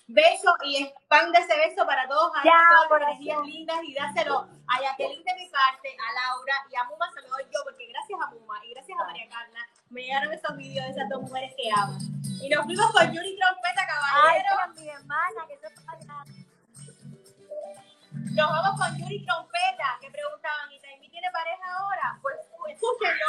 Beso 0.06 0.54
y 0.64 0.84
expande 0.84 1.38
ese 1.38 1.56
beso 1.56 1.86
para 1.86 2.06
todos 2.06 2.30
Ya, 2.44 2.60
todas 2.88 3.00
las 3.00 3.10
energías 3.12 3.40
lindas 3.46 3.78
y 3.84 3.94
dáselo 3.94 4.48
a 4.66 4.82
Jacqueline 4.82 5.24
de 5.24 5.34
mi 5.34 5.48
parte, 5.48 5.96
a 5.96 6.12
Laura 6.12 6.66
y 6.68 6.76
a 6.76 6.84
Muma 6.84 7.10
se 7.14 7.22
lo 7.22 7.28
doy 7.28 7.44
yo 7.44 7.60
porque 7.64 7.86
gracias 7.86 8.20
a 8.20 8.26
Muma 8.32 8.62
y 8.66 8.74
gracias 8.74 9.00
a 9.00 9.04
María 9.04 9.30
Carla 9.30 9.66
me 9.90 10.02
llegaron 10.02 10.32
esos 10.32 10.56
vídeos 10.56 10.86
de 10.86 10.92
esas 10.92 11.08
dos 11.08 11.22
mujeres 11.22 11.52
que 11.56 11.70
amo. 11.74 11.98
Y 12.42 12.48
nos 12.48 12.64
fuimos 12.64 12.92
con 12.92 13.06
Yuri 13.12 13.36
Trompeta 13.36 13.80
Ay, 13.80 13.86
Caballero, 13.88 14.54
era 14.54 14.66
mi 14.68 14.88
hermana, 14.88 15.46
que 15.48 15.56
pasa. 15.58 16.24
nos 18.34 18.50
vamos 18.50 18.80
con 18.80 18.98
Yuri 18.98 19.24
Trompeta 19.24 19.98
que 20.00 20.10
preguntaban, 20.10 20.72
¿y 20.72 20.80
Taimi 20.80 21.08
tiene 21.10 21.28
pareja 21.32 21.64
ahora? 21.78 22.18
Pues, 22.22 22.36
pues 22.58 22.74
escúchenlo. 22.82 23.26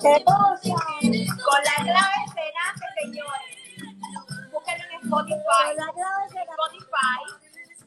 Con 0.00 0.12
la 0.12 1.76
clave 1.82 2.20
Cenace, 2.32 2.86
señores. 3.00 3.56
Búsquenlo 4.52 4.84
en 4.84 4.92
Spotify. 5.02 5.64
Con 5.66 5.76
la 5.76 5.92
clave. 5.92 6.42
Spotify, 6.52 7.20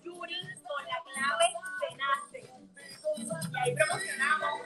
Yuri 0.04 0.42
con 0.68 0.82
la 0.88 0.98
clave 1.08 1.46
Cenace. 1.80 2.42
Y 3.16 3.18
ahí 3.60 3.72
promocionamos. 3.76 4.60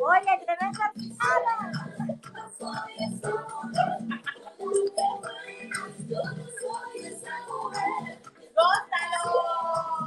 Oye, 0.00 0.32
tremenda 0.46 0.84
pisada. 0.94 1.54
¡Gózalo! 8.56 10.01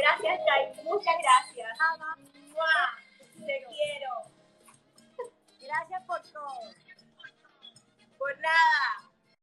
Gracias, 0.00 0.40
Tai. 0.46 0.84
Muchas 0.84 1.14
gracias. 1.22 1.78
Te 3.46 3.66
quiero. 3.68 4.10
Gracias 5.60 6.02
por 6.06 6.22
todo. 6.32 6.72
Por 8.18 8.38
nada. 8.40 9.09